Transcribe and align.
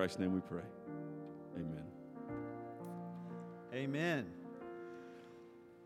Christ's 0.00 0.18
name 0.18 0.32
we 0.32 0.40
pray. 0.40 0.62
Amen. 1.56 1.84
Amen. 3.74 4.26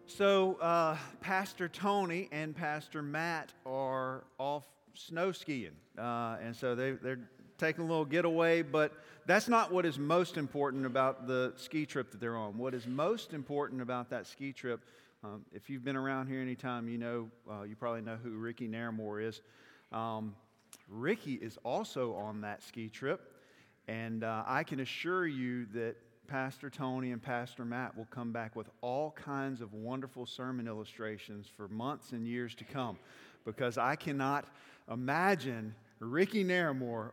So, 0.06 0.54
uh, 0.60 0.96
Pastor 1.21 1.68
Tony 1.68 2.29
and 2.30 2.54
Pastor 2.54 3.03
Matt 3.03 3.53
are 3.66 4.22
off 4.38 4.62
snow 4.95 5.32
skiing. 5.32 5.72
Uh, 5.98 6.37
and 6.40 6.54
so 6.54 6.77
they, 6.77 6.92
they're 6.92 7.29
taking 7.58 7.82
a 7.82 7.87
little 7.88 8.04
getaway, 8.04 8.62
but 8.62 8.92
that's 9.27 9.48
not 9.48 9.72
what 9.72 9.85
is 9.85 9.98
most 9.98 10.37
important 10.37 10.87
about 10.87 11.26
the 11.26 11.53
ski 11.56 11.85
trip 11.85 12.12
that 12.12 12.21
they're 12.21 12.37
on. 12.37 12.56
What 12.56 12.72
is 12.72 12.87
most 12.87 13.33
important 13.33 13.83
about 13.83 14.10
that 14.10 14.28
ski 14.28 14.53
trip, 14.53 14.81
um, 15.24 15.44
if 15.53 15.69
you've 15.69 15.85
been 15.85 15.96
around 15.96 16.28
here 16.28 16.41
anytime, 16.41 16.88
you 16.88 16.98
know, 16.98 17.28
uh, 17.51 17.65
you 17.65 17.74
probably 17.74 18.02
know 18.02 18.19
who 18.23 18.30
Ricky 18.30 18.69
Naramore 18.69 19.27
is. 19.27 19.41
Um, 19.91 20.37
Ricky 20.88 21.34
is 21.34 21.59
also 21.65 22.15
on 22.15 22.42
that 22.42 22.62
ski 22.62 22.88
trip, 22.88 23.34
and 23.88 24.24
uh, 24.24 24.45
I 24.46 24.62
can 24.64 24.80
assure 24.80 25.27
you 25.27 25.66
that 25.74 25.96
Pastor 26.27 26.70
Tony 26.70 27.12
and 27.12 27.22
Pastor 27.22 27.64
Matt 27.64 27.96
will 27.96 28.06
come 28.06 28.32
back 28.32 28.56
with 28.56 28.68
all 28.80 29.10
kinds 29.10 29.60
of 29.60 29.74
wonderful 29.74 30.24
sermon 30.24 30.66
illustrations 30.66 31.46
for 31.54 31.68
months 31.68 32.12
and 32.12 32.26
years 32.26 32.54
to 32.56 32.64
come 32.64 32.98
because 33.45 33.76
I 33.76 33.96
cannot 33.96 34.46
imagine 34.90 35.74
Ricky 36.00 36.45
Naramore 36.45 37.10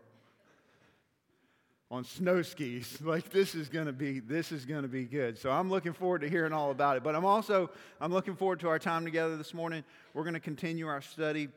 on 1.89 2.05
snow 2.05 2.41
skis. 2.41 2.99
Like 3.01 3.29
this 3.29 3.53
is 3.53 3.67
going 3.67 3.87
to 3.87 3.93
be 3.93 4.21
this 4.21 4.53
is 4.53 4.65
going 4.65 4.83
to 4.83 4.87
be 4.87 5.03
good. 5.03 5.37
So 5.37 5.51
I'm 5.51 5.69
looking 5.69 5.93
forward 5.93 6.21
to 6.21 6.29
hearing 6.29 6.53
all 6.53 6.71
about 6.71 6.95
it. 6.95 7.03
But 7.03 7.15
I'm 7.15 7.25
also 7.25 7.69
I'm 7.99 8.13
looking 8.13 8.35
forward 8.35 8.61
to 8.61 8.69
our 8.69 8.79
time 8.79 9.03
together 9.03 9.35
this 9.35 9.53
morning. 9.53 9.83
We're 10.13 10.23
going 10.23 10.33
to 10.33 10.39
continue 10.39 10.87
our 10.87 11.01
study 11.01 11.49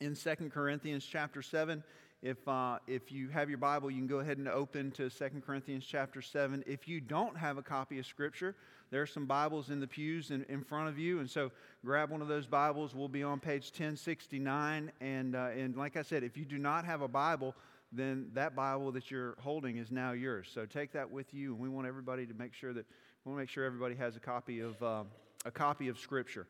in 0.00 0.14
Second 0.14 0.52
Corinthians 0.52 1.04
chapter 1.04 1.42
7. 1.42 1.82
If, 2.20 2.48
uh, 2.48 2.78
if 2.88 3.12
you 3.12 3.28
have 3.28 3.48
your 3.48 3.58
Bible, 3.58 3.92
you 3.92 3.98
can 3.98 4.08
go 4.08 4.18
ahead 4.18 4.38
and 4.38 4.48
open 4.48 4.90
to 4.92 5.08
Second 5.08 5.44
Corinthians 5.46 5.86
chapter 5.86 6.20
7. 6.20 6.64
If 6.66 6.88
you 6.88 7.00
don't 7.00 7.36
have 7.36 7.58
a 7.58 7.62
copy 7.62 8.00
of 8.00 8.06
Scripture, 8.06 8.56
there 8.90 9.00
are 9.00 9.06
some 9.06 9.26
Bibles 9.26 9.70
in 9.70 9.78
the 9.78 9.86
pews 9.86 10.32
in, 10.32 10.44
in 10.48 10.64
front 10.64 10.88
of 10.88 10.98
you. 10.98 11.20
And 11.20 11.30
so 11.30 11.52
grab 11.84 12.10
one 12.10 12.20
of 12.20 12.26
those 12.26 12.44
Bibles. 12.44 12.92
We'll 12.92 13.06
be 13.06 13.22
on 13.22 13.38
page 13.38 13.66
1069. 13.66 14.90
And, 15.00 15.36
uh, 15.36 15.50
and 15.56 15.76
like 15.76 15.96
I 15.96 16.02
said, 16.02 16.24
if 16.24 16.36
you 16.36 16.44
do 16.44 16.58
not 16.58 16.84
have 16.84 17.02
a 17.02 17.08
Bible, 17.08 17.54
then 17.92 18.30
that 18.34 18.56
Bible 18.56 18.90
that 18.92 19.12
you're 19.12 19.36
holding 19.38 19.76
is 19.76 19.92
now 19.92 20.10
yours. 20.10 20.50
So 20.52 20.66
take 20.66 20.90
that 20.94 21.08
with 21.08 21.32
you. 21.32 21.52
And 21.52 21.62
we 21.62 21.68
want 21.68 21.86
everybody 21.86 22.26
to 22.26 22.34
make 22.34 22.52
sure 22.52 22.72
that 22.72 22.84
we 23.24 23.30
want 23.30 23.38
to 23.38 23.42
make 23.42 23.50
sure 23.50 23.64
everybody 23.64 23.94
has 23.94 24.16
a 24.16 24.20
copy 24.20 24.58
of, 24.58 24.82
uh, 24.82 25.04
a 25.44 25.52
copy 25.52 25.86
of 25.86 26.00
Scripture. 26.00 26.48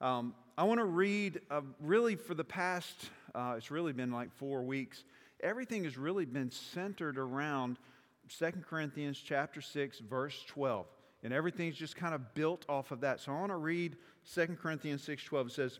Um, 0.00 0.36
I 0.56 0.62
want 0.62 0.78
to 0.78 0.84
read, 0.84 1.40
uh, 1.50 1.62
really, 1.80 2.14
for 2.14 2.34
the 2.34 2.44
past, 2.44 3.10
uh, 3.34 3.54
it's 3.56 3.70
really 3.70 3.92
been 3.92 4.12
like 4.12 4.32
four 4.32 4.62
weeks, 4.62 5.04
everything 5.40 5.84
has 5.84 5.96
really 5.96 6.24
been 6.24 6.50
centered 6.50 7.18
around 7.18 7.78
2 8.28 8.50
Corinthians 8.68 9.18
chapter 9.18 9.60
6, 9.60 10.00
verse 10.00 10.44
12. 10.48 10.86
And 11.22 11.32
everything's 11.32 11.76
just 11.76 11.96
kind 11.96 12.14
of 12.14 12.34
built 12.34 12.64
off 12.68 12.90
of 12.90 13.00
that. 13.00 13.20
So 13.20 13.32
I 13.32 13.40
want 13.40 13.50
to 13.50 13.56
read 13.56 13.96
2 14.34 14.56
Corinthians 14.60 15.02
6, 15.02 15.24
12. 15.24 15.46
It 15.48 15.52
says, 15.52 15.78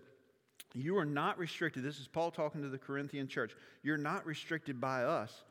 You 0.74 0.98
are 0.98 1.04
not 1.04 1.38
restricted. 1.38 1.84
This 1.84 2.00
is 2.00 2.08
Paul 2.08 2.30
talking 2.30 2.62
to 2.62 2.68
the 2.68 2.78
Corinthian 2.78 3.28
church. 3.28 3.54
You're 3.82 3.96
not 3.96 4.26
restricted 4.26 4.80
by 4.80 5.04
us, 5.04 5.44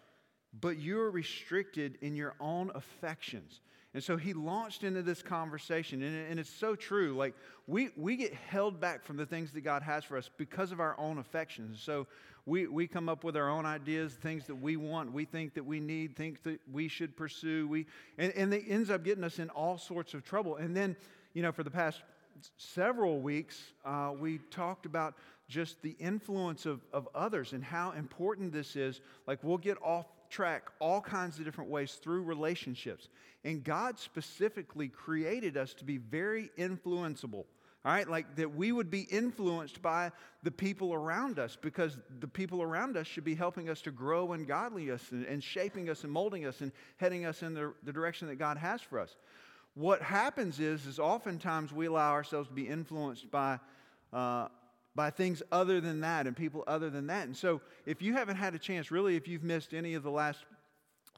but 0.60 0.80
you're 0.80 1.10
restricted 1.10 1.98
in 2.02 2.16
your 2.16 2.36
own 2.40 2.72
affections. 2.76 3.62
And 3.98 4.04
so 4.04 4.16
he 4.16 4.34
launched 4.34 4.84
into 4.84 5.02
this 5.02 5.24
conversation, 5.24 6.04
and, 6.04 6.30
and 6.30 6.40
it's 6.40 6.52
so 6.52 6.76
true. 6.76 7.18
Like, 7.18 7.34
we, 7.66 7.90
we 7.98 8.16
get 8.16 8.32
held 8.32 8.80
back 8.80 9.04
from 9.04 9.18
the 9.18 9.26
things 9.26 9.52
that 9.54 9.62
God 9.62 9.82
has 9.82 10.04
for 10.04 10.18
us 10.18 10.30
because 10.38 10.72
of 10.72 10.80
our 10.80 10.96
own 11.00 11.18
affections. 11.18 11.82
So 11.82 12.06
we, 12.46 12.68
we 12.68 12.86
come 12.86 13.10
up 13.10 13.24
with 13.24 13.36
our 13.36 13.50
own 13.50 13.66
ideas, 13.66 14.14
things 14.14 14.46
that 14.46 14.56
we 14.56 14.78
want, 14.78 15.12
we 15.12 15.26
think 15.26 15.56
that 15.56 15.66
we 15.66 15.80
need, 15.80 16.16
things 16.16 16.38
that 16.44 16.60
we 16.72 16.88
should 16.88 17.18
pursue. 17.18 17.68
We, 17.68 17.88
and, 18.20 18.32
and 18.34 18.54
it 18.54 18.66
ends 18.68 18.92
up 18.92 19.04
getting 19.04 19.24
us 19.24 19.40
in 19.40 19.50
all 19.50 19.80
sorts 19.80 20.14
of 20.14 20.24
trouble. 20.24 20.58
And 20.58 20.78
then, 20.78 20.96
you 21.34 21.42
know, 21.42 21.52
for 21.52 21.64
the 21.64 21.72
past 21.72 22.04
several 22.58 23.20
weeks, 23.20 23.60
uh, 23.84 24.12
we 24.16 24.38
talked 24.52 24.86
about 24.86 25.16
just 25.50 25.82
the 25.82 25.96
influence 25.98 26.68
of, 26.68 26.82
of 26.94 27.10
others 27.16 27.54
and 27.54 27.64
how 27.64 27.94
important 27.94 28.54
this 28.54 28.76
is. 28.76 29.02
Like, 29.26 29.44
we'll 29.44 29.58
get 29.58 29.80
off 29.82 30.06
track 30.30 30.70
all 30.80 31.02
kinds 31.02 31.40
of 31.40 31.46
different 31.46 31.70
ways 31.70 31.94
through 31.94 32.24
relationships. 32.24 33.08
And 33.44 33.64
God 33.64 34.00
specifically 34.00 34.88
created 34.88 35.58
us 35.58 35.74
to 35.76 35.86
be 35.86 35.98
very 35.98 36.50
influenceable. 36.58 37.46
All 37.86 37.94
right, 37.94 38.10
like 38.10 38.36
that 38.36 38.54
we 38.54 38.74
would 38.74 38.92
be 38.92 39.04
influenced 39.04 39.82
by 39.82 40.12
the 40.44 40.52
people 40.52 40.94
around 40.94 41.40
us 41.40 41.58
because 41.62 41.98
the 42.20 42.28
people 42.28 42.62
around 42.62 42.98
us 42.98 43.08
should 43.08 43.24
be 43.24 43.36
helping 43.36 43.70
us 43.70 43.82
to 43.84 43.92
grow 43.92 44.34
in 44.34 44.44
godliness 44.44 45.12
and, 45.12 45.26
and 45.26 45.42
shaping 45.42 45.90
us 45.90 46.04
and 46.04 46.12
molding 46.12 46.46
us 46.46 46.60
and 46.60 46.74
heading 46.98 47.26
us 47.26 47.44
in 47.44 47.54
the, 47.54 47.74
the 47.84 47.94
direction 47.94 48.28
that 48.28 48.36
God 48.36 48.58
has 48.58 48.82
for 48.82 49.00
us. 49.00 49.16
What 49.76 50.02
happens 50.02 50.60
is, 50.60 50.86
is 50.86 51.00
oftentimes 51.00 51.72
we 51.72 51.86
allow 51.86 52.12
ourselves 52.12 52.50
to 52.50 52.54
be 52.54 52.68
influenced 52.68 53.32
by 53.32 53.60
uh, 54.12 54.48
by 54.98 55.12
things 55.12 55.44
other 55.52 55.80
than 55.80 56.02
that 56.02 56.26
and 56.26 56.36
people 56.36 56.64
other 56.66 56.90
than 56.90 57.08
that. 57.08 57.28
And 57.28 57.38
so, 57.38 57.62
if 57.86 58.02
you 58.02 58.14
haven't 58.14 58.36
had 58.36 58.56
a 58.56 58.60
chance, 58.60 58.92
really, 58.92 59.16
if 59.16 59.28
you've 59.28 59.44
missed 59.44 59.74
any 59.74 59.94
of 59.94 60.02
the 60.02 60.10
last 60.10 60.44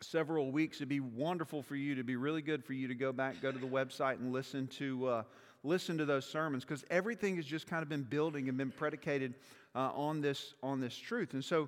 several 0.01 0.51
weeks, 0.51 0.77
it'd 0.77 0.89
be 0.89 0.99
wonderful 0.99 1.63
for 1.63 1.77
you 1.77 1.95
to 1.95 2.03
be 2.03 2.17
really 2.17 2.41
good 2.41 2.63
for 2.63 2.73
you 2.73 2.89
to 2.89 2.93
go 2.93 3.13
back, 3.13 3.41
go 3.41 3.51
to 3.51 3.57
the 3.57 3.65
website, 3.65 4.19
and 4.19 4.31
listen 4.31 4.67
to. 4.67 5.07
Uh, 5.07 5.23
listen 5.61 5.97
to 5.97 6.05
those 6.05 6.25
sermons 6.25 6.63
because 6.63 6.85
everything 6.89 7.35
has 7.35 7.45
just 7.45 7.67
kind 7.67 7.83
of 7.83 7.89
been 7.89 8.03
building 8.03 8.47
and 8.47 8.57
been 8.57 8.71
predicated 8.71 9.33
uh, 9.75 9.91
on 9.93 10.21
this 10.21 10.53
on 10.63 10.79
this 10.79 10.95
truth 10.95 11.33
and 11.33 11.43
so 11.43 11.67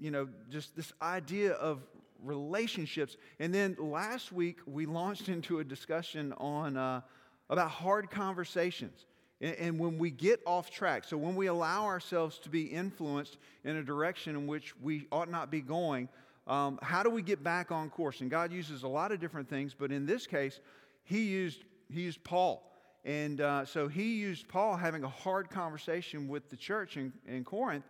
you 0.00 0.10
know 0.10 0.26
just 0.50 0.74
this 0.74 0.92
idea 1.00 1.52
of 1.52 1.84
relationships 2.24 3.16
and 3.38 3.54
then 3.54 3.76
last 3.78 4.32
week 4.32 4.58
we 4.66 4.86
launched 4.86 5.28
into 5.36 5.60
a 5.60 5.64
discussion 5.64 6.32
on 6.38 6.76
uh, 6.76 7.00
about 7.48 7.70
hard 7.70 8.10
conversations 8.10 9.06
and 9.40 9.78
when 9.78 9.98
we 9.98 10.10
get 10.10 10.40
off 10.46 10.70
track, 10.70 11.04
so 11.04 11.16
when 11.16 11.36
we 11.36 11.46
allow 11.46 11.84
ourselves 11.84 12.38
to 12.38 12.48
be 12.48 12.62
influenced 12.62 13.36
in 13.64 13.76
a 13.76 13.82
direction 13.82 14.34
in 14.34 14.46
which 14.46 14.74
we 14.80 15.06
ought 15.12 15.30
not 15.30 15.50
be 15.50 15.60
going, 15.60 16.08
um, 16.46 16.78
how 16.80 17.02
do 17.02 17.10
we 17.10 17.22
get 17.22 17.42
back 17.42 17.70
on 17.70 17.90
course? 17.90 18.20
And 18.20 18.30
God 18.30 18.52
uses 18.52 18.82
a 18.82 18.88
lot 18.88 19.12
of 19.12 19.20
different 19.20 19.48
things, 19.48 19.74
but 19.78 19.92
in 19.92 20.06
this 20.06 20.26
case, 20.26 20.60
He 21.04 21.24
used, 21.24 21.64
he 21.92 22.02
used 22.02 22.22
Paul. 22.24 22.62
And 23.04 23.40
uh, 23.40 23.64
so 23.64 23.88
He 23.88 24.16
used 24.16 24.48
Paul 24.48 24.76
having 24.76 25.04
a 25.04 25.08
hard 25.08 25.50
conversation 25.50 26.28
with 26.28 26.48
the 26.48 26.56
church 26.56 26.96
in, 26.96 27.12
in 27.26 27.44
Corinth 27.44 27.84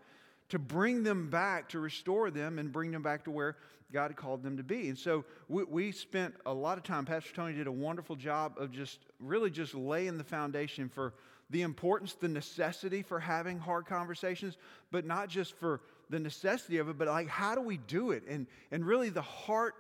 to 0.49 0.59
bring 0.59 1.03
them 1.03 1.29
back, 1.29 1.69
to 1.71 1.81
restore 1.81 2.31
them, 2.31 2.59
and 2.59 2.73
bring 2.73 2.91
them 2.91 3.03
back 3.03 3.25
to 3.25 3.31
where 3.31 3.57
God 3.93 4.09
had 4.09 4.17
called 4.17 4.43
them 4.43 4.57
to 4.57 4.63
be. 4.63 4.89
And 4.89 4.99
so 4.99 5.25
we, 5.49 5.65
we, 5.65 5.93
spent 5.93 6.35
a 6.45 6.53
lot 6.53 6.77
of 6.79 6.85
time, 6.85 7.05
Pastor 7.05 7.33
Tony 7.35 7.55
did 7.55 7.67
a 7.67 7.73
wonderful 7.73 8.17
job 8.17 8.55
of 8.59 8.73
just 8.73 8.99
really 9.21 9.51
just 9.51 9.75
laying 9.75 10.19
the 10.19 10.25
foundation 10.25 10.89
for 10.89 11.15
the 11.51 11.63
importance, 11.63 12.15
the 12.15 12.29
necessity 12.29 13.03
for 13.03 13.21
having 13.21 13.59
hard 13.59 13.87
conversations, 13.87 14.57
but 14.91 15.05
not 15.05 15.29
just 15.29 15.55
for 15.55 15.81
the 16.11 16.19
necessity 16.19 16.79
of 16.79 16.89
it, 16.89 16.99
but 16.99 17.09
like 17.09 17.29
how 17.29 17.55
do 17.55 17.61
we 17.61 17.77
do 17.77 18.11
it? 18.11 18.25
And, 18.29 18.47
and 18.71 18.85
really 18.85 19.09
the 19.09 19.23
heart 19.23 19.75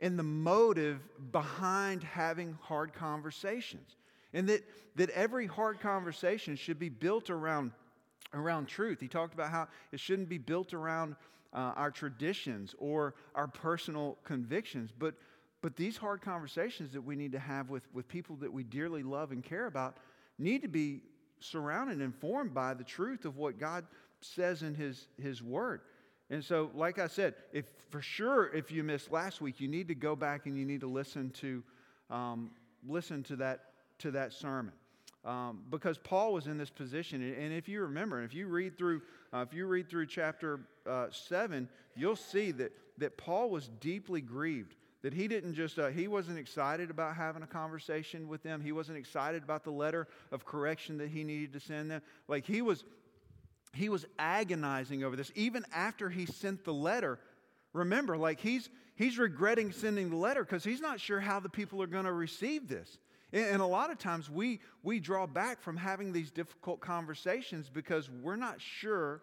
and 0.00 0.18
the 0.18 0.22
motive 0.22 1.00
behind 1.32 2.02
having 2.02 2.56
hard 2.62 2.92
conversations. 2.92 3.96
And 4.32 4.48
that, 4.48 4.62
that 4.96 5.10
every 5.10 5.46
hard 5.46 5.80
conversation 5.80 6.56
should 6.56 6.78
be 6.78 6.88
built 6.88 7.30
around, 7.30 7.72
around 8.34 8.66
truth. 8.66 9.00
He 9.00 9.08
talked 9.08 9.34
about 9.34 9.50
how 9.50 9.68
it 9.92 10.00
shouldn't 10.00 10.28
be 10.28 10.38
built 10.38 10.74
around 10.74 11.16
uh, 11.52 11.72
our 11.76 11.90
traditions 11.90 12.74
or 12.78 13.14
our 13.34 13.48
personal 13.48 14.18
convictions, 14.24 14.90
but, 14.96 15.14
but 15.62 15.76
these 15.76 15.96
hard 15.96 16.20
conversations 16.20 16.92
that 16.92 17.00
we 17.00 17.16
need 17.16 17.32
to 17.32 17.38
have 17.38 17.70
with, 17.70 17.88
with 17.94 18.06
people 18.06 18.36
that 18.36 18.52
we 18.52 18.62
dearly 18.62 19.02
love 19.02 19.32
and 19.32 19.42
care 19.42 19.66
about 19.66 19.96
need 20.38 20.62
to 20.62 20.68
be 20.68 21.02
surrounded 21.40 21.94
and 21.94 22.02
informed 22.02 22.54
by 22.54 22.74
the 22.74 22.84
truth 22.84 23.24
of 23.24 23.36
what 23.36 23.58
God 23.58 23.84
says 24.20 24.62
in 24.62 24.74
His, 24.74 25.06
His 25.20 25.42
Word. 25.42 25.80
And 26.30 26.44
so, 26.44 26.70
like 26.74 26.98
I 26.98 27.06
said, 27.06 27.34
if 27.52 27.64
for 27.90 28.02
sure 28.02 28.54
if 28.54 28.70
you 28.70 28.84
missed 28.84 29.10
last 29.10 29.40
week, 29.40 29.60
you 29.60 29.68
need 29.68 29.88
to 29.88 29.94
go 29.94 30.14
back 30.14 30.46
and 30.46 30.58
you 30.58 30.66
need 30.66 30.80
to 30.80 30.86
listen 30.86 31.30
to 31.30 31.62
um, 32.10 32.50
listen 32.86 33.22
to 33.24 33.36
that 33.36 33.60
to 33.98 34.10
that 34.10 34.32
sermon. 34.32 34.72
Um, 35.24 35.60
because 35.70 35.98
Paul 35.98 36.32
was 36.32 36.46
in 36.46 36.58
this 36.58 36.70
position, 36.70 37.22
and 37.22 37.52
if 37.52 37.68
you 37.68 37.82
remember, 37.82 38.22
if 38.22 38.34
you 38.34 38.46
read 38.46 38.78
through, 38.78 39.02
uh, 39.32 39.44
if 39.46 39.52
you 39.52 39.66
read 39.66 39.88
through 39.88 40.06
chapter 40.06 40.60
uh, 40.86 41.06
seven, 41.10 41.68
you'll 41.96 42.16
see 42.16 42.52
that 42.52 42.72
that 42.98 43.16
Paul 43.16 43.50
was 43.50 43.68
deeply 43.80 44.20
grieved 44.20 44.74
that 45.02 45.14
he 45.14 45.28
didn't 45.28 45.54
just 45.54 45.78
uh, 45.78 45.88
he 45.88 46.08
wasn't 46.08 46.38
excited 46.38 46.90
about 46.90 47.16
having 47.16 47.42
a 47.42 47.46
conversation 47.46 48.28
with 48.28 48.42
them. 48.42 48.60
He 48.60 48.72
wasn't 48.72 48.98
excited 48.98 49.42
about 49.42 49.64
the 49.64 49.70
letter 49.70 50.08
of 50.32 50.44
correction 50.44 50.98
that 50.98 51.08
he 51.08 51.24
needed 51.24 51.52
to 51.52 51.60
send 51.60 51.90
them. 51.90 52.02
Like 52.26 52.44
he 52.44 52.62
was 52.62 52.84
he 53.74 53.88
was 53.88 54.06
agonizing 54.18 55.04
over 55.04 55.14
this. 55.14 55.30
Even 55.34 55.64
after 55.72 56.10
he 56.10 56.26
sent 56.26 56.64
the 56.64 56.72
letter 56.72 57.18
remember 57.72 58.16
like 58.16 58.40
he's 58.40 58.68
he's 58.96 59.18
regretting 59.18 59.72
sending 59.72 60.10
the 60.10 60.16
letter 60.16 60.42
because 60.42 60.64
he's 60.64 60.80
not 60.80 61.00
sure 61.00 61.20
how 61.20 61.38
the 61.38 61.48
people 61.48 61.82
are 61.82 61.86
going 61.86 62.06
to 62.06 62.12
receive 62.12 62.68
this. 62.68 62.98
And, 63.30 63.60
a 63.60 63.66
lot 63.66 63.90
of 63.90 63.98
times 63.98 64.30
we 64.30 64.60
we 64.82 65.00
draw 65.00 65.26
back 65.26 65.60
from 65.60 65.76
having 65.76 66.12
these 66.12 66.30
difficult 66.30 66.80
conversations 66.80 67.68
because 67.68 68.08
we're 68.10 68.36
not 68.36 68.60
sure 68.60 69.22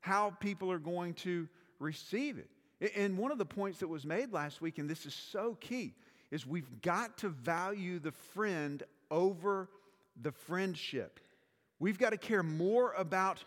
how 0.00 0.30
people 0.30 0.70
are 0.70 0.78
going 0.78 1.14
to 1.14 1.48
receive 1.78 2.38
it 2.38 2.48
And 2.96 3.16
one 3.16 3.30
of 3.30 3.38
the 3.38 3.44
points 3.44 3.78
that 3.78 3.88
was 3.88 4.04
made 4.04 4.32
last 4.32 4.60
week, 4.60 4.78
and 4.78 4.90
this 4.90 5.06
is 5.06 5.14
so 5.14 5.56
key, 5.60 5.94
is 6.30 6.46
we've 6.46 6.80
got 6.82 7.18
to 7.18 7.28
value 7.28 7.98
the 7.98 8.10
friend 8.10 8.82
over 9.10 9.68
the 10.20 10.32
friendship. 10.32 11.20
We've 11.78 11.98
got 11.98 12.10
to 12.10 12.16
care 12.16 12.42
more 12.42 12.92
about 12.94 13.44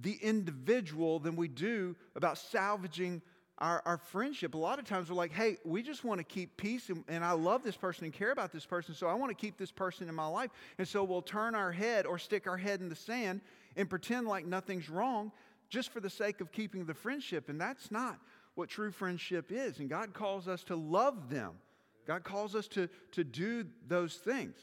the 0.00 0.18
individual 0.22 1.18
than 1.18 1.34
we 1.34 1.48
do 1.48 1.96
about 2.14 2.38
salvaging 2.38 3.22
our, 3.58 3.82
our 3.84 3.98
friendship. 3.98 4.54
A 4.54 4.58
lot 4.58 4.78
of 4.78 4.84
times 4.84 5.10
we're 5.10 5.16
like, 5.16 5.32
hey, 5.32 5.56
we 5.64 5.82
just 5.82 6.04
want 6.04 6.18
to 6.18 6.24
keep 6.24 6.56
peace, 6.56 6.88
and, 6.88 7.04
and 7.08 7.24
I 7.24 7.32
love 7.32 7.62
this 7.62 7.76
person 7.76 8.04
and 8.04 8.12
care 8.12 8.30
about 8.30 8.52
this 8.52 8.64
person, 8.64 8.94
so 8.94 9.06
I 9.08 9.14
want 9.14 9.30
to 9.30 9.34
keep 9.34 9.58
this 9.58 9.72
person 9.72 10.08
in 10.08 10.14
my 10.14 10.26
life. 10.26 10.50
And 10.78 10.86
so 10.86 11.02
we'll 11.02 11.22
turn 11.22 11.54
our 11.54 11.72
head 11.72 12.06
or 12.06 12.18
stick 12.18 12.46
our 12.46 12.56
head 12.56 12.80
in 12.80 12.88
the 12.88 12.94
sand 12.94 13.40
and 13.76 13.90
pretend 13.90 14.28
like 14.28 14.46
nothing's 14.46 14.88
wrong 14.88 15.32
just 15.68 15.92
for 15.92 16.00
the 16.00 16.10
sake 16.10 16.40
of 16.40 16.52
keeping 16.52 16.84
the 16.84 16.94
friendship. 16.94 17.48
And 17.48 17.60
that's 17.60 17.90
not 17.90 18.18
what 18.60 18.68
true 18.68 18.90
friendship 18.92 19.50
is. 19.50 19.78
And 19.78 19.88
God 19.88 20.12
calls 20.12 20.46
us 20.46 20.62
to 20.64 20.76
love 20.76 21.30
them, 21.30 21.52
God 22.06 22.22
calls 22.22 22.54
us 22.54 22.68
to, 22.68 22.88
to 23.12 23.24
do 23.24 23.64
those 23.88 24.16
things. 24.16 24.54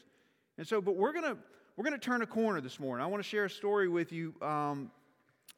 And 0.56 0.66
so, 0.66 0.80
but 0.80 0.96
we're 0.96 1.12
going 1.12 1.34
to. 1.34 1.36
We're 1.76 1.84
going 1.84 2.00
to 2.00 2.04
turn 2.04 2.22
a 2.22 2.26
corner 2.26 2.60
this 2.60 2.80
morning. 2.80 3.04
I 3.04 3.06
want 3.06 3.22
to 3.22 3.28
share 3.28 3.44
a 3.44 3.50
story 3.50 3.88
with 3.88 4.10
you 4.10 4.34
um, 4.42 4.90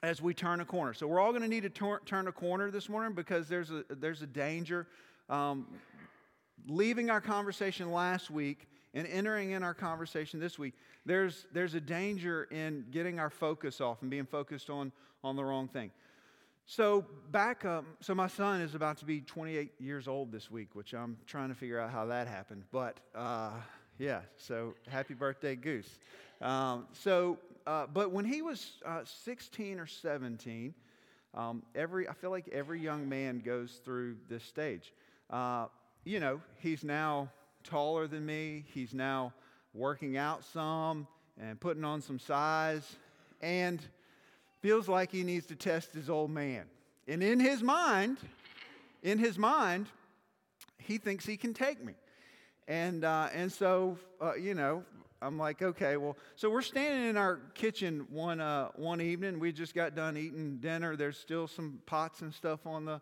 as 0.03 0.21
we 0.21 0.35
turn 0.35 0.61
a 0.61 0.67
corner. 0.67 0.93
So 0.93 1.07
we're 1.07 1.19
all 1.19 1.31
going 1.31 1.41
to 1.41 1.49
need 1.49 1.63
to 1.63 1.71
tor- 1.71 2.03
turn 2.05 2.29
a 2.29 2.33
corner 2.33 2.71
this 2.71 2.91
morning 2.91 3.15
because 3.15 3.49
there's 3.49 3.71
a, 3.71 3.85
there's 3.89 4.21
a 4.21 4.27
danger. 4.27 4.87
Um, 5.31 5.67
leaving 6.69 7.09
our 7.09 7.23
conversation 7.23 7.91
last 7.91 8.31
week 8.31 8.69
and 8.93 9.07
entering 9.07 9.53
in 9.53 9.63
our 9.63 9.73
conversation 9.73 10.41
this 10.41 10.59
week, 10.59 10.75
there's, 11.07 11.47
there's 11.55 11.73
a 11.73 11.81
danger 11.81 12.49
in 12.51 12.85
getting 12.91 13.19
our 13.19 13.31
focus 13.31 13.81
off 13.81 14.03
and 14.03 14.11
being 14.11 14.27
focused 14.27 14.69
on, 14.69 14.93
on 15.25 15.37
the 15.37 15.43
wrong 15.43 15.69
thing. 15.69 15.91
So 16.72 17.05
back 17.32 17.64
up, 17.64 17.84
so 18.00 18.14
my 18.14 18.28
son 18.28 18.61
is 18.61 18.76
about 18.76 18.96
to 18.99 19.05
be 19.05 19.22
28 19.22 19.72
years 19.81 20.06
old 20.06 20.31
this 20.31 20.52
week, 20.52 20.69
which 20.75 20.94
I'm 20.94 21.17
trying 21.26 21.49
to 21.49 21.55
figure 21.56 21.81
out 21.81 21.90
how 21.90 22.06
that 22.06 22.28
happened. 22.28 22.62
But 22.70 23.00
uh, 23.12 23.55
yeah, 23.99 24.20
so 24.37 24.75
happy 24.87 25.14
birthday, 25.14 25.56
Goose. 25.56 25.99
Um, 26.40 26.87
so 26.93 27.38
uh, 27.67 27.88
but 27.93 28.12
when 28.12 28.25
he 28.25 28.40
was 28.40 28.75
uh, 28.87 29.00
16 29.05 29.81
or 29.81 29.88
17, 29.88 30.72
um, 31.34 31.64
every, 31.75 32.08
I 32.08 32.12
feel 32.12 32.31
like 32.31 32.49
every 32.52 32.78
young 32.78 33.08
man 33.08 33.40
goes 33.40 33.81
through 33.84 34.19
this 34.28 34.44
stage. 34.44 34.94
Uh, 35.28 35.67
you 36.05 36.20
know, 36.20 36.40
he's 36.58 36.84
now 36.84 37.32
taller 37.64 38.06
than 38.06 38.25
me, 38.25 38.64
he's 38.72 38.94
now 38.94 39.32
working 39.75 40.17
out 40.17 40.44
some 40.44 41.08
and 41.37 41.58
putting 41.58 41.82
on 41.82 42.00
some 42.00 42.20
size, 42.20 42.94
and 43.40 43.82
feels 44.61 44.89
like 44.89 45.11
he 45.11 45.23
needs 45.23 45.47
to 45.47 45.57
test 45.57 45.93
his 45.93 46.11
old 46.11 46.31
man. 46.31 46.65
And 47.09 47.23
in 47.23 47.41
his 47.41 47.62
mind, 47.62 48.19
in 49.03 49.19
his 49.19 49.39
mind, 49.39 49.87
he 50.79 50.99
thinks 50.99 51.25
he 51.27 51.37
can 51.37 51.55
take 51.55 51.83
me. 51.85 51.95
And, 52.69 53.05
uh, 53.05 53.29
and 53.35 53.51
so, 53.51 53.99
uh, 54.21 54.35
you 54.35 54.55
know, 54.55 54.85
I'm 55.23 55.39
like, 55.39 55.61
okay, 55.61 55.97
well, 55.97 56.17
so 56.37 56.49
we're 56.51 56.62
standing 56.62 57.11
in 57.11 57.17
our 57.17 57.41
kitchen 57.55 58.07
one, 58.11 58.41
uh, 58.41 58.69
one 58.77 59.01
evening. 59.01 59.39
We 59.39 59.53
just 59.53 59.75
got 59.75 59.95
done 59.95 60.17
eating 60.17 60.59
dinner. 60.59 60.97
There's 60.97 61.19
still 61.19 61.47
some 61.47 61.81
pots 61.85 62.23
and 62.23 62.33
stuff 62.33 62.67
on 62.67 62.85
the, 62.85 63.01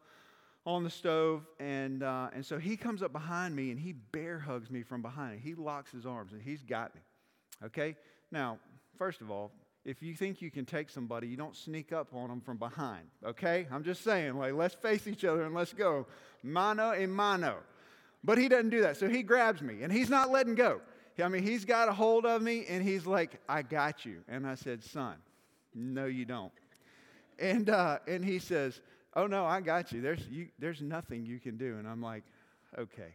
on 0.66 0.84
the 0.84 0.90
stove. 0.90 1.46
And, 1.60 2.02
uh, 2.02 2.30
and 2.32 2.44
so 2.44 2.58
he 2.58 2.76
comes 2.76 3.02
up 3.02 3.12
behind 3.12 3.54
me 3.54 3.70
and 3.70 3.78
he 3.78 3.92
bear 3.92 4.38
hugs 4.38 4.70
me 4.70 4.82
from 4.82 5.02
behind. 5.02 5.40
He 5.40 5.54
locks 5.54 5.92
his 5.92 6.06
arms 6.06 6.32
and 6.32 6.42
he's 6.42 6.62
got 6.62 6.94
me. 6.94 7.00
Okay? 7.66 7.96
Now, 8.32 8.58
first 8.96 9.20
of 9.20 9.30
all, 9.30 9.52
if 9.84 10.02
you 10.02 10.14
think 10.14 10.42
you 10.42 10.50
can 10.50 10.64
take 10.64 10.90
somebody, 10.90 11.28
you 11.28 11.36
don't 11.36 11.56
sneak 11.56 11.92
up 11.92 12.08
on 12.12 12.28
them 12.28 12.40
from 12.40 12.56
behind. 12.56 13.06
Okay? 13.24 13.66
I'm 13.70 13.84
just 13.84 14.04
saying, 14.04 14.36
like, 14.36 14.52
let's 14.52 14.74
face 14.74 15.06
each 15.06 15.24
other 15.24 15.44
and 15.44 15.54
let's 15.54 15.72
go. 15.72 16.06
Mano 16.42 16.92
a 16.92 17.06
mano. 17.06 17.56
But 18.22 18.38
he 18.38 18.48
doesn't 18.48 18.70
do 18.70 18.82
that. 18.82 18.96
So 18.96 19.08
he 19.08 19.22
grabs 19.22 19.62
me 19.62 19.82
and 19.82 19.92
he's 19.92 20.10
not 20.10 20.30
letting 20.30 20.54
go. 20.54 20.80
I 21.22 21.28
mean, 21.28 21.42
he's 21.42 21.64
got 21.64 21.88
a 21.88 21.92
hold 21.92 22.26
of 22.26 22.42
me 22.42 22.64
and 22.68 22.82
he's 22.82 23.06
like, 23.06 23.40
I 23.48 23.62
got 23.62 24.04
you. 24.04 24.20
And 24.28 24.46
I 24.46 24.54
said, 24.54 24.84
Son, 24.84 25.16
no, 25.74 26.06
you 26.06 26.24
don't. 26.24 26.52
And, 27.38 27.70
uh, 27.70 27.98
and 28.06 28.24
he 28.24 28.38
says, 28.38 28.80
Oh, 29.14 29.26
no, 29.26 29.44
I 29.44 29.60
got 29.60 29.90
you. 29.90 30.00
There's, 30.00 30.26
you. 30.28 30.48
there's 30.58 30.80
nothing 30.80 31.26
you 31.26 31.40
can 31.40 31.56
do. 31.56 31.76
And 31.78 31.88
I'm 31.88 32.02
like, 32.02 32.24
Okay. 32.78 33.14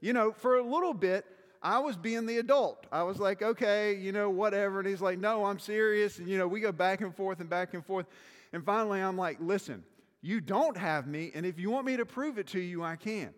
You 0.00 0.12
know, 0.12 0.32
for 0.32 0.58
a 0.58 0.62
little 0.62 0.94
bit, 0.94 1.24
I 1.62 1.78
was 1.78 1.96
being 1.96 2.26
the 2.26 2.38
adult. 2.38 2.86
I 2.90 3.04
was 3.04 3.18
like, 3.18 3.42
okay, 3.42 3.94
you 3.94 4.12
know, 4.12 4.30
whatever. 4.30 4.80
And 4.80 4.88
he's 4.88 5.00
like, 5.00 5.18
no, 5.18 5.44
I'm 5.44 5.58
serious. 5.58 6.18
And, 6.18 6.28
you 6.28 6.36
know, 6.36 6.48
we 6.48 6.60
go 6.60 6.72
back 6.72 7.00
and 7.00 7.14
forth 7.14 7.40
and 7.40 7.48
back 7.48 7.74
and 7.74 7.84
forth. 7.84 8.06
And 8.52 8.64
finally, 8.64 9.00
I'm 9.00 9.16
like, 9.16 9.38
listen, 9.40 9.84
you 10.22 10.40
don't 10.40 10.76
have 10.76 11.06
me. 11.06 11.30
And 11.34 11.46
if 11.46 11.58
you 11.58 11.70
want 11.70 11.86
me 11.86 11.96
to 11.96 12.04
prove 12.04 12.38
it 12.38 12.48
to 12.48 12.60
you, 12.60 12.82
I 12.82 12.96
can. 12.96 13.32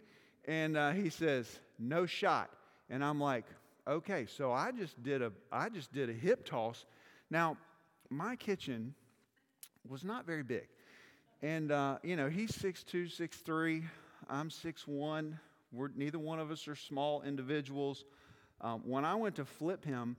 And 0.46 0.76
uh, 0.76 0.92
he 0.92 1.10
says, 1.10 1.58
no 1.78 2.06
shot. 2.06 2.50
And 2.88 3.04
I'm 3.04 3.20
like, 3.20 3.44
okay, 3.86 4.26
so 4.26 4.52
I 4.52 4.70
just 4.72 5.02
did 5.02 5.22
a 5.22 5.32
I 5.52 5.68
just 5.68 5.92
did 5.92 6.10
a 6.10 6.12
hip 6.12 6.44
toss. 6.44 6.84
Now, 7.30 7.56
my 8.10 8.36
kitchen 8.36 8.94
was 9.88 10.04
not 10.04 10.26
very 10.26 10.42
big, 10.42 10.68
and 11.42 11.72
uh, 11.72 11.98
you 12.02 12.16
know 12.16 12.28
he's 12.28 12.54
six 12.54 12.82
two, 12.82 13.08
six 13.08 13.38
three. 13.38 13.84
I'm 14.28 14.50
six 14.50 14.86
one. 14.86 15.38
We're 15.74 15.90
neither 15.94 16.18
one 16.18 16.38
of 16.38 16.50
us 16.50 16.68
are 16.68 16.76
small 16.76 17.22
individuals. 17.22 18.04
Um, 18.60 18.82
when 18.84 19.04
I 19.04 19.14
went 19.14 19.36
to 19.36 19.44
flip 19.44 19.84
him, 19.84 20.16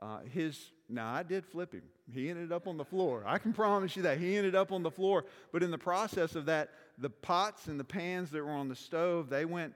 uh, 0.00 0.18
his 0.32 0.70
now 0.88 1.12
I 1.12 1.22
did 1.22 1.44
flip 1.44 1.72
him. 1.72 1.82
He 2.12 2.30
ended 2.30 2.52
up 2.52 2.68
on 2.68 2.76
the 2.76 2.84
floor. 2.84 3.24
I 3.26 3.38
can 3.38 3.52
promise 3.52 3.96
you 3.96 4.02
that 4.02 4.18
he 4.18 4.36
ended 4.36 4.54
up 4.54 4.70
on 4.72 4.82
the 4.82 4.90
floor. 4.90 5.24
But 5.52 5.62
in 5.62 5.70
the 5.70 5.78
process 5.78 6.34
of 6.34 6.46
that, 6.46 6.70
the 6.98 7.10
pots 7.10 7.66
and 7.66 7.80
the 7.80 7.84
pans 7.84 8.30
that 8.30 8.44
were 8.44 8.52
on 8.52 8.68
the 8.68 8.76
stove 8.76 9.28
they 9.28 9.44
went 9.44 9.74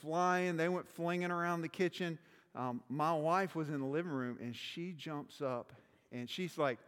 flying. 0.00 0.56
They 0.56 0.68
went 0.68 0.88
flinging 0.88 1.30
around 1.30 1.62
the 1.62 1.68
kitchen 1.68 2.18
um, 2.58 2.82
my 2.88 3.12
wife 3.12 3.54
was 3.54 3.68
in 3.68 3.78
the 3.80 3.86
living 3.86 4.10
room 4.10 4.36
and 4.40 4.54
she 4.54 4.92
jumps 4.92 5.40
up 5.40 5.72
and 6.10 6.28
she's 6.28 6.58
like, 6.58 6.78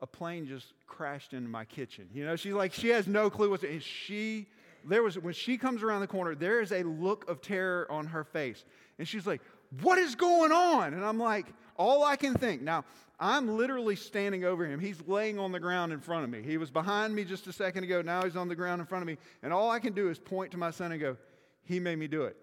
a 0.00 0.06
plane 0.06 0.46
just 0.46 0.66
crashed 0.86 1.32
into 1.32 1.48
my 1.48 1.64
kitchen. 1.64 2.08
You 2.12 2.26
know, 2.26 2.36
she's 2.36 2.52
like, 2.52 2.74
she 2.74 2.88
has 2.88 3.06
no 3.06 3.30
clue 3.30 3.48
what's, 3.48 3.62
and 3.62 3.82
she, 3.82 4.48
there 4.86 5.02
was, 5.02 5.18
when 5.18 5.34
she 5.34 5.56
comes 5.56 5.82
around 5.82 6.00
the 6.00 6.06
corner, 6.06 6.34
there 6.34 6.60
is 6.60 6.72
a 6.72 6.82
look 6.82 7.28
of 7.28 7.40
terror 7.40 7.90
on 7.90 8.06
her 8.06 8.24
face. 8.24 8.64
And 8.98 9.06
she's 9.06 9.26
like, 9.26 9.40
what 9.82 9.98
is 9.98 10.14
going 10.14 10.52
on? 10.52 10.94
And 10.94 11.04
I'm 11.04 11.18
like, 11.18 11.46
all 11.76 12.04
I 12.04 12.16
can 12.16 12.34
think. 12.34 12.62
Now, 12.62 12.84
I'm 13.18 13.56
literally 13.56 13.96
standing 13.96 14.44
over 14.44 14.66
him. 14.66 14.80
He's 14.80 15.00
laying 15.06 15.38
on 15.38 15.52
the 15.52 15.60
ground 15.60 15.92
in 15.92 16.00
front 16.00 16.24
of 16.24 16.30
me. 16.30 16.42
He 16.42 16.58
was 16.58 16.70
behind 16.70 17.14
me 17.14 17.24
just 17.24 17.46
a 17.46 17.52
second 17.52 17.84
ago. 17.84 18.02
Now 18.02 18.24
he's 18.24 18.36
on 18.36 18.48
the 18.48 18.56
ground 18.56 18.80
in 18.80 18.86
front 18.86 19.02
of 19.02 19.06
me. 19.06 19.16
And 19.42 19.52
all 19.52 19.70
I 19.70 19.78
can 19.78 19.92
do 19.92 20.10
is 20.10 20.18
point 20.18 20.50
to 20.52 20.56
my 20.56 20.70
son 20.70 20.92
and 20.92 21.00
go, 21.00 21.16
He 21.64 21.80
made 21.80 21.98
me 21.98 22.06
do 22.06 22.22
it 22.24 22.36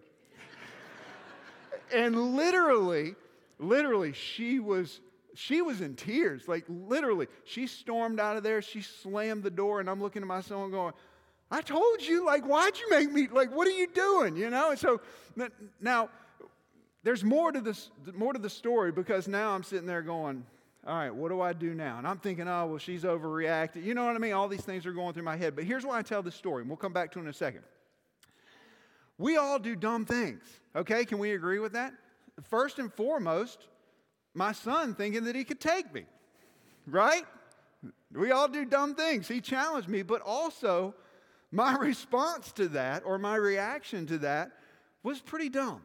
and 1.93 2.35
literally, 2.35 3.15
literally, 3.59 4.13
she 4.13 4.59
was 4.59 5.01
she 5.33 5.61
was 5.61 5.81
in 5.81 5.95
tears. 5.95 6.47
Like 6.47 6.65
literally, 6.67 7.27
she 7.45 7.67
stormed 7.67 8.19
out 8.19 8.37
of 8.37 8.43
there. 8.43 8.61
She 8.61 8.81
slammed 8.81 9.43
the 9.43 9.49
door, 9.51 9.79
and 9.79 9.89
I'm 9.89 10.01
looking 10.01 10.21
at 10.21 10.27
my 10.27 10.41
son 10.41 10.71
going, 10.71 10.93
"I 11.51 11.61
told 11.61 12.01
you. 12.01 12.25
Like, 12.25 12.45
why'd 12.45 12.77
you 12.79 12.89
make 12.89 13.11
me? 13.11 13.27
Like, 13.27 13.53
what 13.55 13.67
are 13.67 13.71
you 13.71 13.87
doing? 13.87 14.35
You 14.35 14.49
know?" 14.49 14.71
And 14.71 14.79
so 14.79 15.01
now 15.79 16.09
there's 17.03 17.23
more 17.23 17.51
to 17.51 17.61
this, 17.61 17.91
more 18.13 18.33
to 18.33 18.39
the 18.39 18.49
story 18.49 18.91
because 18.91 19.27
now 19.27 19.51
I'm 19.51 19.63
sitting 19.63 19.87
there 19.87 20.01
going, 20.01 20.45
all 20.85 20.95
right, 20.95 21.13
what 21.13 21.29
do 21.29 21.41
I 21.41 21.53
do 21.53 21.75
now? 21.75 21.99
And 21.99 22.07
I'm 22.07 22.17
thinking, 22.17 22.47
oh, 22.47 22.65
well, 22.65 22.77
she's 22.79 23.03
overreacted. 23.03 23.83
You 23.83 23.93
know 23.93 24.05
what 24.05 24.15
I 24.15 24.19
mean? 24.19 24.33
All 24.33 24.47
these 24.47 24.63
things 24.63 24.85
are 24.85 24.93
going 24.93 25.13
through 25.13 25.23
my 25.23 25.37
head. 25.37 25.55
But 25.55 25.65
here's 25.65 25.85
why 25.85 25.99
I 25.99 26.01
tell 26.01 26.23
this 26.23 26.35
story, 26.35 26.61
and 26.61 26.69
we'll 26.69 26.77
come 26.77 26.93
back 26.93 27.11
to 27.11 27.19
it 27.19 27.23
in 27.23 27.27
a 27.27 27.33
second. 27.33 27.61
We 29.19 29.37
all 29.37 29.59
do 29.59 29.75
dumb 29.75 30.05
things, 30.05 30.41
okay? 30.75 31.05
Can 31.05 31.19
we 31.19 31.33
agree 31.33 31.59
with 31.59 31.73
that? 31.73 31.93
First 32.41 32.79
and 32.79 32.91
foremost, 32.91 33.67
my 34.33 34.51
son 34.51 34.95
thinking 34.95 35.25
that 35.25 35.35
he 35.35 35.43
could 35.43 35.59
take 35.59 35.93
me, 35.93 36.05
right? 36.87 37.25
We 38.11 38.31
all 38.31 38.47
do 38.47 38.65
dumb 38.65 38.95
things. 38.95 39.27
He 39.27 39.39
challenged 39.39 39.87
me, 39.87 40.01
but 40.01 40.21
also 40.21 40.95
my 41.51 41.75
response 41.75 42.51
to 42.53 42.67
that 42.69 43.03
or 43.05 43.17
my 43.17 43.35
reaction 43.35 44.05
to 44.07 44.17
that 44.19 44.51
was 45.03 45.19
pretty 45.19 45.49
dumb. 45.49 45.81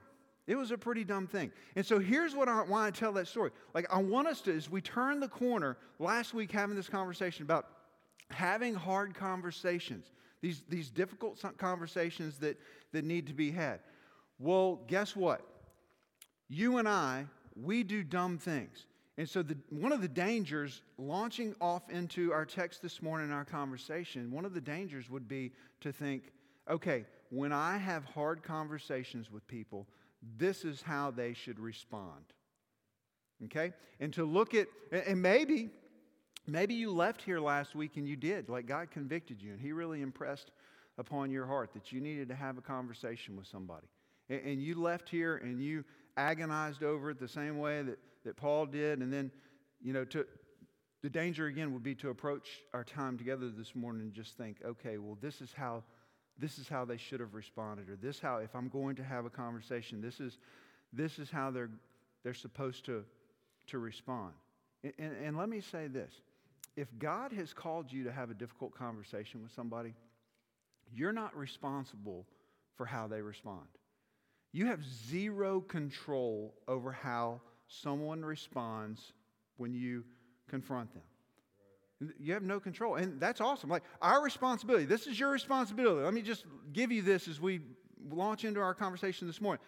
It 0.47 0.55
was 0.55 0.71
a 0.71 0.79
pretty 0.79 1.03
dumb 1.03 1.27
thing. 1.27 1.51
And 1.75 1.85
so 1.85 1.99
here's 1.99 2.35
what 2.35 2.49
I 2.49 2.63
want 2.63 2.95
to 2.95 2.99
tell 2.99 3.13
that 3.15 3.27
story. 3.27 3.51
Like, 3.75 3.87
I 3.93 4.01
want 4.01 4.29
us 4.29 4.41
to, 4.43 4.57
as 4.57 4.71
we 4.71 4.81
turn 4.81 5.19
the 5.19 5.29
corner, 5.29 5.77
last 5.99 6.35
week 6.35 6.53
having 6.53 6.77
this 6.77 6.89
conversation 6.89 7.43
about 7.43 7.67
having 8.31 8.75
hard 8.75 9.15
conversations, 9.15 10.13
these, 10.43 10.63
these 10.69 10.91
difficult 10.91 11.43
conversations 11.59 12.39
that, 12.39 12.59
that 12.93 13.05
need 13.05 13.27
to 13.27 13.35
be 13.35 13.51
had. 13.51 13.81
Well, 14.39 14.81
guess 14.87 15.17
what? 15.17 15.41
You 16.49 16.79
and 16.79 16.89
I, 16.89 17.27
we 17.61 17.83
do 17.83 18.05
dumb 18.05 18.39
things. 18.39 18.87
And 19.19 19.29
so, 19.29 19.43
the, 19.43 19.57
one 19.71 19.93
of 19.93 20.03
the 20.03 20.09
dangers, 20.09 20.83
launching 20.99 21.55
off 21.61 21.89
into 21.91 22.33
our 22.33 22.45
text 22.45 22.83
this 22.83 23.01
morning 23.01 23.29
in 23.29 23.33
our 23.33 23.47
conversation, 23.47 24.31
one 24.31 24.45
of 24.45 24.53
the 24.53 24.61
dangers 24.61 25.09
would 25.09 25.27
be 25.27 25.53
to 25.81 25.91
think, 25.91 26.33
okay, 26.69 27.07
when 27.31 27.53
I 27.53 27.79
have 27.79 28.05
hard 28.05 28.43
conversations 28.43 29.31
with 29.31 29.47
people, 29.49 29.87
this 30.37 30.65
is 30.65 30.83
how 30.83 31.11
they 31.11 31.33
should 31.33 31.59
respond. 31.59 32.25
Okay? 33.47 33.73
And 34.01 34.13
to 34.15 34.25
look 34.25 34.55
at, 34.55 34.67
and 34.93 35.21
maybe, 35.21 35.71
maybe 36.47 36.75
you 36.75 36.93
left 36.93 37.23
here 37.23 37.41
last 37.41 37.75
week 37.75 37.97
and 37.97 38.07
you 38.07 38.17
did, 38.17 38.49
like 38.49 38.67
God 38.67 38.91
convicted 38.91 39.43
you 39.43 39.53
and 39.53 39.61
He 39.61 39.73
really 39.73 40.03
impressed 40.03 40.51
upon 40.99 41.31
your 41.31 41.47
heart 41.47 41.73
that 41.75 41.93
you 41.93 42.01
needed 42.01 42.29
to 42.29 42.35
have 42.35 42.59
a 42.59 42.63
conversation 42.63 43.37
with 43.37 43.47
somebody. 43.47 43.87
And 44.29 44.61
you 44.63 44.81
left 44.81 45.09
here 45.09 45.37
and 45.37 45.63
you 45.63 45.85
agonized 46.17 46.83
over 46.83 47.11
it 47.11 47.21
the 47.21 47.29
same 47.29 47.59
way 47.59 47.83
that, 47.83 47.99
that 48.27 48.37
Paul 48.37 48.67
did. 48.67 49.01
And 49.01 49.13
then, 49.13 49.31
you 49.81 49.93
know, 49.93 50.05
to, 50.05 50.27
the 51.03 51.11
danger 51.11 51.47
again 51.47 51.73
would 51.73 51.83
be 51.83 51.95
to 51.97 52.11
approach 52.11 52.49
our 52.75 52.85
time 52.85 53.17
together 53.17 53.49
this 53.49 53.75
morning 53.75 54.03
and 54.03 54.13
just 54.13 54.37
think, 54.37 54.59
okay, 54.65 54.99
well, 54.99 55.17
this 55.21 55.41
is 55.41 55.53
how 55.53 55.83
this 56.39 56.59
is 56.59 56.69
how 56.69 56.85
they 56.85 56.99
should 56.99 57.21
have 57.21 57.33
responded, 57.33 57.89
or 57.89 57.97
this 57.97 58.21
how 58.21 58.37
if 58.39 58.55
I'm 58.55 58.69
going 58.69 58.95
to 58.97 59.05
have 59.05 59.25
a 59.25 59.31
conversation, 59.31 60.03
this 60.03 60.21
is 60.21 60.37
this 60.93 61.19
is 61.19 61.31
how 61.31 61.51
they're 61.51 61.71
they're 62.23 62.35
supposed 62.35 62.85
to 62.87 63.05
to 63.69 63.79
respond. 63.79 64.33
And, 64.85 64.93
and, 64.99 65.13
and 65.25 65.37
let 65.37 65.49
me 65.49 65.61
say 65.61 65.87
this: 65.87 66.13
if 66.77 66.89
God 66.99 67.33
has 67.33 67.55
called 67.55 67.91
you 67.91 68.05
to 68.05 68.13
have 68.13 68.31
a 68.31 68.35
difficult 68.35 68.75
conversation 68.75 69.43
with 69.43 69.53
somebody, 69.53 69.95
you're 70.93 71.13
not 71.13 71.35
responsible 71.37 72.27
for 72.77 72.85
how 72.85 73.07
they 73.07 73.23
respond. 73.23 73.67
You 74.53 74.67
have 74.67 74.85
zero 74.85 75.61
control 75.61 76.55
over 76.69 76.93
how 76.93 77.41
someone 77.69 78.25
responds 78.25 79.13
when 79.57 79.75
you 79.75 80.05
confront 80.49 80.93
them. 80.93 81.03
You 82.21 82.35
have 82.35 82.43
no 82.43 82.61
control. 82.61 82.97
And 82.97 83.19
that's 83.21 83.41
awesome. 83.41 83.71
Like 83.71 83.83
our 84.03 84.23
responsibility, 84.23 84.85
this 84.85 85.07
is 85.07 85.19
your 85.19 85.31
responsibility. 85.31 86.05
Let 86.05 86.15
me 86.15 86.23
just 86.23 86.45
give 86.73 86.93
you 86.93 87.03
this 87.03 87.27
as 87.27 87.41
we 87.41 87.61
launch 88.11 88.45
into 88.45 88.61
our 88.61 88.75
conversation 88.75 89.27
this 89.27 89.41
morning. 89.41 89.65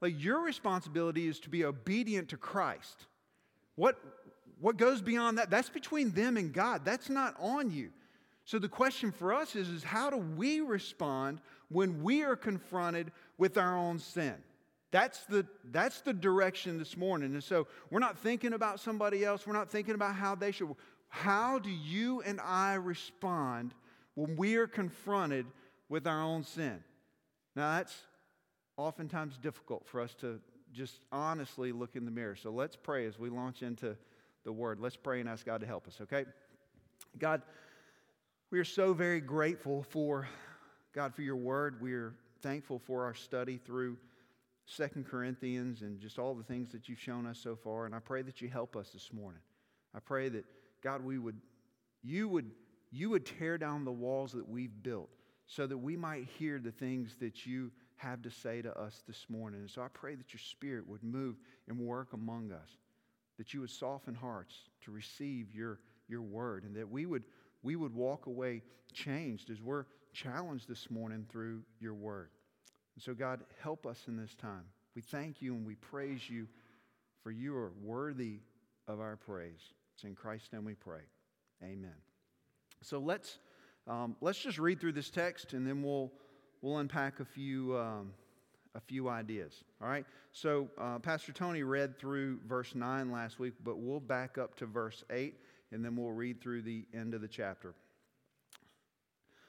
Like 0.00 0.14
your 0.22 0.40
responsibility 0.40 1.26
is 1.26 1.40
to 1.40 1.50
be 1.50 1.64
obedient 1.64 2.28
to 2.30 2.36
Christ. 2.36 3.06
What, 3.74 3.98
what 4.60 4.76
goes 4.76 5.02
beyond 5.02 5.38
that, 5.38 5.50
that's 5.50 5.70
between 5.70 6.12
them 6.12 6.36
and 6.36 6.52
God. 6.52 6.84
That's 6.84 7.08
not 7.08 7.34
on 7.40 7.70
you. 7.70 7.90
So 8.44 8.58
the 8.58 8.68
question 8.68 9.12
for 9.12 9.32
us 9.32 9.56
is, 9.56 9.68
is 9.68 9.84
how 9.84 10.10
do 10.10 10.16
we 10.16 10.60
respond 10.60 11.40
when 11.68 12.02
we 12.02 12.22
are 12.22 12.36
confronted 12.36 13.12
with 13.38 13.56
our 13.56 13.76
own 13.76 13.98
sin? 13.98 14.34
That's 14.92 15.24
the, 15.24 15.46
that's 15.64 16.02
the 16.02 16.12
direction 16.12 16.78
this 16.78 16.96
morning. 16.96 17.32
And 17.32 17.42
so 17.42 17.66
we're 17.90 17.98
not 17.98 18.18
thinking 18.18 18.52
about 18.52 18.78
somebody 18.78 19.24
else. 19.24 19.46
We're 19.46 19.54
not 19.54 19.70
thinking 19.70 19.94
about 19.94 20.14
how 20.14 20.34
they 20.34 20.52
should. 20.52 20.68
How 21.08 21.58
do 21.58 21.70
you 21.70 22.20
and 22.20 22.38
I 22.40 22.74
respond 22.74 23.74
when 24.14 24.36
we 24.36 24.56
are 24.56 24.66
confronted 24.66 25.46
with 25.88 26.06
our 26.06 26.22
own 26.22 26.44
sin? 26.44 26.84
Now, 27.56 27.76
that's 27.78 27.96
oftentimes 28.76 29.38
difficult 29.38 29.86
for 29.86 30.00
us 30.00 30.14
to 30.20 30.40
just 30.74 31.00
honestly 31.10 31.72
look 31.72 31.96
in 31.96 32.04
the 32.04 32.10
mirror. 32.10 32.36
So 32.36 32.50
let's 32.50 32.76
pray 32.76 33.06
as 33.06 33.18
we 33.18 33.30
launch 33.30 33.62
into 33.62 33.96
the 34.44 34.52
word. 34.52 34.78
Let's 34.78 34.96
pray 34.96 35.20
and 35.20 35.28
ask 35.28 35.46
God 35.46 35.62
to 35.62 35.66
help 35.66 35.86
us, 35.86 35.98
okay? 36.02 36.26
God, 37.18 37.42
we 38.50 38.58
are 38.58 38.64
so 38.64 38.92
very 38.92 39.20
grateful 39.20 39.84
for, 39.84 40.28
God, 40.94 41.14
for 41.14 41.22
your 41.22 41.36
word. 41.36 41.80
We 41.80 41.94
are 41.94 42.14
thankful 42.42 42.78
for 42.78 43.04
our 43.04 43.14
study 43.14 43.58
through 43.64 43.96
Second 44.66 45.06
Corinthians 45.06 45.82
and 45.82 46.00
just 46.00 46.18
all 46.18 46.34
the 46.34 46.44
things 46.44 46.70
that 46.72 46.88
you've 46.88 47.00
shown 47.00 47.26
us 47.26 47.38
so 47.38 47.56
far. 47.56 47.86
And 47.86 47.94
I 47.94 47.98
pray 47.98 48.22
that 48.22 48.40
you 48.40 48.48
help 48.48 48.76
us 48.76 48.90
this 48.90 49.12
morning. 49.12 49.40
I 49.94 49.98
pray 49.98 50.28
that, 50.30 50.44
God, 50.82 51.04
we 51.04 51.18
would, 51.18 51.36
you 52.02 52.28
would, 52.28 52.50
you 52.90 53.10
would 53.10 53.26
tear 53.26 53.58
down 53.58 53.84
the 53.84 53.92
walls 53.92 54.32
that 54.32 54.48
we've 54.48 54.82
built 54.82 55.10
so 55.46 55.66
that 55.66 55.76
we 55.76 55.96
might 55.96 56.26
hear 56.38 56.58
the 56.58 56.70
things 56.70 57.16
that 57.20 57.44
you 57.44 57.70
have 57.96 58.22
to 58.22 58.30
say 58.30 58.62
to 58.62 58.76
us 58.78 59.02
this 59.06 59.26
morning. 59.28 59.60
And 59.60 59.70
so 59.70 59.82
I 59.82 59.88
pray 59.92 60.14
that 60.14 60.32
your 60.32 60.40
spirit 60.40 60.88
would 60.88 61.02
move 61.02 61.36
and 61.68 61.78
work 61.78 62.12
among 62.12 62.52
us, 62.52 62.68
that 63.38 63.52
you 63.52 63.60
would 63.60 63.70
soften 63.70 64.14
hearts 64.14 64.54
to 64.84 64.90
receive 64.90 65.54
your, 65.54 65.80
your 66.08 66.22
word, 66.22 66.64
and 66.64 66.74
that 66.76 66.88
we 66.88 67.06
would, 67.06 67.24
we 67.62 67.76
would 67.76 67.94
walk 67.94 68.26
away 68.26 68.62
changed 68.92 69.50
as 69.50 69.60
we're 69.60 69.84
challenged 70.12 70.68
this 70.68 70.90
morning 70.90 71.26
through 71.30 71.62
your 71.80 71.94
word. 71.94 72.30
And 72.94 73.02
so, 73.02 73.14
God, 73.14 73.40
help 73.62 73.86
us 73.86 74.04
in 74.08 74.16
this 74.16 74.34
time. 74.34 74.64
We 74.94 75.02
thank 75.02 75.40
you 75.40 75.54
and 75.54 75.66
we 75.66 75.74
praise 75.76 76.28
you, 76.28 76.46
for 77.22 77.30
you 77.30 77.56
are 77.56 77.72
worthy 77.82 78.40
of 78.86 79.00
our 79.00 79.16
praise. 79.16 79.72
It's 79.94 80.04
in 80.04 80.14
Christ's 80.14 80.52
name 80.52 80.64
we 80.64 80.74
pray. 80.74 81.00
Amen. 81.62 81.94
So 82.82 82.98
let's, 82.98 83.38
um, 83.86 84.16
let's 84.20 84.38
just 84.38 84.58
read 84.58 84.80
through 84.80 84.92
this 84.92 85.10
text 85.10 85.52
and 85.52 85.66
then 85.66 85.82
we'll, 85.82 86.12
we'll 86.60 86.78
unpack 86.78 87.20
a 87.20 87.24
few, 87.24 87.76
um, 87.78 88.12
a 88.74 88.80
few 88.80 89.08
ideas. 89.08 89.64
All 89.80 89.88
right? 89.88 90.04
So 90.32 90.68
uh, 90.78 90.98
Pastor 90.98 91.32
Tony 91.32 91.62
read 91.62 91.98
through 91.98 92.40
verse 92.46 92.74
9 92.74 93.10
last 93.10 93.38
week, 93.38 93.54
but 93.64 93.78
we'll 93.78 94.00
back 94.00 94.36
up 94.36 94.56
to 94.56 94.66
verse 94.66 95.04
8 95.10 95.34
and 95.70 95.84
then 95.84 95.96
we'll 95.96 96.12
read 96.12 96.40
through 96.40 96.62
the 96.62 96.84
end 96.92 97.14
of 97.14 97.20
the 97.20 97.28
chapter. 97.28 97.74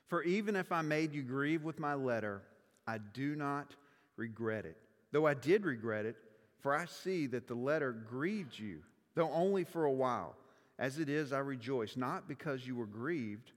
For 0.07 0.23
even 0.23 0.55
if 0.55 0.71
I 0.71 0.81
made 0.81 1.13
you 1.13 1.23
grieve 1.23 1.63
with 1.63 1.79
my 1.79 1.95
letter, 1.95 2.43
I 2.87 2.97
do 2.97 3.35
not 3.35 3.75
regret 4.17 4.65
it. 4.65 4.77
Though 5.11 5.27
I 5.27 5.33
did 5.33 5.65
regret 5.65 6.05
it, 6.05 6.15
for 6.59 6.75
I 6.75 6.85
see 6.85 7.27
that 7.27 7.47
the 7.47 7.55
letter 7.55 7.91
grieved 7.91 8.57
you, 8.57 8.79
though 9.15 9.31
only 9.31 9.63
for 9.63 9.85
a 9.85 9.91
while. 9.91 10.35
As 10.79 10.99
it 10.99 11.09
is, 11.09 11.33
I 11.33 11.39
rejoice, 11.39 11.95
not 11.95 12.27
because 12.27 12.65
you 12.65 12.75
were 12.75 12.85
grieved, 12.85 13.51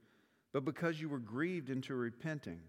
but 0.53 0.65
because 0.65 1.01
you 1.01 1.09
were 1.09 1.19
grieved 1.19 1.71
into 1.71 1.95
repenting. 1.95 2.61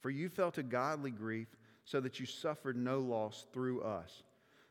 For 0.00 0.10
you 0.10 0.28
felt 0.28 0.58
a 0.58 0.62
godly 0.62 1.10
grief, 1.10 1.48
so 1.84 2.00
that 2.00 2.20
you 2.20 2.26
suffered 2.26 2.76
no 2.76 2.98
loss 2.98 3.46
through 3.52 3.82
us. 3.82 4.22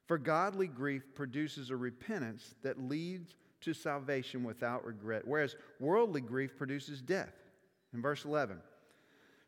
For 0.05 0.17
godly 0.17 0.67
grief 0.67 1.03
produces 1.15 1.69
a 1.69 1.75
repentance 1.75 2.55
that 2.61 2.79
leads 2.79 3.35
to 3.61 3.73
salvation 3.73 4.43
without 4.43 4.85
regret, 4.85 5.23
whereas 5.25 5.55
worldly 5.79 6.21
grief 6.21 6.55
produces 6.57 7.01
death. 7.01 7.33
In 7.93 8.01
verse 8.01 8.25
11, 8.25 8.57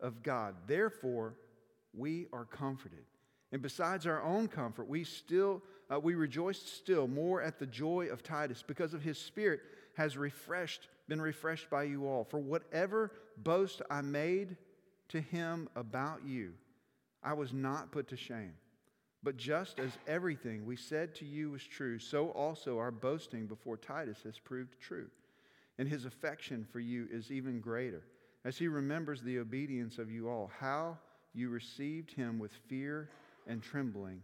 of 0.00 0.22
God. 0.22 0.54
Therefore, 0.66 1.34
we 1.94 2.26
are 2.32 2.44
comforted. 2.44 3.04
And 3.52 3.62
besides 3.62 4.06
our 4.06 4.22
own 4.22 4.48
comfort, 4.48 4.88
we 4.88 5.04
still 5.04 5.62
uh, 5.92 5.98
we 5.98 6.14
rejoice 6.14 6.60
still 6.62 7.08
more 7.08 7.42
at 7.42 7.58
the 7.58 7.66
joy 7.66 8.06
of 8.12 8.22
Titus 8.22 8.62
because 8.64 8.94
of 8.94 9.02
his 9.02 9.18
spirit 9.18 9.60
has 9.96 10.16
refreshed 10.16 10.88
been 11.08 11.20
refreshed 11.20 11.68
by 11.68 11.82
you 11.82 12.06
all. 12.06 12.22
For 12.22 12.38
whatever 12.38 13.10
boast 13.38 13.82
I 13.90 14.00
made 14.00 14.56
to 15.08 15.20
him 15.20 15.68
about 15.74 16.20
you, 16.24 16.52
I 17.22 17.32
was 17.32 17.52
not 17.52 17.90
put 17.90 18.06
to 18.08 18.16
shame. 18.16 18.52
But 19.22 19.36
just 19.36 19.80
as 19.80 19.98
everything 20.06 20.64
we 20.64 20.76
said 20.76 21.14
to 21.16 21.26
you 21.26 21.50
was 21.50 21.64
true, 21.64 21.98
so 21.98 22.30
also 22.30 22.78
our 22.78 22.92
boasting 22.92 23.46
before 23.46 23.76
Titus 23.76 24.22
has 24.22 24.38
proved 24.38 24.80
true. 24.80 25.08
And 25.78 25.88
his 25.88 26.04
affection 26.04 26.64
for 26.70 26.78
you 26.78 27.08
is 27.10 27.32
even 27.32 27.60
greater 27.60 28.02
as 28.44 28.56
he 28.56 28.68
remembers 28.68 29.22
the 29.22 29.38
obedience 29.38 29.98
of 29.98 30.10
you 30.10 30.28
all, 30.28 30.50
how 30.58 30.98
you 31.34 31.48
received 31.48 32.12
him 32.12 32.38
with 32.38 32.52
fear 32.68 33.10
and 33.46 33.62
trembling. 33.62 34.22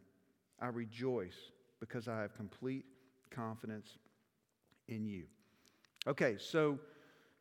I 0.61 0.69
rejoice 0.69 1.37
because 1.81 2.09
I 2.09 2.21
have 2.21 2.35
complete 2.35 2.85
confidence 3.31 3.99
in 4.89 5.07
you. 5.07 5.25
Okay, 6.07 6.37
so 6.39 6.79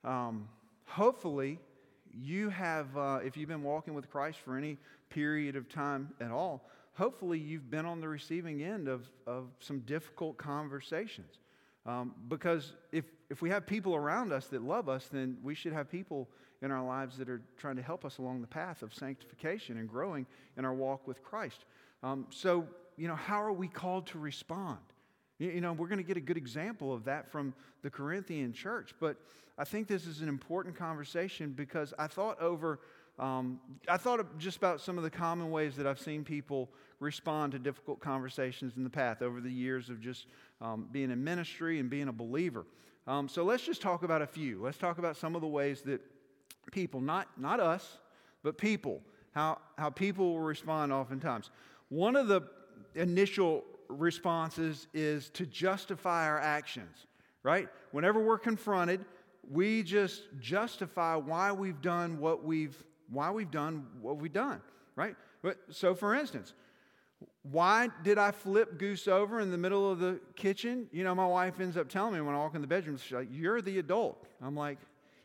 um, 0.04 0.48
hopefully 0.86 1.60
you 2.14 2.50
have, 2.50 2.96
uh, 2.98 3.20
if 3.24 3.38
you've 3.38 3.50
been 3.50 3.64
walking 3.64 3.94
with 3.94 4.10
Christ 4.10 4.40
for 4.40 4.58
any 4.58 4.78
period 5.10 5.56
of 5.56 5.70
time 5.70 6.10
at 6.20 6.32
all, 6.32 6.68
hopefully 6.94 7.40
you've 7.40 7.70
been 7.70 7.86
on 7.86 8.02
the 8.02 8.08
receiving 8.08 8.64
end 8.64 8.88
of, 8.88 9.10
of 9.28 9.50
some 9.60 9.80
difficult 9.82 10.38
conversations. 10.38 11.40
Um, 11.86 12.16
because 12.28 12.74
if, 12.92 13.06
if 13.30 13.42
we 13.42 13.50
have 13.52 13.68
people 13.68 13.96
around 13.96 14.34
us 14.34 14.48
that 14.48 14.64
love 14.64 14.90
us, 14.90 15.08
then 15.12 15.38
we 15.44 15.54
should 15.54 15.74
have 15.74 15.90
people 15.90 16.30
in 16.66 16.72
our 16.72 16.84
lives 16.84 17.18
that 17.18 17.30
are 17.30 17.42
trying 17.58 17.76
to 17.76 17.82
help 17.82 18.04
us 18.04 18.18
along 18.18 18.42
the 18.42 18.48
path 18.48 18.82
of 18.82 18.94
sanctification 18.94 19.78
and 19.78 19.88
growing 19.88 20.26
in 20.58 20.66
our 20.66 20.74
walk 20.74 21.08
with 21.08 21.24
Christ. 21.24 21.64
Um, 22.04 22.26
so, 22.32 22.68
you 22.98 23.08
know, 23.08 23.16
how 23.16 23.42
are 23.42 23.54
we 23.54 23.68
called 23.68 24.08
to 24.08 24.20
respond? 24.20 24.80
You, 25.38 25.52
you 25.52 25.62
know, 25.62 25.74
we're 25.74 25.88
going 25.88 26.00
to 26.00 26.04
get 26.04 26.18
a 26.18 26.22
good 26.22 26.38
example 26.38 26.92
of 26.92 27.06
that 27.06 27.32
from 27.32 27.54
the 27.84 27.90
Corinthian 27.90 28.52
church, 28.52 28.96
but 29.00 29.18
I 29.58 29.64
think 29.64 29.88
this 29.88 30.06
is 30.06 30.22
an 30.22 30.28
important 30.28 30.76
conversation 30.76 31.52
because 31.52 31.94
I 31.98 32.08
thought 32.08 32.42
over. 32.42 32.80
Um, 33.18 33.62
I 33.88 33.96
thought 33.96 34.38
just 34.38 34.58
about 34.58 34.82
some 34.82 34.98
of 34.98 35.06
the 35.06 35.10
common 35.10 35.50
ways 35.50 35.78
that 35.78 35.88
I've 35.88 36.02
seen 36.02 36.26
people 36.26 36.70
respond 37.00 37.54
to 37.54 37.60
difficult 37.60 38.02
conversations 38.02 38.74
in 38.76 38.84
the 38.84 38.90
path 38.90 39.22
over 39.22 39.40
the 39.40 39.52
years 39.52 39.90
of 39.90 40.02
just 40.02 40.28
um, 40.60 40.90
being 40.92 41.10
in 41.10 41.24
ministry 41.24 41.80
and 41.80 41.90
being 41.90 42.10
a 42.10 42.12
believer. 42.12 42.66
Um, 43.08 43.30
so 43.30 43.46
let's 43.46 43.64
just 43.64 43.82
talk 43.82 44.04
about 44.04 44.22
a 44.22 44.28
few. 44.28 44.62
Let's 44.62 44.78
talk 44.78 44.98
about 44.98 45.16
some 45.16 45.34
of 45.34 45.42
the 45.42 45.48
ways 45.48 45.82
that 45.84 46.02
people, 46.72 47.02
not, 47.02 47.28
not 47.38 47.60
us, 47.60 47.98
but 48.44 48.58
people, 48.58 49.02
how, 49.34 49.60
how 49.78 49.90
people 49.90 50.34
will 50.34 50.40
respond 50.40 50.92
oftentimes. 50.94 51.50
One 51.90 52.16
of 52.16 52.28
the 52.28 52.42
initial 52.96 53.64
responses 53.90 54.88
is 54.94 55.30
to 55.32 55.46
justify 55.46 56.28
our 56.28 56.40
actions, 56.40 57.08
right? 57.44 57.68
Whenever 57.92 58.24
we're 58.24 58.40
confronted, 58.40 59.06
we 59.50 59.84
just 59.84 60.24
justify 60.40 61.16
why 61.16 61.52
we've 61.52 61.82
done 61.82 62.20
what 62.20 62.44
we've 62.44 62.84
why 63.12 63.30
we've 63.30 63.52
done 63.52 63.86
what 64.02 64.18
we've 64.18 64.34
done, 64.34 64.60
right? 64.96 65.16
But, 65.44 65.58
so, 65.70 65.94
for 65.94 66.16
instance, 66.16 66.54
why 67.44 67.90
did 68.04 68.18
I 68.18 68.32
flip 68.32 68.80
Goose 68.80 69.08
over 69.08 69.40
in 69.40 69.52
the 69.52 69.58
middle 69.58 69.92
of 69.92 70.00
the 70.00 70.20
kitchen? 70.36 70.88
You 70.92 71.04
know, 71.04 71.14
my 71.14 71.28
wife 71.28 71.60
ends 71.60 71.78
up 71.78 71.88
telling 71.88 72.16
me 72.16 72.22
when 72.22 72.34
I 72.34 72.40
walk 72.40 72.56
in 72.56 72.62
the 72.62 72.68
bedroom, 72.68 72.98
she's 72.98 73.12
like, 73.12 73.28
You're 73.32 73.62
the 73.62 73.78
adult. 73.80 74.26
I'm 74.42 74.56
like, 74.56 74.80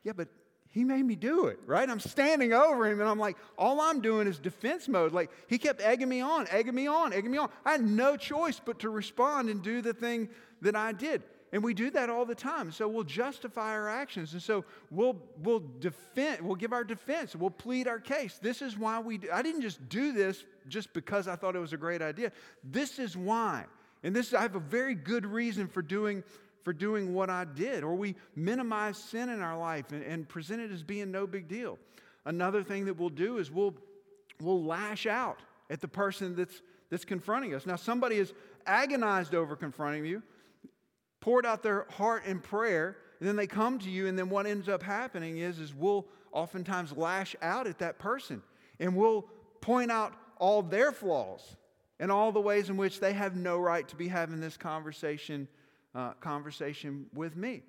Yeah, 0.05 0.13
but 0.13 0.29
he 0.73 0.85
made 0.85 1.05
me 1.05 1.17
do 1.17 1.47
it, 1.47 1.59
right? 1.67 1.89
I'm 1.89 1.99
standing 1.99 2.53
over 2.53 2.87
him 2.87 3.01
and 3.01 3.09
I'm 3.09 3.19
like, 3.19 3.37
all 3.59 3.81
I'm 3.81 4.01
doing 4.01 4.29
is 4.29 4.39
defense 4.39 4.87
mode. 4.89 5.13
Like, 5.13 5.31
he 5.49 5.59
kept 5.59 5.81
egging 5.81 6.09
me 6.09 6.21
on, 6.21 6.47
egging 6.49 6.75
me 6.75 6.87
on, 6.87 7.13
egging 7.13 7.31
me 7.31 7.39
on. 7.39 7.51
I 7.65 7.73
had 7.73 7.83
no 7.83 8.17
choice 8.17 8.61
but 8.65 8.79
to 8.81 8.91
respond 8.91 9.51
and 9.51 9.63
do 9.63 9.83
the 9.83 9.93
thing 9.93 10.29
that 10.63 10.77
I 10.77 10.93
did. 10.93 11.23
And 11.53 11.65
we 11.65 11.75
do 11.75 11.91
that 11.91 12.09
all 12.09 12.25
the 12.25 12.37
time. 12.37 12.71
So 12.71 12.87
we'll 12.87 13.03
justify 13.03 13.73
our 13.73 13.89
actions. 13.89 14.33
And 14.33 14.43
so 14.43 14.65
we'll, 14.93 15.17
we'll 15.43 15.65
defend, 15.81 16.43
we'll 16.43 16.55
give 16.55 16.73
our 16.73 16.85
defense, 16.85 17.35
we'll 17.35 17.51
plead 17.51 17.89
our 17.89 17.99
case. 17.99 18.39
This 18.41 18.63
is 18.63 18.79
why 18.79 19.01
we, 19.01 19.19
do, 19.19 19.29
I 19.33 19.43
didn't 19.43 19.63
just 19.63 19.89
do 19.89 20.13
this 20.13 20.45
just 20.69 20.93
because 20.93 21.27
I 21.27 21.35
thought 21.35 21.57
it 21.57 21.61
was 21.61 21.73
a 21.73 21.79
great 21.79 22.03
idea. 22.03 22.31
This 22.63 23.01
is 23.01 23.17
why. 23.17 23.65
And 24.05 24.15
this, 24.15 24.33
I 24.33 24.43
have 24.43 24.55
a 24.55 24.61
very 24.61 24.95
good 24.95 25.27
reason 25.27 25.67
for 25.67 25.83
doing 25.83 26.23
for 26.63 26.73
doing 26.73 27.15
what 27.15 27.31
I 27.31 27.45
did, 27.45 27.83
or 27.83 27.95
we 27.95 28.17
minimize 28.37 28.99
sin 28.99 29.29
in 29.29 29.41
our 29.41 29.59
life 29.59 29.93
and, 29.93 30.03
and 30.03 30.29
present 30.29 30.61
it 30.61 30.71
as 30.71 30.83
being 30.83 31.11
no 31.11 31.27
big 31.27 31.49
deal. 31.49 31.79
Another 32.25 32.63
thing 32.63 32.85
that 32.85 32.99
we'll 32.99 33.09
do 33.09 33.39
is 33.39 33.51
we'll, 33.51 33.75
we'll 34.41 34.63
lash 34.63 35.07
out 35.07 35.39
at 35.71 35.81
the 35.81 35.89
person 35.89 36.37
that's, 36.37 36.61
that's 36.91 37.05
confronting 37.05 37.55
us. 37.55 37.67
Now, 37.67 37.77
somebody 37.77 38.17
is 38.17 38.35
agonized 38.67 39.35
over 39.35 39.57
confronting 39.57 40.05
you, 40.05 40.23
poured 41.21 41.47
out 41.47 41.63
their 41.63 41.87
heart 41.91 42.27
in 42.27 42.41
prayer, 42.41 42.97
and 43.19 43.29
then 43.29 43.37
they 43.37 43.47
come 43.47 43.79
to 43.79 43.91
you, 43.91 44.07
and 44.07 44.19
then 44.19 44.29
what 44.29 44.47
ends 44.47 44.69
up 44.69 44.83
happening 44.83 45.39
is, 45.39 45.59
is 45.59 45.75
we'll 45.75 46.07
oftentimes 46.33 46.97
lash 46.97 47.35
out 47.43 47.67
at 47.67 47.79
that 47.79 47.99
person, 47.99 48.43
and 48.79 48.95
we'll 48.95 49.27
point 49.61 49.91
out 49.91 50.13
all 50.39 50.63
their 50.63 50.93
flaws 50.93 51.57
and 51.99 52.11
all 52.11 52.33
the 52.33 52.41
ways 52.41 52.71
in 52.71 52.77
which 52.77 53.01
they 53.01 53.13
have 53.13 53.37
no 53.37 53.59
right 53.59 53.87
to 53.89 53.97
be 53.97 54.09
having 54.09 54.41
this 54.41 54.57
conversation 54.57 55.47
uh, 55.95 56.13
conversation 56.15 57.07
with 57.15 57.37
me. 57.37 57.63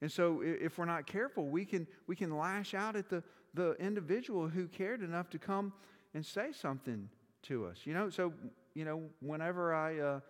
And 0.00 0.10
so, 0.10 0.40
if 0.42 0.78
we're 0.78 0.84
not 0.84 1.06
careful, 1.06 1.46
we 1.46 1.64
can, 1.64 1.86
we 2.08 2.16
can 2.16 2.36
lash 2.36 2.74
out 2.74 2.96
at 2.96 3.08
the, 3.08 3.22
the 3.54 3.72
individual 3.74 4.48
who 4.48 4.66
cared 4.66 5.00
enough 5.00 5.30
to 5.30 5.38
come 5.38 5.72
and 6.12 6.26
say 6.26 6.50
something 6.52 7.08
to 7.42 7.66
us. 7.66 7.78
You 7.84 7.94
know, 7.94 8.10
so, 8.10 8.32
you 8.74 8.84
know, 8.84 9.02
whenever 9.20 9.72
I 9.72 9.98
uh, 9.98 10.20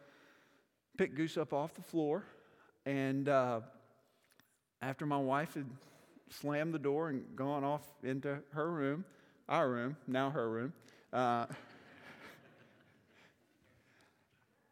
pick 0.98 1.14
Goose 1.14 1.38
up 1.38 1.54
off 1.54 1.74
the 1.74 1.82
floor, 1.82 2.24
and 2.84 3.28
uh, 3.28 3.60
after 4.82 5.06
my 5.06 5.16
wife 5.16 5.54
had 5.54 5.70
slammed 6.28 6.74
the 6.74 6.78
door 6.78 7.08
and 7.08 7.24
gone 7.36 7.64
off 7.64 7.82
into 8.02 8.38
her 8.52 8.70
room, 8.70 9.04
our 9.48 9.70
room, 9.70 9.96
now 10.06 10.30
her 10.30 10.50
room, 10.50 10.72
uh, 11.12 11.46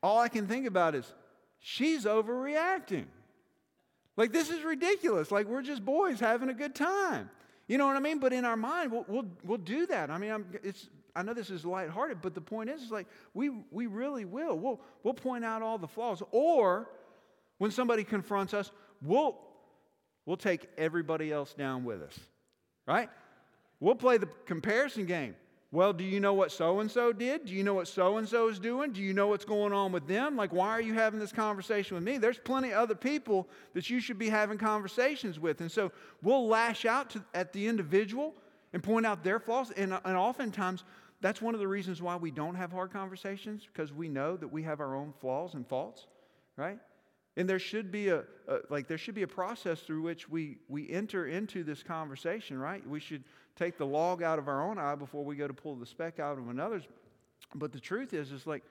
all 0.03 0.19
I 0.19 0.29
can 0.29 0.47
think 0.47 0.67
about 0.67 0.95
is, 0.95 1.11
she's 1.61 2.05
overreacting. 2.05 3.07
Like, 4.17 4.33
this 4.33 4.51
is 4.51 4.63
ridiculous. 4.65 5.31
Like, 5.31 5.47
we're 5.47 5.63
just 5.63 5.85
boys 5.85 6.21
having 6.21 6.49
a 6.49 6.55
good 6.55 6.75
time. 6.75 7.31
You 7.69 7.79
know 7.79 7.87
what 7.87 7.97
I 7.97 8.01
mean? 8.01 8.19
But 8.19 8.33
in 8.33 8.45
our 8.45 8.57
mind, 8.57 8.91
we'll, 8.91 9.05
we'll, 9.07 9.27
we'll 9.45 9.59
do 9.59 9.87
that. 9.87 10.11
I 10.11 10.19
mean, 10.19 10.33
I'm, 10.33 10.47
it's, 10.65 10.89
I 11.15 11.23
know 11.23 11.35
this 11.35 11.51
is 11.51 11.65
lighthearted, 11.65 12.21
but 12.21 12.35
the 12.35 12.41
point 12.41 12.69
is, 12.69 12.83
is 12.83 12.91
like, 12.91 13.07
we, 13.33 13.51
we 13.71 13.87
really 13.87 14.25
will. 14.25 14.59
We'll, 14.59 14.81
we'll 15.05 15.15
point 15.15 15.45
out 15.45 15.63
all 15.63 15.79
the 15.79 15.89
flaws. 15.89 16.23
Or 16.33 16.91
when 17.59 17.71
somebody 17.71 18.03
confronts 18.03 18.55
us, 18.55 18.71
we'll, 19.01 19.39
we'll 20.27 20.37
take 20.37 20.69
everybody 20.77 21.33
else 21.33 21.55
down 21.55 21.85
with 21.85 22.03
us, 22.03 22.19
right? 22.87 23.09
We'll 23.79 23.95
play 23.95 24.19
the 24.19 24.29
comparison 24.47 25.07
game. 25.07 25.37
Well, 25.73 25.93
do 25.93 26.03
you 26.03 26.19
know 26.19 26.35
what 26.35 26.51
so 26.51 26.81
and 26.81 26.91
so 26.91 27.13
did? 27.13 27.47
Do 27.47 27.55
you 27.55 27.63
know 27.63 27.75
what 27.75 27.87
so 27.87 28.17
and 28.17 28.29
so 28.29 28.49
is 28.49 28.59
doing? 28.59 28.93
Do 28.93 29.01
you 29.01 29.15
know 29.15 29.29
what's 29.29 29.45
going 29.45 29.73
on 29.73 29.93
with 29.93 30.09
them? 30.09 30.37
Like, 30.37 30.53
why 30.53 30.71
are 30.71 30.81
you 30.81 30.95
having 30.95 31.21
this 31.21 31.33
conversation 31.33 31.95
with 31.95 32.03
me? 32.03 32.19
There's 32.19 32.39
plenty 32.39 32.71
of 32.71 32.79
other 32.79 32.97
people 32.97 33.49
that 33.75 33.89
you 33.89 34.01
should 34.01 34.19
be 34.19 34.29
having 34.29 34.59
conversations 34.59 35.39
with. 35.39 35.61
And 35.61 35.71
so 35.71 35.93
we'll 36.23 36.49
lash 36.49 36.87
out 36.87 37.11
to, 37.11 37.25
at 37.35 37.53
the 37.53 37.69
individual 37.69 38.35
and 38.73 38.83
point 38.83 39.07
out 39.07 39.23
their 39.23 39.39
flaws. 39.39 39.71
And, 39.71 39.97
and 40.05 40.17
oftentimes, 40.17 40.83
that's 41.21 41.41
one 41.41 41.55
of 41.55 41.61
the 41.61 41.69
reasons 41.69 42.03
why 42.03 42.17
we 42.17 42.33
don't 42.33 42.57
have 42.57 42.73
hard 42.73 42.93
conversations 42.93 43.69
because 43.73 43.93
we 43.93 44.09
know 44.09 44.37
that 44.37 44.49
we 44.49 44.65
have 44.65 44.81
our 44.81 44.97
own 44.97 45.13
flaws 45.21 45.55
and 45.55 45.65
faults, 45.69 46.09
right? 46.57 46.79
And 47.37 47.49
there 47.49 47.61
should 47.61 47.93
be 47.93 48.09
a, 48.09 48.25
a, 48.49 48.59
like 48.71 48.89
there 48.89 48.99
should 48.99 49.15
be 49.15 49.23
a 49.23 49.29
process 49.29 49.81
through 49.81 50.03
which 50.03 50.29
we 50.29 50.59
we 50.69 50.91
enter 50.91 51.27
into 51.27 51.63
this 51.63 51.83
conversation, 51.83 52.59
right? 52.59 52.87
We 52.87 52.99
should 52.99 53.23
take 53.57 53.79
the 53.79 53.87
log 53.87 54.23
out 54.23 54.39
of 54.39 54.49
our 54.49 54.63
own 54.63 54.79
eye 54.79 54.95
before 54.95 55.25
we 55.25 55.37
go 55.37 55.47
to 55.47 55.55
pull 55.55 55.77
the 55.77 55.87
speck 55.87 56.19
out 56.19 56.39
of 56.39 56.49
another's. 56.49 56.85
But 57.55 57.73
the 57.73 57.81
truth 57.81 58.15
is, 58.15 58.33
is 58.33 58.47
like 58.47 58.63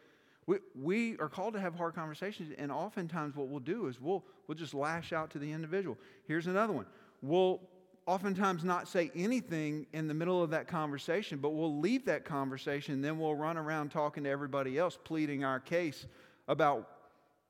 we, 0.46 0.58
we 0.74 1.18
are 1.20 1.30
called 1.30 1.54
to 1.54 1.60
have 1.60 1.76
hard 1.76 1.96
conversations, 1.96 2.54
and 2.58 2.72
oftentimes 2.72 3.36
what 3.36 3.50
we'll 3.50 3.60
do 3.60 3.88
is 3.88 4.02
we'll 4.02 4.24
we'll 4.48 4.58
just 4.58 4.74
lash 4.74 5.14
out 5.14 5.30
to 5.32 5.40
the 5.40 5.52
individual. 5.52 5.98
Here's 6.28 6.48
another 6.48 6.74
one. 6.74 6.86
We'll 7.22 7.62
oftentimes 8.10 8.64
not 8.64 8.88
say 8.88 9.12
anything 9.14 9.86
in 9.94 10.08
the 10.08 10.14
middle 10.16 10.42
of 10.42 10.50
that 10.50 10.68
conversation, 10.68 11.38
but 11.38 11.52
we'll 11.52 11.80
leave 11.80 12.06
that 12.06 12.26
conversation, 12.26 13.02
then 13.02 13.20
we'll 13.20 13.36
run 13.36 13.56
around 13.56 13.92
talking 13.92 14.24
to 14.24 14.30
everybody 14.32 14.80
else, 14.80 14.98
pleading 15.04 15.44
our 15.44 15.60
case 15.60 16.08
about 16.48 16.90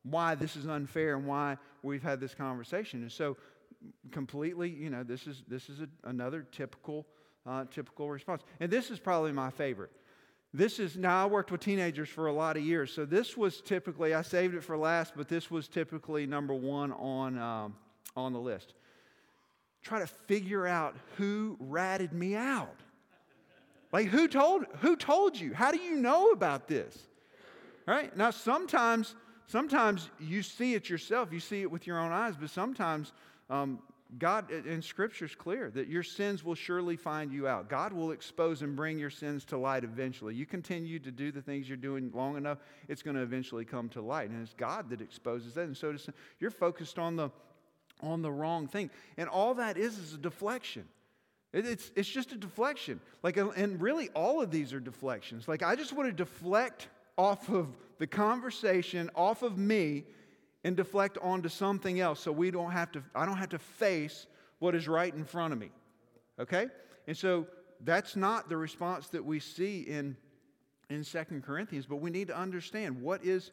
why 0.04 0.36
this 0.36 0.58
is 0.58 0.68
unfair 0.68 1.16
and 1.16 1.26
why 1.26 1.58
we've 1.82 2.04
had 2.04 2.20
this 2.20 2.36
conversation. 2.36 3.02
And 3.02 3.12
so, 3.12 3.38
completely, 4.12 4.70
you 4.70 4.90
know, 4.90 5.04
this 5.04 5.28
is 5.28 5.44
this 5.48 5.70
is 5.70 5.80
a, 5.80 5.88
another 6.04 6.46
typical 6.52 7.06
uh, 7.50 7.66
typical 7.72 8.10
response. 8.10 8.44
And 8.60 8.72
this 8.72 8.92
is 8.92 9.00
probably 9.00 9.32
my 9.32 9.50
favorite. 9.50 9.92
This 10.54 10.80
is 10.80 10.98
now 10.98 11.24
I 11.24 11.26
worked 11.28 11.52
with 11.52 11.62
teenagers 11.62 12.10
for 12.10 12.28
a 12.28 12.34
lot 12.34 12.58
of 12.58 12.64
years, 12.64 12.92
so 12.92 13.06
this 13.06 13.38
was 13.38 13.62
typically 13.62 14.14
I 14.14 14.22
saved 14.22 14.56
it 14.56 14.64
for 14.64 14.78
last, 14.78 15.14
but 15.16 15.28
this 15.28 15.52
was 15.52 15.68
typically 15.68 16.26
number 16.26 16.54
one 16.54 16.92
on 16.94 17.38
um, 17.38 17.76
on 18.16 18.34
the 18.34 18.40
list. 18.40 18.74
Try 19.84 20.00
to 20.00 20.08
figure 20.08 20.66
out 20.66 20.96
who 21.18 21.56
ratted 21.60 22.14
me 22.14 22.36
out. 22.36 22.80
Like 23.92 24.08
who 24.08 24.28
told 24.28 24.66
who 24.80 24.96
told 24.96 25.40
you? 25.40 25.54
How 25.54 25.72
do 25.72 25.80
you 25.80 25.96
know 25.96 26.32
about 26.32 26.68
this? 26.68 26.98
Right 27.86 28.16
now, 28.18 28.32
sometimes 28.32 29.16
sometimes 29.46 30.10
you 30.20 30.42
see 30.42 30.74
it 30.74 30.90
yourself, 30.90 31.32
you 31.32 31.40
see 31.40 31.62
it 31.62 31.70
with 31.70 31.86
your 31.86 32.00
own 32.00 32.12
eyes, 32.12 32.34
but 32.40 32.50
sometimes 32.50 33.14
um, 33.52 33.80
God 34.18 34.50
in 34.52 34.82
Scripture 34.82 35.26
is 35.26 35.36
clear 35.36 35.70
that 35.72 35.88
your 35.88 36.02
sins 36.02 36.44
will 36.44 36.56
surely 36.56 36.96
find 36.96 37.32
you 37.32 37.48
out. 37.48 37.70
God 37.70 37.94
will 37.94 38.12
expose 38.12 38.64
and 38.64 38.76
bring 38.76 38.98
your 38.98 39.12
sins 39.12 39.46
to 39.46 39.58
light 39.58 39.84
eventually. 39.84 40.34
You 40.34 40.48
continue 40.48 40.98
to 40.98 41.12
do 41.12 41.32
the 41.32 41.44
things 41.44 41.68
you're 41.68 41.78
doing 41.78 42.10
long 42.14 42.36
enough, 42.36 42.58
it's 42.88 43.04
going 43.04 43.16
to 43.16 43.22
eventually 43.22 43.66
come 43.66 43.88
to 43.90 44.02
light. 44.02 44.32
And 44.32 44.42
it's 44.42 44.56
God 44.56 44.90
that 44.90 45.02
exposes 45.02 45.54
that. 45.54 45.66
And 45.66 45.78
so 45.78 45.96
you're 46.40 46.50
focused 46.50 46.98
on 46.98 47.18
the, 47.18 47.30
on 48.02 48.24
the 48.24 48.32
wrong 48.32 48.68
thing. 48.68 48.90
And 49.18 49.30
all 49.30 49.54
that 49.56 49.78
is 49.78 50.00
is 50.00 50.16
a 50.16 50.18
deflection. 50.18 50.86
it's, 51.54 51.92
it's 51.96 52.10
just 52.10 52.32
a 52.32 52.38
deflection. 52.38 53.00
Like, 53.22 53.38
and 53.38 53.80
really, 53.80 54.10
all 54.16 54.42
of 54.42 54.50
these 54.50 54.74
are 54.74 54.80
deflections. 54.80 55.48
Like, 55.48 55.62
I 55.62 55.76
just 55.76 55.94
want 55.94 56.10
to 56.10 56.16
deflect 56.16 56.88
off 57.16 57.48
of 57.50 57.68
the 58.00 58.08
conversation, 58.08 59.12
off 59.14 59.44
of 59.44 59.58
me, 59.58 60.06
and 60.64 60.76
deflect 60.76 61.18
onto 61.22 61.50
something 61.50 62.00
else 62.00 62.20
so 62.20 62.32
we 62.32 62.52
don't 62.52 62.72
have 62.72 62.92
to, 62.92 63.04
I 63.16 63.26
don't 63.26 63.38
have 63.38 63.50
to 63.50 63.60
face 63.60 64.28
what 64.60 64.76
is 64.76 64.88
right 64.88 65.14
in 65.14 65.24
front 65.24 65.54
of 65.54 65.60
me. 65.60 65.70
Okay? 66.40 66.68
And 67.08 67.16
so 67.16 67.48
that's 67.82 68.16
not 68.16 68.50
the 68.50 68.58
response 68.58 69.08
that 69.10 69.24
we 69.24 69.40
see 69.40 69.82
in, 69.82 70.18
in 70.90 71.04
Second 71.04 71.44
Corinthians, 71.44 71.86
but 71.86 71.98
we 71.98 72.10
need 72.10 72.28
to 72.28 72.38
understand 72.38 73.02
what 73.02 73.24
is, 73.24 73.52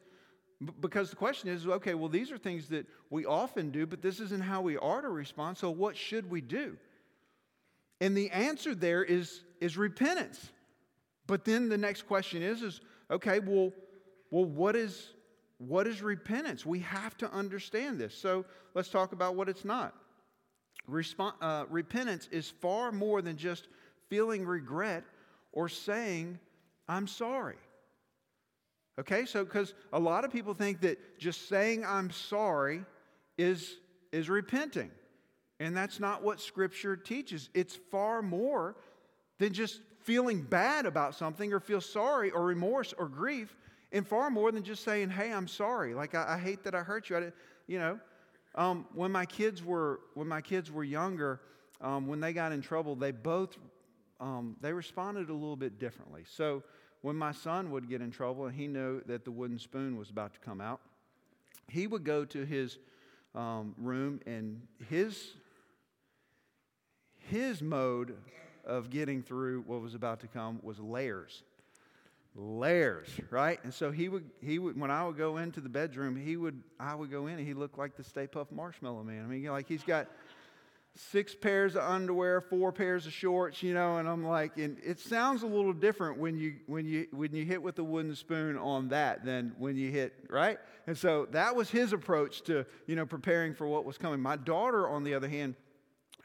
because 0.81 1.09
the 1.09 1.15
question 1.15 1.49
is 1.49 1.65
okay, 1.65 1.93
well, 1.93 2.09
these 2.09 2.31
are 2.31 2.37
things 2.37 2.67
that 2.69 2.85
we 3.09 3.25
often 3.25 3.71
do, 3.71 3.85
but 3.85 4.01
this 4.01 4.19
isn't 4.19 4.43
how 4.43 4.61
we 4.61 4.77
are 4.77 5.01
to 5.01 5.09
respond, 5.09 5.57
so 5.57 5.69
what 5.69 5.95
should 5.95 6.29
we 6.29 6.41
do? 6.41 6.77
And 8.01 8.15
the 8.15 8.29
answer 8.31 8.75
there 8.75 9.03
is, 9.03 9.43
is 9.59 9.77
repentance. 9.77 10.51
But 11.25 11.45
then 11.45 11.69
the 11.69 11.77
next 11.77 12.03
question 12.03 12.41
is, 12.41 12.61
is 12.61 12.81
okay, 13.09 13.39
well, 13.39 13.71
well, 14.29 14.45
what 14.45 14.75
is 14.75 15.13
what 15.59 15.87
is 15.87 16.01
repentance? 16.01 16.65
We 16.65 16.79
have 16.79 17.17
to 17.17 17.31
understand 17.31 17.99
this. 17.99 18.13
So 18.13 18.45
let's 18.73 18.89
talk 18.89 19.11
about 19.11 19.35
what 19.35 19.49
it's 19.49 19.65
not. 19.65 19.93
Uh, 21.41 21.65
repentance 21.69 22.29
is 22.31 22.49
far 22.49 22.91
more 22.91 23.21
than 23.21 23.37
just 23.37 23.67
feeling 24.09 24.45
regret 24.45 25.03
or 25.51 25.67
saying, 25.67 26.39
I'm 26.87 27.07
sorry. 27.07 27.57
Okay, 28.99 29.25
so 29.25 29.43
because 29.43 29.73
a 29.93 29.99
lot 29.99 30.25
of 30.25 30.31
people 30.31 30.53
think 30.53 30.81
that 30.81 31.19
just 31.19 31.49
saying 31.49 31.85
I'm 31.85 32.09
sorry 32.11 32.83
is, 33.37 33.77
is 34.11 34.29
repenting. 34.29 34.91
And 35.59 35.75
that's 35.75 35.99
not 35.99 36.23
what 36.23 36.39
Scripture 36.39 36.95
teaches. 36.95 37.49
It's 37.53 37.77
far 37.91 38.21
more 38.21 38.75
than 39.39 39.53
just 39.53 39.81
feeling 40.01 40.41
bad 40.41 40.85
about 40.85 41.15
something 41.15 41.51
or 41.51 41.59
feel 41.59 41.81
sorry 41.81 42.31
or 42.31 42.45
remorse 42.45 42.93
or 42.97 43.07
grief 43.07 43.55
in 43.91 44.03
far 44.03 44.29
more 44.29 44.51
than 44.51 44.63
just 44.63 44.83
saying, 44.83 45.09
hey, 45.09 45.31
I'm 45.31 45.47
sorry. 45.47 45.93
Like, 45.93 46.15
I, 46.15 46.35
I 46.35 46.37
hate 46.37 46.63
that 46.63 46.75
I 46.75 46.79
hurt 46.79 47.09
you. 47.09 47.17
I 47.17 47.31
you 47.67 47.79
know, 47.79 47.99
um, 48.55 48.85
when 48.93 49.11
my 49.11 49.25
kids 49.25 49.63
were 49.63 49.99
when 50.13 50.27
my 50.27 50.41
kids 50.41 50.71
were 50.71 50.83
younger, 50.83 51.41
um, 51.81 52.07
when 52.07 52.19
they 52.19 52.33
got 52.33 52.51
in 52.51 52.61
trouble, 52.61 52.95
they 52.95 53.11
both 53.11 53.57
um, 54.19 54.55
they 54.61 54.73
responded 54.73 55.29
a 55.29 55.33
little 55.33 55.55
bit 55.55 55.79
differently. 55.79 56.23
So 56.27 56.63
when 57.01 57.15
my 57.15 57.31
son 57.31 57.71
would 57.71 57.87
get 57.87 58.01
in 58.01 58.09
trouble 58.09 58.47
and 58.47 58.55
he 58.55 58.67
knew 58.67 59.01
that 59.05 59.23
the 59.23 59.31
wooden 59.31 59.59
spoon 59.59 59.97
was 59.97 60.09
about 60.09 60.33
to 60.33 60.39
come 60.39 60.59
out, 60.59 60.81
he 61.69 61.85
would 61.87 62.03
go 62.03 62.25
to 62.25 62.45
his 62.45 62.79
um, 63.35 63.75
room 63.77 64.19
and 64.25 64.61
his 64.89 65.33
his 67.19 67.61
mode 67.61 68.15
of 68.65 68.89
getting 68.89 69.21
through 69.21 69.63
what 69.67 69.81
was 69.81 69.93
about 69.93 70.19
to 70.21 70.27
come 70.27 70.59
was 70.63 70.79
layers 70.79 71.43
layers, 72.37 73.09
right? 73.31 73.59
And 73.63 73.73
so 73.73 73.91
he 73.91 74.09
would, 74.09 74.29
he 74.39 74.59
would, 74.59 74.79
when 74.79 74.91
I 74.91 75.05
would 75.05 75.17
go 75.17 75.37
into 75.37 75.59
the 75.59 75.69
bedroom, 75.69 76.15
he 76.15 76.37
would, 76.37 76.61
I 76.79 76.93
would 76.93 77.09
go 77.09 77.27
in 77.27 77.39
and 77.39 77.47
he 77.47 77.53
looked 77.53 77.77
like 77.77 77.97
the 77.97 78.03
Stay 78.03 78.27
Puft 78.27 78.51
Marshmallow 78.51 79.03
Man. 79.03 79.25
I 79.25 79.27
mean, 79.27 79.43
like 79.45 79.67
he's 79.67 79.83
got 79.83 80.07
six 80.95 81.33
pairs 81.35 81.75
of 81.75 81.83
underwear, 81.83 82.41
four 82.41 82.71
pairs 82.71 83.07
of 83.07 83.13
shorts, 83.13 83.63
you 83.63 83.73
know, 83.73 83.97
and 83.97 84.07
I'm 84.07 84.25
like, 84.25 84.57
and 84.57 84.77
it 84.83 84.99
sounds 84.99 85.43
a 85.43 85.47
little 85.47 85.73
different 85.73 86.19
when 86.19 86.37
you 86.37 86.55
when 86.67 86.85
you 86.85 87.07
when 87.11 87.33
you 87.33 87.43
hit 87.43 87.61
with 87.61 87.75
the 87.75 87.83
wooden 87.83 88.15
spoon 88.15 88.57
on 88.57 88.89
that 88.89 89.25
than 89.25 89.55
when 89.57 89.75
you 89.75 89.91
hit, 89.91 90.13
right? 90.29 90.59
And 90.85 90.97
so 90.97 91.27
that 91.31 91.55
was 91.55 91.69
his 91.69 91.91
approach 91.91 92.43
to, 92.43 92.65
you 92.85 92.95
know, 92.95 93.05
preparing 93.05 93.53
for 93.53 93.67
what 93.67 93.83
was 93.83 93.97
coming. 93.97 94.19
My 94.19 94.37
daughter, 94.37 94.87
on 94.87 95.03
the 95.03 95.13
other 95.13 95.27
hand, 95.27 95.55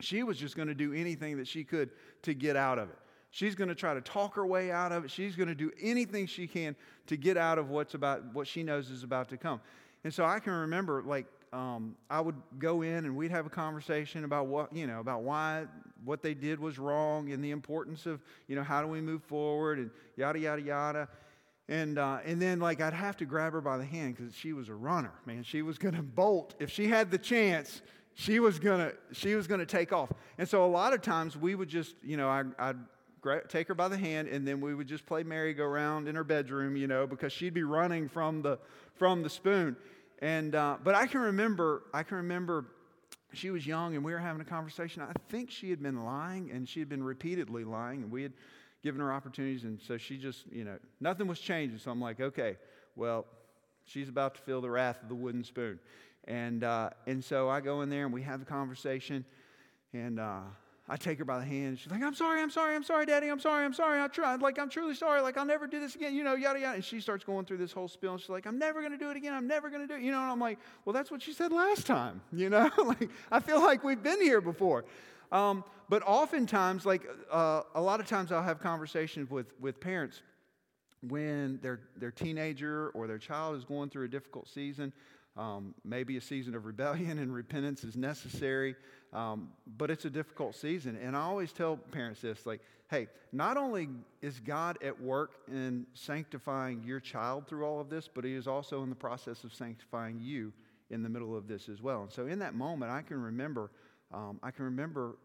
she 0.01 0.22
was 0.22 0.37
just 0.37 0.57
going 0.57 0.68
to 0.68 0.75
do 0.75 0.92
anything 0.92 1.38
that 1.38 1.48
she 1.48 1.64
could 1.64 1.90
to 2.22 2.35
get 2.35 2.57
out 2.57 2.79
of 2.79 2.90
it. 2.90 2.98
She's 3.33 3.55
going 3.55 3.68
to 3.68 3.75
try 3.75 3.95
to 3.95 4.01
talk 4.03 4.35
her 4.35 4.47
way 4.47 4.71
out 4.71 4.92
of 4.92 5.07
it. 5.07 5.11
She's 5.11 5.35
going 5.37 5.49
to 5.49 5.55
do 5.55 5.73
anything 5.81 6.27
she 6.27 6.47
can 6.47 6.77
to 7.07 7.16
get 7.16 7.38
out 7.38 7.59
of 7.59 7.71
what's 7.71 7.95
about 7.95 8.23
what 8.35 8.47
she 8.47 8.62
knows 8.62 8.90
is 8.90 9.03
about 9.03 9.31
to 9.31 9.38
come. 9.38 9.61
And 10.05 10.12
so 10.12 10.25
I 10.27 10.38
can 10.38 10.53
remember, 10.53 11.03
like, 11.03 11.27
um, 11.51 11.97
I 12.11 12.21
would 12.21 12.37
go 12.59 12.83
in 12.83 13.07
and 13.07 13.16
we'd 13.16 13.31
have 13.31 13.47
a 13.47 13.51
conversation 13.51 14.25
about 14.25 14.47
what 14.47 14.75
you 14.75 14.87
know 14.87 15.01
about 15.01 15.23
why 15.23 15.66
what 16.03 16.23
they 16.23 16.33
did 16.33 16.59
was 16.59 16.79
wrong 16.79 17.31
and 17.31 17.45
the 17.45 17.51
importance 17.51 18.07
of 18.07 18.23
you 18.49 18.57
know 18.57 18.62
how 18.62 18.81
do 18.81 18.88
we 18.88 19.03
move 19.03 19.23
forward 19.23 19.79
and 19.79 19.90
yada 20.16 20.38
yada 20.38 20.62
yada. 20.62 21.09
And, 21.68 21.97
uh, 21.97 22.18
and 22.25 22.42
then 22.42 22.59
like 22.59 22.83
I'd 22.83 22.92
have 22.92 23.16
to 23.18 23.25
grab 23.25 23.53
her 23.55 23.61
by 23.62 23.79
the 23.79 23.85
hand 23.85 24.16
because 24.16 24.35
she 24.35 24.53
was 24.53 24.68
a 24.68 24.75
runner, 24.75 25.12
man. 25.25 25.42
She 25.42 25.62
was 25.62 25.79
going 25.79 25.95
to 25.95 26.03
bolt 26.03 26.55
if 26.59 26.71
she 26.71 26.88
had 26.88 27.11
the 27.11 27.18
chance. 27.18 27.81
She 28.14 28.40
was 28.40 28.59
gonna 28.59 28.92
she 29.12 29.35
was 29.37 29.47
gonna 29.47 29.64
take 29.64 29.90
off. 29.90 30.12
And 30.37 30.47
so 30.47 30.66
a 30.66 30.68
lot 30.68 30.92
of 30.92 31.01
times 31.01 31.35
we 31.35 31.55
would 31.55 31.68
just 31.68 31.95
you 32.03 32.18
know 32.18 32.29
I, 32.29 32.45
I'd 32.59 32.77
take 33.49 33.69
her 33.69 33.75
by 33.75 33.89
the 33.89 33.97
hand, 33.97 34.29
and 34.29 34.47
then 34.47 34.61
we 34.61 34.75
would 34.75 34.89
just 34.89 35.07
play 35.07 35.23
merry-go-round 35.23 36.09
in 36.09 36.15
her 36.15 36.25
bedroom, 36.25 36.77
you 36.77 36.87
know, 36.87 37.07
because 37.07 37.33
she'd 37.33 37.55
be 37.55 37.63
running 37.63 38.09
from 38.09 38.43
the 38.43 38.59
from 38.95 39.23
the 39.23 39.31
spoon. 39.31 39.77
And 40.21 40.55
uh, 40.55 40.77
but 40.83 40.95
I 40.95 41.07
can 41.07 41.21
remember, 41.21 41.85
I 41.95 42.03
can 42.03 42.19
remember, 42.19 42.67
she 43.33 43.51
was 43.51 43.67
young, 43.67 43.95
and 43.95 44.05
we 44.05 44.13
were 44.13 44.19
having 44.19 44.41
a 44.41 44.45
conversation. 44.45 45.03
I 45.03 45.13
think 45.29 45.51
she 45.51 45.71
had 45.71 45.83
been 45.83 46.05
lying, 46.05 46.51
and 46.51 46.69
she 46.69 46.81
had 46.81 46.89
been 46.89 47.03
repeatedly 47.03 47.65
lying, 47.65 48.03
and 48.03 48.11
we 48.11 48.23
had 48.23 48.33
given 48.83 49.01
her 49.01 49.13
opportunities, 49.13 49.65
and 49.65 49.81
so 49.81 49.97
she 49.97 50.19
just, 50.19 50.45
you 50.51 50.65
know, 50.65 50.77
nothing 51.01 51.27
was 51.27 51.39
changing. 51.39 51.79
So 51.79 51.91
I'm 51.91 52.01
like, 52.01 52.21
okay, 52.21 52.57
well, 52.97 53.27
she's 53.85 54.09
about 54.09 54.35
to 54.35 54.41
feel 54.43 54.61
the 54.61 54.71
wrath 54.71 55.03
of 55.03 55.09
the 55.09 55.15
wooden 55.15 55.45
spoon, 55.45 55.79
and 56.25 56.65
uh, 56.65 56.91
and 57.07 57.25
so 57.25 57.49
I 57.49 57.61
go 57.61 57.83
in 57.83 57.91
there, 57.91 58.05
and 58.05 58.13
we 58.13 58.23
have 58.23 58.43
a 58.43 58.47
conversation, 58.47 59.25
and. 59.93 60.19
Uh, 60.19 60.41
I 60.93 60.97
take 60.97 61.19
her 61.21 61.25
by 61.25 61.39
the 61.39 61.45
hand. 61.47 61.79
She's 61.79 61.91
like, 61.91 62.03
I'm 62.03 62.15
sorry, 62.15 62.43
I'm 62.43 62.51
sorry, 62.51 62.77
I'm 62.77 62.83
sorry, 62.83 63.07
Daddy, 63.07 63.29
I'm 63.29 63.41
sorry, 63.41 63.65
I'm 63.65 63.73
sorry. 63.73 63.99
I 63.99 64.09
tried. 64.09 64.43
Like, 64.43 64.59
I'm 64.59 64.69
truly 64.69 64.95
sorry. 64.95 65.23
Like, 65.23 65.39
I'll 65.39 65.47
never 65.47 65.67
do 65.67 65.81
this 65.81 65.95
again, 65.95 66.15
you 66.15 66.23
know, 66.23 66.35
yada, 66.35 66.61
yada. 66.61 66.75
And 66.75 66.85
she 66.85 67.01
starts 67.01 67.25
going 67.25 67.47
through 67.47 67.57
this 67.57 67.73
whole 67.73 67.89
spiel. 67.89 68.13
And 68.13 68.21
she's 68.21 68.29
like, 68.29 68.45
I'm 68.45 68.59
never 68.59 68.81
going 68.81 68.93
to 68.93 68.99
do 68.99 69.09
it 69.09 69.17
again. 69.17 69.33
I'm 69.33 69.49
never 69.49 69.71
going 69.71 69.81
to 69.81 69.89
do 69.89 69.99
it. 69.99 70.03
You 70.03 70.11
know, 70.11 70.21
and 70.21 70.31
I'm 70.31 70.39
like, 70.39 70.59
well, 70.85 70.93
that's 70.93 71.11
what 71.11 71.23
she 71.23 71.33
said 71.33 71.51
last 71.51 71.87
time. 71.87 72.21
You 72.35 72.51
know, 72.51 72.71
like, 72.85 73.09
I 73.31 73.41
feel 73.41 73.63
like 73.63 73.83
we've 73.85 74.03
been 74.03 74.21
here 74.21 74.43
before. 74.43 74.85
Um, 75.31 75.65
but 75.89 76.03
oftentimes, 76.05 76.85
like, 76.85 77.09
uh, 77.31 77.63
a 77.75 77.81
lot 77.81 78.01
of 78.01 78.07
times 78.07 78.31
I'll 78.31 78.43
have 78.43 78.61
conversations 78.61 79.31
with, 79.31 79.47
with 79.61 79.81
parents 79.81 80.21
when 81.09 81.59
their, 81.63 81.81
their 81.97 82.11
teenager 82.11 82.91
or 82.91 83.07
their 83.07 83.19
child 83.19 83.57
is 83.57 83.65
going 83.65 83.89
through 83.89 84.05
a 84.05 84.09
difficult 84.09 84.47
season. 84.47 84.93
Um, 85.37 85.75
maybe 85.85 86.19
a 86.19 86.21
season 86.21 86.55
of 86.55 86.67
rebellion 86.67 87.19
and 87.19 87.33
repentance 87.33 87.85
is 87.85 87.97
necessary. 87.97 88.75
Um, 89.12 89.51
but 89.77 89.90
it's 89.90 90.07
a 90.07 90.11
difficult 90.11 90.55
season. 90.55 90.98
And 91.03 91.16
I 91.16 91.20
always 91.20 91.53
tell 91.53 91.77
parents 91.77 92.22
this 92.22 92.46
like, 92.46 92.61
hey, 92.90 93.09
not 93.33 93.57
only 93.57 93.88
is 94.22 94.40
God 94.40 94.79
at 94.83 95.01
work 95.01 95.33
in 95.48 95.87
sanctifying 95.94 96.83
your 96.85 97.01
child 97.01 97.46
through 97.46 97.64
all 97.64 97.81
of 97.81 97.90
this, 97.90 98.09
but 98.09 98.25
He 98.25 98.35
is 98.35 98.46
also 98.46 98.83
in 98.83 98.88
the 98.88 98.96
process 98.96 99.44
of 99.44 99.55
sanctifying 99.55 100.18
you 100.20 100.53
in 100.90 101.03
the 101.03 101.09
middle 101.09 101.37
of 101.37 101.46
this 101.48 101.68
as 101.68 101.83
well. 101.83 102.03
And 102.03 102.12
so 102.12 102.27
in 102.27 102.38
that 102.40 102.55
moment, 102.55 102.90
I 102.90 103.03
can 103.03 103.20
remember, 103.20 103.70
um, 104.12 104.38
I 104.42 104.51
can 104.51 104.66
remember 104.66 105.16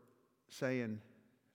saying, 0.49 0.99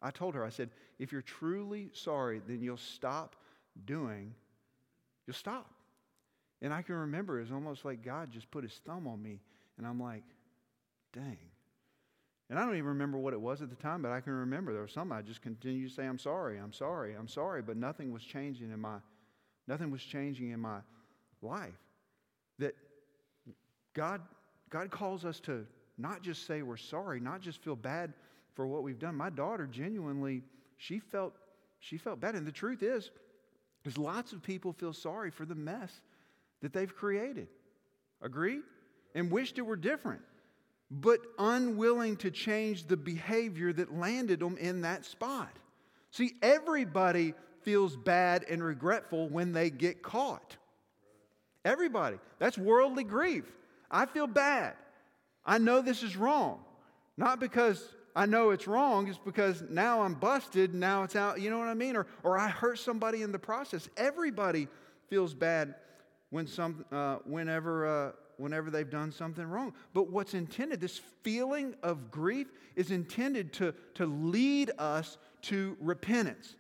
I 0.00 0.10
told 0.10 0.34
her, 0.34 0.44
I 0.44 0.50
said, 0.50 0.70
if 0.98 1.12
you're 1.12 1.22
truly 1.22 1.90
sorry, 1.92 2.42
then 2.46 2.62
you'll 2.62 2.76
stop 2.76 3.36
doing, 3.84 4.34
you'll 5.26 5.34
stop. 5.34 5.70
And 6.60 6.72
I 6.72 6.82
can 6.82 6.94
remember 6.94 7.40
it's 7.40 7.50
almost 7.50 7.84
like 7.84 8.04
God 8.04 8.30
just 8.30 8.50
put 8.50 8.64
his 8.64 8.80
thumb 8.86 9.06
on 9.06 9.22
me, 9.22 9.40
and 9.78 9.86
I'm 9.86 10.00
like, 10.00 10.24
dang. 11.12 11.38
And 12.52 12.58
I 12.58 12.66
don't 12.66 12.74
even 12.74 12.88
remember 12.88 13.16
what 13.16 13.32
it 13.32 13.40
was 13.40 13.62
at 13.62 13.70
the 13.70 13.76
time, 13.76 14.02
but 14.02 14.12
I 14.12 14.20
can 14.20 14.34
remember 14.34 14.74
there 14.74 14.82
was 14.82 14.92
something 14.92 15.16
I 15.16 15.22
just 15.22 15.40
continued 15.40 15.88
to 15.88 15.94
say, 15.94 16.04
I'm 16.04 16.18
sorry, 16.18 16.58
I'm 16.58 16.74
sorry, 16.74 17.14
I'm 17.14 17.26
sorry, 17.26 17.62
but 17.62 17.78
nothing 17.78 18.12
was 18.12 18.22
changing 18.22 18.70
in 18.70 18.78
my 18.78 18.98
nothing 19.66 19.90
was 19.90 20.02
changing 20.02 20.50
in 20.50 20.60
my 20.60 20.80
life. 21.40 21.80
That 22.58 22.74
God 23.94 24.20
God 24.68 24.90
calls 24.90 25.24
us 25.24 25.40
to 25.40 25.66
not 25.96 26.20
just 26.20 26.46
say 26.46 26.60
we're 26.60 26.76
sorry, 26.76 27.20
not 27.20 27.40
just 27.40 27.62
feel 27.62 27.74
bad 27.74 28.12
for 28.52 28.66
what 28.66 28.82
we've 28.82 28.98
done. 28.98 29.14
My 29.14 29.30
daughter 29.30 29.66
genuinely, 29.66 30.42
she 30.76 30.98
felt 30.98 31.34
she 31.80 31.96
felt 31.96 32.20
bad. 32.20 32.34
And 32.34 32.46
the 32.46 32.52
truth 32.52 32.82
is, 32.82 33.12
there's 33.82 33.96
lots 33.96 34.34
of 34.34 34.42
people 34.42 34.74
feel 34.74 34.92
sorry 34.92 35.30
for 35.30 35.46
the 35.46 35.54
mess 35.54 36.02
that 36.60 36.74
they've 36.74 36.94
created. 36.94 37.48
Agreed? 38.20 38.60
And 39.14 39.30
wished 39.30 39.56
it 39.56 39.62
were 39.62 39.74
different 39.74 40.20
but 40.92 41.20
unwilling 41.38 42.16
to 42.18 42.30
change 42.30 42.86
the 42.86 42.96
behavior 42.96 43.72
that 43.72 43.96
landed 43.98 44.40
them 44.40 44.58
in 44.58 44.82
that 44.82 45.06
spot. 45.06 45.50
See, 46.10 46.34
everybody 46.42 47.32
feels 47.62 47.96
bad 47.96 48.44
and 48.48 48.62
regretful 48.62 49.30
when 49.30 49.52
they 49.52 49.70
get 49.70 50.02
caught. 50.02 50.56
Everybody. 51.64 52.18
That's 52.38 52.58
worldly 52.58 53.04
grief. 53.04 53.44
I 53.90 54.04
feel 54.04 54.26
bad. 54.26 54.74
I 55.46 55.56
know 55.56 55.80
this 55.80 56.02
is 56.02 56.14
wrong. 56.14 56.60
Not 57.16 57.40
because 57.40 57.88
I 58.14 58.26
know 58.26 58.50
it's 58.50 58.66
wrong, 58.66 59.08
it's 59.08 59.18
because 59.18 59.62
now 59.70 60.02
I'm 60.02 60.14
busted, 60.14 60.74
now 60.74 61.02
it's 61.04 61.16
out, 61.16 61.40
you 61.40 61.48
know 61.48 61.58
what 61.58 61.68
I 61.68 61.74
mean? 61.74 61.96
Or, 61.96 62.06
or 62.22 62.38
I 62.38 62.48
hurt 62.48 62.78
somebody 62.78 63.22
in 63.22 63.32
the 63.32 63.38
process. 63.38 63.88
Everybody 63.96 64.68
feels 65.08 65.32
bad 65.32 65.74
when 66.28 66.46
some, 66.46 66.84
uh, 66.92 67.16
whenever 67.24 67.86
uh, 67.86 68.12
whenever 68.42 68.70
they've 68.70 68.90
done 68.90 69.12
something 69.12 69.44
wrong. 69.44 69.72
But 69.94 70.10
what's 70.10 70.34
intended, 70.34 70.80
this 70.80 71.00
feeling 71.22 71.74
of 71.82 72.10
grief, 72.10 72.48
is 72.76 72.90
intended 72.90 73.52
to, 73.54 73.74
to 73.94 74.06
lead 74.06 74.70
us 74.78 75.16
to 75.42 75.76
repentance. 75.80 76.56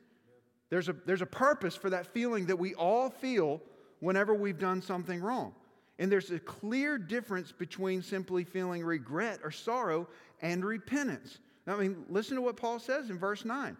There's 0.70 0.88
a, 0.88 0.94
there's 1.04 1.22
a 1.22 1.26
purpose 1.26 1.76
for 1.76 1.90
that 1.90 2.06
feeling 2.06 2.46
that 2.46 2.58
we 2.58 2.74
all 2.74 3.10
feel 3.10 3.60
whenever 4.00 4.32
we've 4.32 4.58
done 4.58 4.80
something 4.80 5.20
wrong. 5.20 5.54
And 5.98 6.10
there's 6.10 6.30
a 6.30 6.38
clear 6.38 6.98
difference 6.98 7.52
between 7.52 8.02
simply 8.02 8.44
feeling 8.44 8.82
regret 8.82 9.40
or 9.44 9.50
sorrow 9.50 10.08
and 10.40 10.64
repentance. 10.64 11.38
I 11.66 11.76
mean, 11.76 12.04
listen 12.08 12.36
to 12.36 12.42
what 12.42 12.56
Paul 12.56 12.78
says 12.78 13.10
in 13.10 13.18
verse 13.18 13.44
9. 13.44 13.76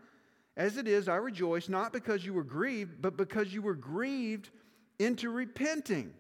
As 0.56 0.76
it 0.76 0.86
is, 0.86 1.08
I 1.08 1.16
rejoice 1.16 1.68
not 1.68 1.92
because 1.92 2.24
you 2.24 2.34
were 2.34 2.44
grieved, 2.44 3.00
but 3.00 3.16
because 3.16 3.52
you 3.52 3.62
were 3.62 3.74
grieved 3.74 4.50
into 4.98 5.30
repenting. 5.30 6.12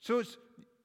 So 0.00 0.20
it's 0.20 0.36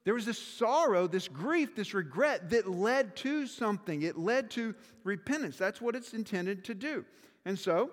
there 0.06 0.14
was 0.14 0.24
this 0.24 0.38
sorrow, 0.38 1.08
this 1.08 1.26
grief, 1.26 1.74
this 1.74 1.92
regret 1.92 2.50
that 2.50 2.70
led 2.70 3.16
to 3.16 3.44
something. 3.44 4.02
It 4.02 4.16
led 4.16 4.52
to 4.52 4.72
repentance. 5.02 5.56
That's 5.56 5.80
what 5.80 5.96
it's 5.96 6.14
intended 6.14 6.62
to 6.66 6.74
do. 6.74 7.04
And 7.44 7.58
so, 7.58 7.90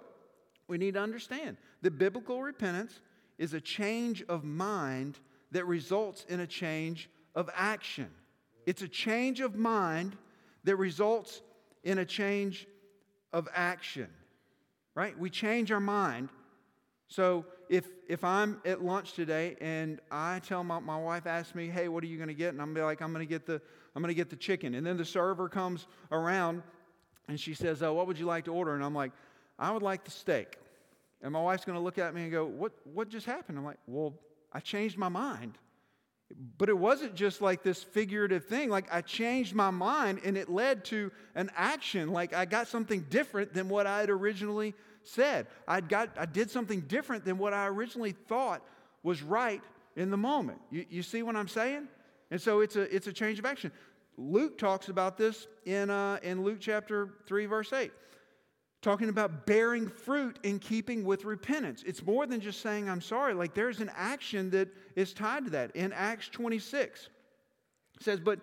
we 0.68 0.78
need 0.78 0.94
to 0.94 1.00
understand 1.00 1.58
that 1.82 1.98
biblical 1.98 2.44
repentance 2.44 3.00
is 3.40 3.56
a 3.56 3.60
change 3.60 4.22
of 4.30 4.44
mind 4.44 5.18
that 5.54 5.66
results 5.66 6.24
in 6.30 6.42
a 6.42 6.46
change 6.46 7.10
of 7.34 7.50
action. 7.56 8.12
It's 8.68 8.84
a 8.84 8.88
change 8.88 9.40
of 9.40 9.56
mind 9.56 10.16
that 10.66 10.76
results 10.76 11.42
in 11.84 11.98
a 11.98 12.06
change 12.06 12.68
of 13.34 13.50
action. 13.56 14.08
Right? 14.94 15.18
We 15.18 15.32
change 15.32 15.72
our 15.72 15.80
mind. 15.80 16.30
So 17.08 17.48
if, 17.70 17.88
if 18.08 18.24
I'm 18.24 18.62
at 18.66 18.84
lunch 18.84 19.14
today 19.14 19.56
and 19.62 20.00
I 20.12 20.40
tell 20.40 20.64
my, 20.64 20.80
my 20.80 20.98
wife 20.98 21.26
asks 21.28 21.56
me, 21.56 21.68
hey, 21.68 21.88
what 21.88 22.04
are 22.04 22.08
you 22.08 22.18
going 22.18 22.30
to 22.30 22.34
get? 22.34 22.50
And 22.50 22.62
I'm 22.62 22.74
like, 22.74 23.02
I'm 23.02 23.14
going 23.14 23.26
to 23.26 23.30
get 23.30 23.46
the 23.46 23.62
I'm 23.96 24.02
going 24.02 24.10
to 24.10 24.16
get 24.16 24.30
the 24.30 24.36
chicken. 24.36 24.74
And 24.74 24.86
then 24.86 24.98
the 24.98 25.06
server 25.06 25.48
comes 25.48 25.86
around 26.12 26.64
and 27.28 27.40
she 27.40 27.54
says, 27.54 27.84
oh, 27.84 27.94
what 27.94 28.08
would 28.08 28.18
you 28.18 28.26
like 28.26 28.46
to 28.46 28.52
order? 28.52 28.74
And 28.74 28.84
I'm 28.84 28.96
like, 28.96 29.12
I 29.60 29.72
would 29.72 29.84
like 29.84 30.04
the 30.04 30.12
steak. 30.12 30.58
And 31.22 31.32
my 31.32 31.42
wife's 31.42 31.64
going 31.64 31.78
to 31.78 31.84
look 31.84 31.98
at 31.98 32.14
me 32.14 32.24
and 32.24 32.32
go, 32.32 32.46
what, 32.46 32.74
what 32.92 33.10
just 33.10 33.26
happened? 33.26 33.58
I'm 33.58 33.64
like, 33.64 33.80
Well, 33.88 34.14
I 34.52 34.60
changed 34.60 34.98
my 34.98 35.10
mind. 35.10 35.58
But 36.58 36.70
it 36.70 36.78
wasn't 36.78 37.14
just 37.14 37.42
like 37.42 37.62
this 37.62 37.84
figurative 37.84 38.46
thing. 38.46 38.70
Like 38.70 38.88
I 38.92 39.02
changed 39.02 39.54
my 39.54 39.70
mind 39.70 40.22
and 40.24 40.36
it 40.36 40.50
led 40.50 40.84
to 40.86 41.12
an 41.36 41.52
action. 41.56 42.12
Like 42.12 42.34
I 42.34 42.46
got 42.46 42.68
something 42.68 43.06
different 43.10 43.54
than 43.54 43.70
what 43.70 43.86
I 43.86 44.00
had 44.00 44.10
originally 44.10 44.74
said. 45.04 45.48
I 45.68 45.82
got 45.82 46.10
I 46.18 46.26
did 46.26 46.50
something 46.50 46.82
different 46.82 47.26
than 47.26 47.38
what 47.38 47.54
I 47.54 47.68
originally 47.68 48.14
thought 48.14 48.62
was 49.04 49.22
right 49.22 49.62
in 49.96 50.10
the 50.10 50.18
moment. 50.18 50.60
You, 50.72 50.86
you 50.90 51.04
see 51.04 51.24
what 51.24 51.36
I'm 51.36 51.48
saying? 51.48 51.88
And 52.32 52.42
so 52.42 52.62
it's 52.62 52.76
a 52.76 52.94
it's 52.94 53.08
a 53.08 53.14
change 53.14 53.40
of 53.40 53.46
action. 53.46 53.72
Luke 54.18 54.58
talks 54.58 54.90
about 54.90 55.18
this 55.18 55.48
in 55.66 55.90
uh, 55.90 56.20
in 56.24 56.44
Luke 56.44 56.60
chapter 56.60 57.10
three 57.28 57.46
verse 57.46 57.74
eight 57.74 57.92
talking 58.84 59.08
about 59.08 59.48
bearing 59.48 59.88
fruit 59.88 60.38
in 60.44 60.60
keeping 60.60 61.06
with 61.06 61.24
repentance. 61.24 61.84
It's 61.88 62.06
more 62.06 62.28
than 62.28 62.42
just 62.42 62.62
saying, 62.62 62.90
I'm 62.90 63.02
sorry. 63.02 63.34
Like 63.34 63.54
there's 63.54 63.80
an 63.80 63.90
action 63.96 64.52
that 64.52 64.68
is 64.96 65.14
tied 65.14 65.46
to 65.46 65.52
that. 65.52 65.76
In 65.76 65.94
Acts 65.94 66.28
26, 66.28 67.08
it 67.96 68.04
says, 68.04 68.20
But 68.20 68.42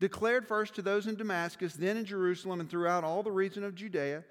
declared 0.00 0.46
first 0.46 0.74
to 0.74 0.82
those 0.82 1.06
in 1.06 1.14
Damascus, 1.14 1.74
then 1.74 1.96
in 1.96 2.04
Jerusalem, 2.04 2.60
and 2.60 2.68
throughout 2.68 3.04
all 3.04 3.22
the 3.22 3.30
region 3.30 3.62
of 3.62 3.74
Judea, 3.74 4.24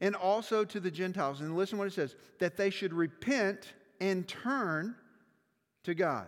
and 0.00 0.14
also 0.14 0.64
to 0.64 0.80
the 0.80 0.90
Gentiles. 0.90 1.40
And 1.40 1.56
listen 1.56 1.78
what 1.78 1.86
it 1.86 1.92
says 1.92 2.16
that 2.38 2.56
they 2.56 2.70
should 2.70 2.92
repent 2.92 3.72
and 4.00 4.26
turn 4.28 4.94
to 5.84 5.94
God, 5.94 6.26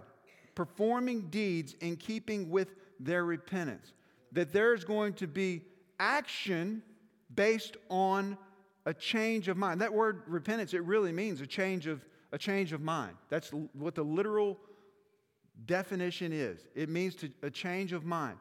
performing 0.54 1.28
deeds 1.30 1.74
in 1.80 1.96
keeping 1.96 2.50
with 2.50 2.74
their 2.98 3.24
repentance. 3.24 3.92
That 4.32 4.52
there's 4.52 4.84
going 4.84 5.14
to 5.14 5.26
be 5.26 5.62
action 5.98 6.82
based 7.34 7.76
on 7.88 8.36
a 8.86 8.94
change 8.94 9.48
of 9.48 9.56
mind. 9.56 9.80
That 9.80 9.92
word 9.92 10.22
repentance, 10.26 10.74
it 10.74 10.82
really 10.84 11.12
means 11.12 11.40
a 11.40 11.46
change 11.46 11.86
of, 11.86 12.04
a 12.32 12.38
change 12.38 12.72
of 12.72 12.80
mind. 12.80 13.14
That's 13.28 13.50
what 13.72 13.94
the 13.94 14.02
literal 14.02 14.58
definition 15.66 16.32
is. 16.32 16.66
It 16.74 16.88
means 16.88 17.14
to, 17.16 17.30
a 17.42 17.50
change 17.50 17.92
of 17.92 18.04
mind. 18.04 18.38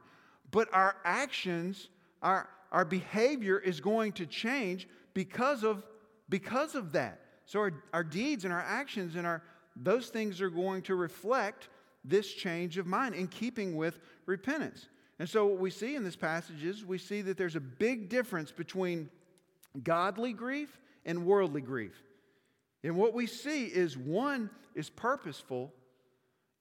But 0.51 0.69
our 0.73 0.95
actions, 1.03 1.89
our, 2.21 2.49
our 2.71 2.85
behavior 2.85 3.59
is 3.59 3.79
going 3.79 4.13
to 4.13 4.25
change 4.25 4.87
because 5.19 5.65
of, 5.65 5.83
because 6.29 6.75
of 6.75 6.93
that. 6.93 7.19
So 7.45 7.59
our, 7.59 7.73
our 7.91 8.05
deeds 8.05 8.45
and 8.45 8.53
our 8.53 8.61
actions 8.61 9.17
and 9.17 9.27
our 9.27 9.43
those 9.75 10.07
things 10.07 10.39
are 10.39 10.49
going 10.49 10.81
to 10.83 10.95
reflect 10.95 11.67
this 12.05 12.33
change 12.33 12.77
of 12.77 12.87
mind 12.87 13.15
in 13.15 13.27
keeping 13.27 13.75
with 13.75 13.99
repentance. 14.25 14.87
And 15.19 15.27
so 15.27 15.45
what 15.45 15.59
we 15.59 15.71
see 15.71 15.95
in 15.95 16.05
this 16.05 16.15
passage 16.15 16.63
is 16.63 16.85
we 16.85 16.97
see 16.97 17.21
that 17.23 17.37
there's 17.37 17.57
a 17.57 17.59
big 17.59 18.07
difference 18.07 18.49
between 18.49 19.09
godly 19.83 20.31
grief 20.31 20.79
and 21.05 21.25
worldly 21.25 21.59
grief. 21.59 22.01
And 22.85 22.95
what 22.95 23.13
we 23.13 23.27
see 23.27 23.65
is 23.65 23.97
one 23.97 24.49
is 24.73 24.89
purposeful 24.89 25.73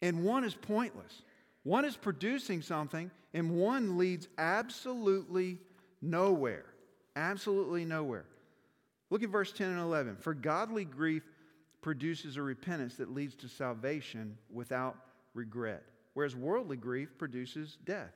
and 0.02 0.24
one 0.24 0.42
is 0.42 0.54
pointless. 0.54 1.22
One 1.62 1.84
is 1.84 1.96
producing 1.96 2.60
something 2.60 3.12
and 3.34 3.52
one 3.52 3.98
leads 3.98 4.26
absolutely 4.36 5.58
nowhere. 6.02 6.64
Absolutely 7.14 7.84
nowhere. 7.84 8.24
Look 9.10 9.22
at 9.22 9.30
verse 9.30 9.52
10 9.52 9.68
and 9.68 9.80
11. 9.80 10.16
For 10.16 10.34
godly 10.34 10.84
grief 10.84 11.22
produces 11.80 12.36
a 12.36 12.42
repentance 12.42 12.96
that 12.96 13.12
leads 13.12 13.34
to 13.36 13.48
salvation 13.48 14.36
without 14.50 14.96
regret, 15.34 15.84
whereas 16.14 16.36
worldly 16.36 16.76
grief 16.76 17.16
produces 17.18 17.78
death. 17.84 18.12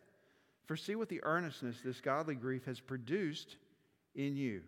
For 0.67 0.77
see 0.77 0.95
what 0.95 1.09
the 1.09 1.23
earnestness 1.25 1.81
this 1.85 2.01
godly 2.01 2.35
grief 2.35 2.65
has 2.67 2.81
produced 2.81 3.57
in 4.15 4.37
you 4.37 4.63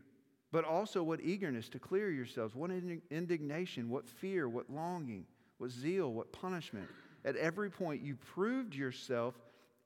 but 0.54 0.64
also 0.64 1.02
what 1.02 1.20
eagerness 1.20 1.68
to 1.68 1.80
clear 1.80 2.12
yourselves, 2.12 2.54
what 2.54 2.70
indignation, 3.10 3.90
what 3.90 4.08
fear, 4.08 4.48
what 4.48 4.70
longing, 4.70 5.26
what 5.58 5.68
zeal, 5.68 6.12
what 6.12 6.32
punishment. 6.32 6.86
At 7.24 7.34
every 7.34 7.68
point, 7.68 8.02
you 8.02 8.14
proved 8.14 8.72
yourself 8.72 9.34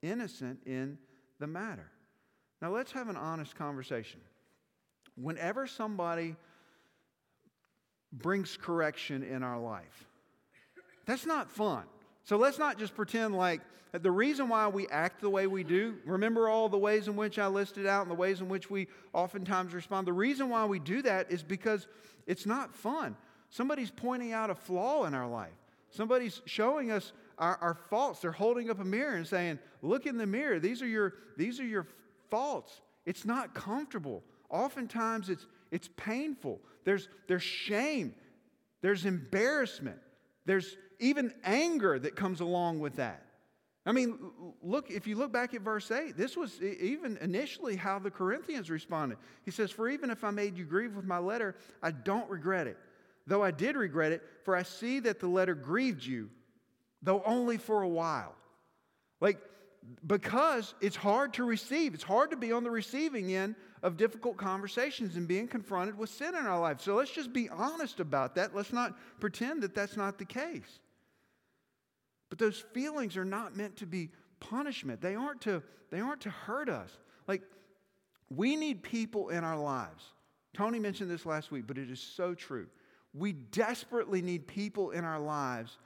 innocent 0.03 0.59
in 0.67 0.99
the 1.39 1.47
matter. 1.47 1.89
Now, 2.61 2.71
let's 2.71 2.91
have 2.91 3.09
an 3.09 3.17
honest 3.17 3.55
conversation. 3.55 4.19
Whenever 5.15 5.67
somebody 5.67 6.35
brings 8.11 8.57
correction 8.57 9.23
in 9.23 9.43
our 9.43 9.59
life, 9.59 10.07
that's 11.05 11.25
not 11.25 11.49
fun. 11.49 11.83
So 12.23 12.37
let's 12.37 12.59
not 12.59 12.77
just 12.77 12.95
pretend 12.95 13.35
like 13.35 13.61
the 13.91 14.11
reason 14.11 14.49
why 14.49 14.67
we 14.67 14.87
act 14.89 15.21
the 15.21 15.29
way 15.29 15.47
we 15.47 15.63
do, 15.63 15.97
remember 16.05 16.47
all 16.47 16.69
the 16.69 16.77
ways 16.77 17.07
in 17.07 17.15
which 17.15 17.39
I 17.39 17.47
listed 17.47 17.87
out 17.87 18.03
and 18.03 18.11
the 18.11 18.15
ways 18.15 18.39
in 18.39 18.47
which 18.47 18.69
we 18.69 18.87
oftentimes 19.13 19.73
respond. 19.73 20.05
The 20.05 20.13
reason 20.13 20.49
why 20.49 20.65
we 20.65 20.77
do 20.77 21.01
that 21.01 21.31
is 21.31 21.41
because 21.41 21.87
it's 22.27 22.45
not 22.45 22.75
fun. 22.75 23.15
Somebody's 23.49 23.89
pointing 23.89 24.31
out 24.31 24.51
a 24.51 24.55
flaw 24.55 25.05
in 25.05 25.15
our 25.15 25.27
life, 25.27 25.57
somebody's 25.89 26.41
showing 26.45 26.91
us 26.91 27.13
our, 27.39 27.57
our 27.61 27.73
faults. 27.73 28.19
They're 28.19 28.31
holding 28.31 28.69
up 28.69 28.79
a 28.79 28.85
mirror 28.85 29.15
and 29.15 29.25
saying, 29.25 29.57
Look 29.81 30.05
in 30.05 30.17
the 30.17 30.27
mirror. 30.27 30.59
These 30.59 30.81
are 30.81 30.87
your, 30.87 31.15
these 31.37 31.59
are 31.59 31.65
your 31.65 31.87
faults. 32.29 32.81
It's 33.05 33.25
not 33.25 33.55
comfortable. 33.55 34.23
Oftentimes 34.49 35.29
it's, 35.29 35.45
it's 35.71 35.89
painful. 35.95 36.59
There's, 36.83 37.07
there's 37.27 37.43
shame, 37.43 38.15
there's 38.81 39.05
embarrassment, 39.05 39.99
there's 40.45 40.75
even 40.99 41.33
anger 41.43 41.99
that 41.99 42.15
comes 42.15 42.41
along 42.41 42.79
with 42.79 42.95
that. 42.97 43.25
I 43.85 43.91
mean, 43.91 44.19
look, 44.61 44.91
if 44.91 45.07
you 45.07 45.15
look 45.15 45.31
back 45.31 45.53
at 45.53 45.61
verse 45.61 45.89
8, 45.89 46.17
this 46.17 46.35
was 46.35 46.61
even 46.61 47.17
initially 47.21 47.75
how 47.75 47.97
the 47.97 48.11
Corinthians 48.11 48.69
responded. 48.69 49.17
He 49.45 49.51
says, 49.51 49.71
For 49.71 49.89
even 49.89 50.09
if 50.11 50.23
I 50.23 50.31
made 50.31 50.57
you 50.57 50.65
grieve 50.65 50.95
with 50.95 51.05
my 51.05 51.17
letter, 51.17 51.55
I 51.81 51.91
don't 51.91 52.29
regret 52.29 52.67
it. 52.67 52.77
Though 53.25 53.43
I 53.43 53.51
did 53.51 53.75
regret 53.75 54.11
it, 54.11 54.21
for 54.43 54.55
I 54.55 54.63
see 54.63 54.99
that 55.01 55.19
the 55.19 55.27
letter 55.27 55.55
grieved 55.55 56.05
you, 56.05 56.29
though 57.01 57.23
only 57.25 57.57
for 57.57 57.81
a 57.81 57.87
while. 57.87 58.35
Like, 59.21 59.39
because 60.05 60.73
it's 60.81 60.95
hard 60.95 61.33
to 61.33 61.43
receive, 61.43 61.93
it's 61.93 62.03
hard 62.03 62.31
to 62.31 62.37
be 62.37 62.51
on 62.51 62.63
the 62.63 62.71
receiving 62.71 63.33
end 63.35 63.55
of 63.81 63.97
difficult 63.97 64.37
conversations 64.37 65.15
and 65.15 65.27
being 65.27 65.47
confronted 65.47 65.97
with 65.97 66.09
sin 66.09 66.35
in 66.35 66.45
our 66.45 66.59
life. 66.59 66.81
So 66.81 66.95
let's 66.95 67.11
just 67.11 67.33
be 67.33 67.49
honest 67.49 67.99
about 67.99 68.35
that. 68.35 68.55
Let's 68.55 68.73
not 68.73 68.97
pretend 69.19 69.63
that 69.63 69.73
that's 69.73 69.97
not 69.97 70.17
the 70.17 70.25
case. 70.25 70.79
But 72.29 72.39
those 72.39 72.63
feelings 72.73 73.17
are 73.17 73.25
not 73.25 73.55
meant 73.55 73.77
to 73.77 73.85
be 73.85 74.09
punishment. 74.39 75.01
They 75.01 75.15
aren't 75.15 75.41
to, 75.41 75.63
they 75.91 75.99
aren't 75.99 76.21
to 76.21 76.29
hurt 76.29 76.69
us. 76.69 76.91
Like, 77.27 77.41
we 78.29 78.55
need 78.55 78.83
people 78.83 79.29
in 79.29 79.43
our 79.43 79.57
lives. 79.57 80.03
Tony 80.53 80.79
mentioned 80.79 81.09
this 81.09 81.25
last 81.25 81.51
week, 81.51 81.65
but 81.67 81.77
it 81.77 81.89
is 81.89 81.99
so 81.99 82.33
true. 82.33 82.67
We 83.13 83.33
desperately 83.33 84.21
need 84.21 84.47
people 84.47 84.91
in 84.91 85.03
our 85.03 85.19
lives 85.19 85.77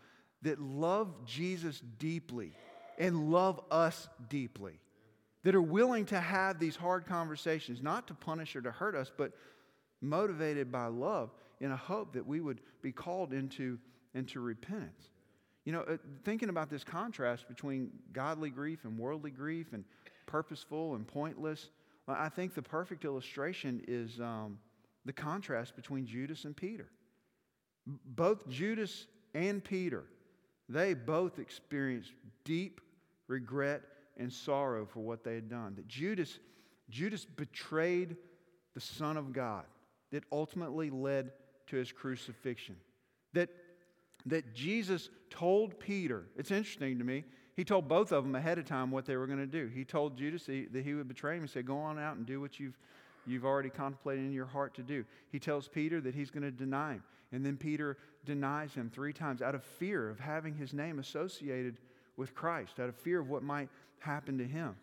that 0.42 0.60
love 0.60 1.26
Jesus 1.26 1.82
deeply 2.00 2.54
and 2.98 3.32
love 3.32 3.62
us 3.72 4.08
deeply, 4.30 4.80
that 5.44 5.56
are 5.56 5.62
willing 5.62 6.06
to 6.06 6.20
have 6.20 6.60
these 6.60 6.76
hard 6.76 7.06
conversations, 7.06 7.82
not 7.82 8.08
to 8.08 8.14
punish 8.14 8.56
or 8.56 8.62
to 8.62 8.72
hurt 8.72 8.96
us, 8.96 9.12
but 9.16 9.34
motivated 10.02 10.72
by 10.72 10.86
love 10.88 11.32
in 11.60 11.72
a 11.72 11.78
hope 11.78 12.14
that 12.14 12.26
we 12.26 12.42
would 12.42 12.62
be 12.82 12.92
called 12.92 13.34
into, 13.34 13.78
into 14.14 14.40
repentance. 14.40 15.10
You 15.66 15.72
know, 15.72 15.82
uh, 15.82 15.98
thinking 16.26 16.50
about 16.50 16.70
this 16.70 16.84
contrast 16.84 17.48
between 17.48 17.90
godly 18.12 18.50
grief 18.50 18.84
and 18.84 19.00
worldly 19.00 19.32
grief 19.32 19.74
and 19.74 19.86
purposeful 20.26 20.96
and 20.96 21.08
pointless, 21.08 21.70
I 22.08 22.28
think 22.28 22.54
the 22.54 22.62
perfect 22.62 23.06
illustration 23.06 23.82
is 23.88 24.20
um, 24.20 24.60
the 25.06 25.14
contrast 25.14 25.76
between 25.76 26.06
Judas 26.06 26.44
and 26.44 26.56
Peter. 26.56 26.90
Both 27.86 28.50
Judas 28.50 29.08
and 29.34 29.64
Peter, 29.64 30.04
they 30.68 30.94
both 30.94 31.40
experienced 31.40 32.12
deep 32.44 32.82
regret 33.28 33.82
and 34.18 34.32
sorrow 34.32 34.86
for 34.86 35.00
what 35.00 35.24
they 35.24 35.36
had 35.36 35.50
done. 35.50 35.76
That 35.76 35.88
Judas, 35.88 36.40
Judas 36.90 37.26
betrayed 37.26 38.18
the 38.74 38.82
Son 38.82 39.18
of 39.18 39.34
God 39.34 39.66
that 40.12 40.24
ultimately 40.32 40.90
led 40.90 41.32
to 41.68 41.76
his 41.76 41.92
crucifixion. 41.92 42.76
That 43.34 43.50
that 44.26 44.54
Jesus 44.54 45.10
told 45.30 45.80
Peter, 45.80 46.26
it's 46.38 46.52
interesting 46.52 46.98
to 47.00 47.04
me, 47.04 47.26
he 47.56 47.64
told 47.64 47.88
both 47.88 48.12
of 48.12 48.24
them 48.24 48.36
ahead 48.36 48.58
of 48.58 48.66
time 48.66 48.90
what 48.90 49.06
they 49.06 49.16
were 49.16 49.28
going 49.28 49.40
to 49.40 49.46
do. 49.46 49.68
He 49.68 49.86
told 49.86 50.18
Judas 50.18 50.46
that 50.46 50.84
he 50.84 50.94
would 50.94 51.08
betray 51.08 51.36
him. 51.38 51.44
He 51.44 51.48
said, 51.48 51.66
Go 51.66 51.78
on 51.78 52.00
out 52.00 52.16
and 52.16 52.26
do 52.26 52.42
what 52.42 52.60
you've, 52.60 52.78
you've 53.28 53.46
already 53.46 53.70
contemplated 53.70 54.26
in 54.26 54.32
your 54.32 54.46
heart 54.46 54.74
to 54.76 54.84
do. 54.84 55.06
He 55.32 55.40
tells 55.40 55.68
Peter 55.68 56.02
that 56.02 56.16
he's 56.16 56.32
going 56.32 56.44
to 56.44 56.52
deny 56.52 56.94
him. 56.94 57.04
And 57.32 57.46
then 57.46 57.58
Peter 57.58 57.98
denies 58.26 58.74
him 58.74 58.90
three 58.90 59.14
times 59.14 59.42
out 59.42 59.56
of 59.56 59.64
fear 59.64 60.10
of 60.10 60.20
having 60.20 60.56
his 60.56 60.74
name 60.74 61.00
associated 61.00 61.78
with 62.18 62.36
Christ, 62.36 62.80
out 62.80 62.90
of 62.90 62.96
fear 62.96 63.20
of 63.20 63.30
what 63.30 63.44
might 63.44 63.70
happen 64.00 64.38
to 64.38 64.46
him. 64.46 64.76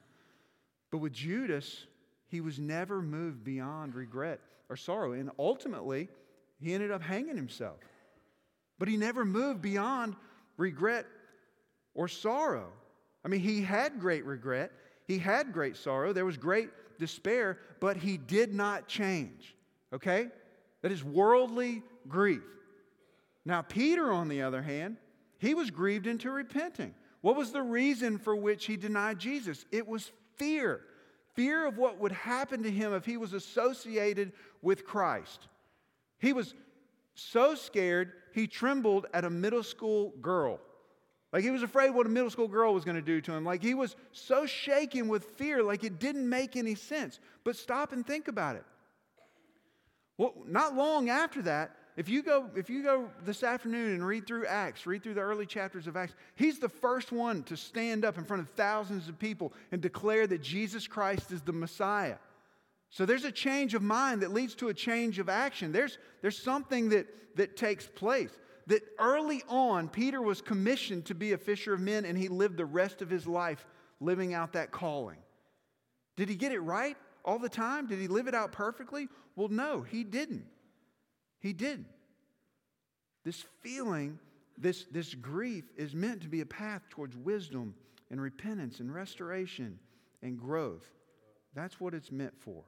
But 0.90 0.98
with 0.98 1.12
Judas, 1.12 1.86
he 2.28 2.40
was 2.40 2.58
never 2.58 3.02
moved 3.02 3.44
beyond 3.44 3.94
regret 3.94 4.40
or 4.68 4.76
sorrow. 4.76 5.12
And 5.12 5.30
ultimately, 5.38 6.08
he 6.60 6.74
ended 6.74 6.90
up 6.90 7.02
hanging 7.02 7.36
himself. 7.36 7.78
But 8.78 8.88
he 8.88 8.96
never 8.96 9.24
moved 9.24 9.60
beyond 9.60 10.16
regret 10.56 11.06
or 11.94 12.08
sorrow. 12.08 12.72
I 13.24 13.28
mean, 13.28 13.40
he 13.40 13.62
had 13.62 14.00
great 14.00 14.24
regret, 14.24 14.72
he 15.06 15.18
had 15.18 15.52
great 15.52 15.76
sorrow, 15.76 16.12
there 16.12 16.24
was 16.24 16.36
great 16.36 16.70
despair, 16.98 17.58
but 17.80 17.96
he 17.96 18.16
did 18.16 18.54
not 18.54 18.88
change. 18.88 19.54
Okay? 19.92 20.28
That 20.82 20.92
is 20.92 21.04
worldly 21.04 21.82
grief. 22.08 22.42
Now, 23.44 23.62
Peter, 23.62 24.12
on 24.12 24.28
the 24.28 24.42
other 24.42 24.62
hand, 24.62 24.96
he 25.38 25.54
was 25.54 25.70
grieved 25.70 26.06
into 26.06 26.30
repenting. 26.30 26.94
What 27.20 27.36
was 27.36 27.52
the 27.52 27.62
reason 27.62 28.18
for 28.18 28.34
which 28.34 28.66
he 28.66 28.76
denied 28.76 29.18
Jesus? 29.18 29.64
It 29.70 29.86
was 29.86 30.10
fear 30.36 30.82
fear 31.34 31.66
of 31.66 31.78
what 31.78 31.98
would 31.98 32.12
happen 32.12 32.62
to 32.62 32.70
him 32.70 32.92
if 32.92 33.04
he 33.04 33.16
was 33.16 33.32
associated 33.32 34.32
with 34.62 34.84
Christ. 34.84 35.48
He 36.18 36.32
was 36.32 36.54
so 37.14 37.54
scared, 37.54 38.12
he 38.34 38.46
trembled 38.46 39.06
at 39.14 39.24
a 39.24 39.30
middle 39.30 39.62
school 39.62 40.12
girl. 40.20 40.60
Like 41.32 41.42
he 41.42 41.50
was 41.50 41.62
afraid 41.62 41.90
what 41.90 42.06
a 42.06 42.10
middle 42.10 42.30
school 42.30 42.48
girl 42.48 42.74
was 42.74 42.84
going 42.84 42.96
to 42.96 43.02
do 43.02 43.20
to 43.22 43.32
him. 43.32 43.44
Like 43.44 43.62
he 43.62 43.74
was 43.74 43.96
so 44.12 44.46
shaken 44.46 45.08
with 45.08 45.24
fear, 45.36 45.62
like 45.62 45.84
it 45.84 45.98
didn't 45.98 46.28
make 46.28 46.56
any 46.56 46.74
sense. 46.74 47.20
But 47.44 47.56
stop 47.56 47.92
and 47.92 48.06
think 48.06 48.28
about 48.28 48.56
it. 48.56 48.64
Well, 50.18 50.34
not 50.46 50.74
long 50.74 51.08
after 51.08 51.40
that, 51.42 51.74
if 52.00 52.08
you 52.08 52.22
go, 52.22 52.48
if 52.56 52.70
you 52.70 52.82
go 52.82 53.10
this 53.26 53.42
afternoon 53.42 53.92
and 53.92 54.06
read 54.06 54.26
through 54.26 54.46
Acts, 54.46 54.86
read 54.86 55.02
through 55.02 55.12
the 55.12 55.20
early 55.20 55.44
chapters 55.44 55.86
of 55.86 55.98
Acts, 55.98 56.14
he's 56.34 56.58
the 56.58 56.66
first 56.66 57.12
one 57.12 57.42
to 57.42 57.58
stand 57.58 58.06
up 58.06 58.16
in 58.16 58.24
front 58.24 58.40
of 58.40 58.48
thousands 58.48 59.06
of 59.06 59.18
people 59.18 59.52
and 59.70 59.82
declare 59.82 60.26
that 60.26 60.40
Jesus 60.40 60.86
Christ 60.86 61.30
is 61.30 61.42
the 61.42 61.52
Messiah. 61.52 62.16
So 62.88 63.04
there's 63.04 63.26
a 63.26 63.30
change 63.30 63.74
of 63.74 63.82
mind 63.82 64.22
that 64.22 64.32
leads 64.32 64.54
to 64.54 64.68
a 64.68 64.74
change 64.74 65.18
of 65.18 65.28
action. 65.28 65.72
There's, 65.72 65.98
there's 66.22 66.42
something 66.42 66.88
that, 66.88 67.36
that 67.36 67.58
takes 67.58 67.86
place. 67.86 68.30
That 68.68 68.80
early 68.98 69.42
on, 69.46 69.90
Peter 69.90 70.22
was 70.22 70.40
commissioned 70.40 71.04
to 71.04 71.14
be 71.14 71.32
a 71.32 71.38
fisher 71.38 71.74
of 71.74 71.80
men, 71.80 72.06
and 72.06 72.16
he 72.16 72.28
lived 72.28 72.56
the 72.56 72.64
rest 72.64 73.02
of 73.02 73.10
his 73.10 73.26
life 73.26 73.66
living 74.00 74.32
out 74.32 74.54
that 74.54 74.70
calling. 74.70 75.18
Did 76.16 76.30
he 76.30 76.34
get 76.34 76.52
it 76.52 76.60
right 76.60 76.96
all 77.26 77.38
the 77.38 77.50
time? 77.50 77.88
Did 77.88 77.98
he 77.98 78.08
live 78.08 78.26
it 78.26 78.34
out 78.34 78.52
perfectly? 78.52 79.10
Well, 79.36 79.48
no, 79.48 79.82
he 79.82 80.02
didn't. 80.02 80.46
He 81.40 81.52
didn't. 81.52 81.88
This 83.24 83.44
feeling, 83.60 84.18
this, 84.56 84.86
this 84.90 85.14
grief, 85.14 85.64
is 85.76 85.94
meant 85.94 86.22
to 86.22 86.28
be 86.28 86.40
a 86.40 86.46
path 86.46 86.82
towards 86.90 87.16
wisdom 87.16 87.74
and 88.10 88.20
repentance 88.20 88.80
and 88.80 88.94
restoration 88.94 89.78
and 90.22 90.38
growth. 90.38 90.86
That's 91.54 91.80
what 91.80 91.94
it's 91.94 92.12
meant 92.12 92.34
for. 92.38 92.62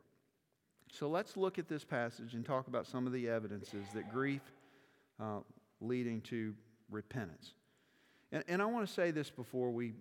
So 0.90 1.08
let's 1.08 1.36
look 1.36 1.58
at 1.58 1.68
this 1.68 1.84
passage 1.84 2.34
and 2.34 2.44
talk 2.44 2.68
about 2.68 2.86
some 2.86 3.06
of 3.06 3.12
the 3.12 3.28
evidences 3.28 3.86
that 3.94 4.12
grief 4.12 4.42
uh, 5.20 5.38
leading 5.80 6.20
to 6.22 6.54
repentance. 6.90 7.54
And, 8.30 8.44
and 8.48 8.62
I 8.62 8.66
want 8.66 8.86
to 8.86 8.92
say 8.92 9.10
this 9.10 9.30
before 9.30 9.70
we 9.70 9.94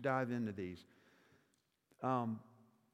dive 0.00 0.30
into 0.30 0.52
these. 0.52 0.84
Um, 2.02 2.40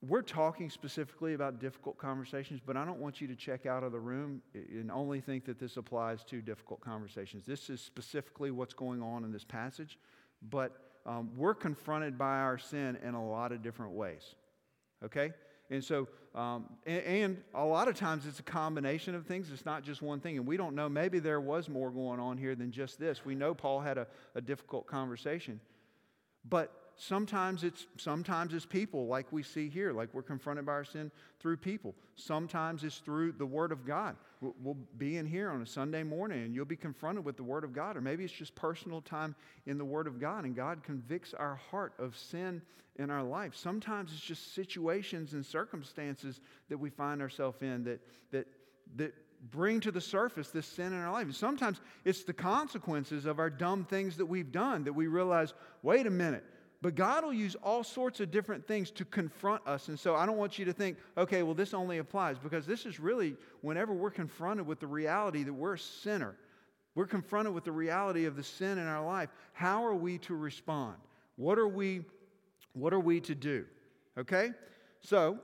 we're 0.00 0.22
talking 0.22 0.70
specifically 0.70 1.34
about 1.34 1.58
difficult 1.58 1.98
conversations, 1.98 2.60
but 2.64 2.76
I 2.76 2.84
don't 2.84 3.00
want 3.00 3.20
you 3.20 3.26
to 3.26 3.34
check 3.34 3.66
out 3.66 3.82
of 3.82 3.90
the 3.90 3.98
room 3.98 4.42
and 4.54 4.92
only 4.92 5.20
think 5.20 5.44
that 5.46 5.58
this 5.58 5.76
applies 5.76 6.22
to 6.24 6.40
difficult 6.40 6.80
conversations. 6.80 7.44
This 7.44 7.68
is 7.68 7.80
specifically 7.80 8.52
what's 8.52 8.74
going 8.74 9.02
on 9.02 9.24
in 9.24 9.32
this 9.32 9.44
passage, 9.44 9.98
but 10.50 10.76
um, 11.04 11.30
we're 11.36 11.54
confronted 11.54 12.16
by 12.16 12.38
our 12.38 12.58
sin 12.58 12.96
in 13.02 13.14
a 13.14 13.28
lot 13.28 13.50
of 13.50 13.60
different 13.60 13.92
ways. 13.92 14.36
Okay? 15.04 15.32
And 15.70 15.82
so, 15.82 16.06
um, 16.34 16.66
and, 16.86 17.02
and, 17.02 17.42
a 17.54 17.64
lot 17.64 17.88
of 17.88 17.96
times 17.96 18.26
it's 18.26 18.38
a 18.38 18.44
combination 18.44 19.14
of 19.14 19.26
things. 19.26 19.50
It's 19.50 19.66
not 19.66 19.82
just 19.82 20.00
one 20.00 20.20
thing. 20.20 20.36
And 20.36 20.46
we 20.46 20.56
don't 20.56 20.74
know. 20.74 20.88
Maybe 20.88 21.18
there 21.18 21.40
was 21.40 21.68
more 21.68 21.90
going 21.90 22.20
on 22.20 22.38
here 22.38 22.54
than 22.54 22.70
just 22.70 22.98
this. 22.98 23.24
We 23.24 23.34
know 23.34 23.54
Paul 23.54 23.80
had 23.80 23.98
a, 23.98 24.06
a 24.34 24.40
difficult 24.40 24.86
conversation. 24.86 25.60
But 26.48 26.72
sometimes 26.98 27.62
it's 27.62 27.86
sometimes 27.96 28.52
it's 28.52 28.66
people 28.66 29.06
like 29.06 29.32
we 29.32 29.42
see 29.42 29.68
here 29.68 29.92
like 29.92 30.12
we're 30.12 30.22
confronted 30.22 30.66
by 30.66 30.72
our 30.72 30.84
sin 30.84 31.10
through 31.40 31.56
people. 31.56 31.94
Sometimes 32.16 32.82
it's 32.82 32.98
through 32.98 33.32
the 33.32 33.46
word 33.46 33.72
of 33.72 33.86
god. 33.86 34.16
We'll 34.40 34.76
be 34.98 35.16
in 35.16 35.24
here 35.24 35.50
on 35.50 35.62
a 35.62 35.66
sunday 35.66 36.02
morning 36.02 36.42
and 36.42 36.54
you'll 36.54 36.64
be 36.64 36.76
confronted 36.76 37.24
with 37.24 37.36
the 37.36 37.42
word 37.44 37.64
of 37.64 37.72
god 37.72 37.96
or 37.96 38.00
maybe 38.00 38.24
it's 38.24 38.32
just 38.32 38.54
personal 38.54 39.00
time 39.00 39.34
in 39.66 39.78
the 39.78 39.84
word 39.84 40.06
of 40.06 40.20
god 40.20 40.44
and 40.44 40.54
god 40.54 40.82
convicts 40.82 41.34
our 41.34 41.56
heart 41.70 41.94
of 41.98 42.16
sin 42.16 42.60
in 42.96 43.10
our 43.10 43.22
life. 43.22 43.54
Sometimes 43.54 44.12
it's 44.12 44.20
just 44.20 44.54
situations 44.54 45.32
and 45.32 45.46
circumstances 45.46 46.40
that 46.68 46.78
we 46.78 46.90
find 46.90 47.22
ourselves 47.22 47.62
in 47.62 47.84
that 47.84 48.00
that 48.32 48.46
that 48.96 49.14
bring 49.52 49.78
to 49.78 49.92
the 49.92 50.00
surface 50.00 50.48
this 50.48 50.66
sin 50.66 50.92
in 50.92 50.98
our 50.98 51.12
life. 51.12 51.26
And 51.26 51.34
sometimes 51.34 51.80
it's 52.04 52.24
the 52.24 52.32
consequences 52.32 53.24
of 53.24 53.38
our 53.38 53.50
dumb 53.50 53.84
things 53.84 54.16
that 54.16 54.26
we've 54.26 54.50
done 54.50 54.82
that 54.84 54.92
we 54.92 55.06
realize, 55.06 55.54
wait 55.82 56.08
a 56.08 56.10
minute, 56.10 56.44
but 56.80 56.94
God 56.94 57.24
will 57.24 57.32
use 57.32 57.56
all 57.56 57.82
sorts 57.82 58.20
of 58.20 58.30
different 58.30 58.66
things 58.66 58.90
to 58.92 59.04
confront 59.04 59.66
us. 59.66 59.88
And 59.88 59.98
so 59.98 60.14
I 60.14 60.26
don't 60.26 60.36
want 60.36 60.58
you 60.58 60.64
to 60.66 60.72
think, 60.72 60.96
okay, 61.16 61.42
well, 61.42 61.54
this 61.54 61.74
only 61.74 61.98
applies, 61.98 62.38
because 62.38 62.66
this 62.66 62.86
is 62.86 63.00
really 63.00 63.36
whenever 63.62 63.92
we're 63.92 64.10
confronted 64.10 64.66
with 64.66 64.78
the 64.78 64.86
reality 64.86 65.42
that 65.42 65.52
we're 65.52 65.74
a 65.74 65.78
sinner, 65.78 66.36
we're 66.94 67.06
confronted 67.06 67.52
with 67.52 67.64
the 67.64 67.72
reality 67.72 68.26
of 68.26 68.36
the 68.36 68.42
sin 68.44 68.78
in 68.78 68.86
our 68.86 69.04
life, 69.04 69.28
how 69.52 69.84
are 69.84 69.94
we 69.94 70.18
to 70.18 70.36
respond? 70.36 70.96
What 71.36 71.58
are 71.58 71.68
we, 71.68 72.04
what 72.74 72.92
are 72.92 73.00
we 73.00 73.20
to 73.22 73.34
do? 73.34 73.64
Okay? 74.16 74.50
So, 75.00 75.38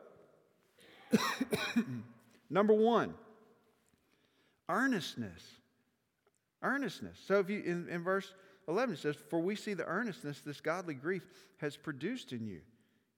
number 2.51 2.75
one, 2.75 3.15
earnestness. 4.69 5.43
Earnestness. 6.63 7.19
So 7.27 7.41
if 7.41 7.51
you 7.51 7.61
in, 7.61 7.89
in 7.89 8.03
verse 8.03 8.33
11 8.69 8.95
it 8.95 8.99
says, 8.99 9.17
For 9.29 9.41
we 9.41 9.57
see 9.57 9.75
the 9.75 9.85
earnestness 9.85 10.41
this 10.41 10.61
godly 10.61 10.95
grief 10.95 11.23
has 11.59 11.77
produced 11.77 12.33
in 12.33 12.47
you. 12.47 12.61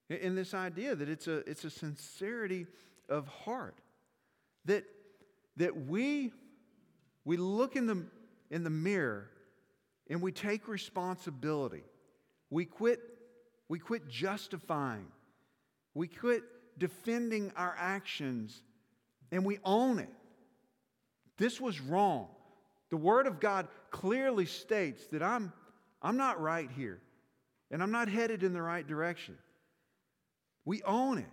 In 0.09 0.35
this 0.35 0.53
idea 0.53 0.95
that 0.95 1.09
it's 1.09 1.27
a, 1.27 1.37
it's 1.49 1.65
a 1.65 1.69
sincerity 1.69 2.65
of 3.09 3.27
heart. 3.27 3.75
That, 4.65 4.85
that 5.57 5.87
we, 5.87 6.31
we 7.25 7.37
look 7.37 7.75
in 7.75 7.85
the, 7.87 8.05
in 8.49 8.63
the 8.63 8.69
mirror 8.69 9.29
and 10.09 10.21
we 10.21 10.31
take 10.31 10.67
responsibility. 10.67 11.83
We 12.49 12.65
quit, 12.65 13.01
we 13.67 13.79
quit 13.79 14.07
justifying. 14.07 15.07
We 15.93 16.07
quit 16.07 16.43
defending 16.77 17.51
our 17.55 17.75
actions 17.77 18.61
and 19.31 19.45
we 19.45 19.59
own 19.65 19.99
it. 19.99 20.09
This 21.37 21.59
was 21.59 21.79
wrong. 21.79 22.27
The 22.89 22.97
Word 22.97 23.27
of 23.27 23.39
God 23.39 23.67
clearly 23.91 24.45
states 24.45 25.07
that 25.07 25.23
I'm, 25.23 25.51
I'm 26.01 26.17
not 26.17 26.39
right 26.41 26.69
here 26.69 26.99
and 27.71 27.81
I'm 27.81 27.91
not 27.91 28.07
headed 28.09 28.43
in 28.43 28.53
the 28.53 28.61
right 28.61 28.85
direction. 28.85 29.37
We 30.65 30.83
own 30.83 31.17
it. 31.17 31.29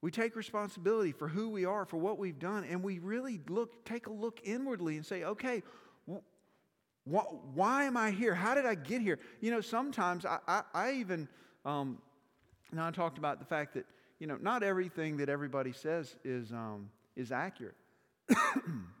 We 0.00 0.10
take 0.10 0.36
responsibility 0.36 1.12
for 1.12 1.26
who 1.26 1.48
we 1.50 1.64
are, 1.64 1.84
for 1.84 1.96
what 1.96 2.18
we've 2.18 2.38
done, 2.38 2.64
and 2.64 2.84
we 2.84 3.00
really 3.00 3.40
look, 3.48 3.84
take 3.84 4.06
a 4.06 4.12
look 4.12 4.40
inwardly 4.44 4.96
and 4.96 5.04
say, 5.04 5.24
okay, 5.24 5.62
wh- 6.08 7.56
why 7.56 7.84
am 7.84 7.96
I 7.96 8.12
here? 8.12 8.34
How 8.34 8.54
did 8.54 8.64
I 8.64 8.76
get 8.76 9.02
here? 9.02 9.18
You 9.40 9.50
know, 9.50 9.60
sometimes 9.60 10.24
I, 10.24 10.38
I, 10.46 10.62
I 10.72 10.92
even, 10.92 11.28
um, 11.64 11.98
now 12.72 12.86
I 12.86 12.90
talked 12.92 13.18
about 13.18 13.40
the 13.40 13.44
fact 13.44 13.74
that, 13.74 13.86
you 14.20 14.28
know, 14.28 14.38
not 14.40 14.62
everything 14.62 15.16
that 15.16 15.28
everybody 15.28 15.72
says 15.72 16.14
is, 16.24 16.52
um, 16.52 16.90
is 17.16 17.32
accurate. 17.32 17.76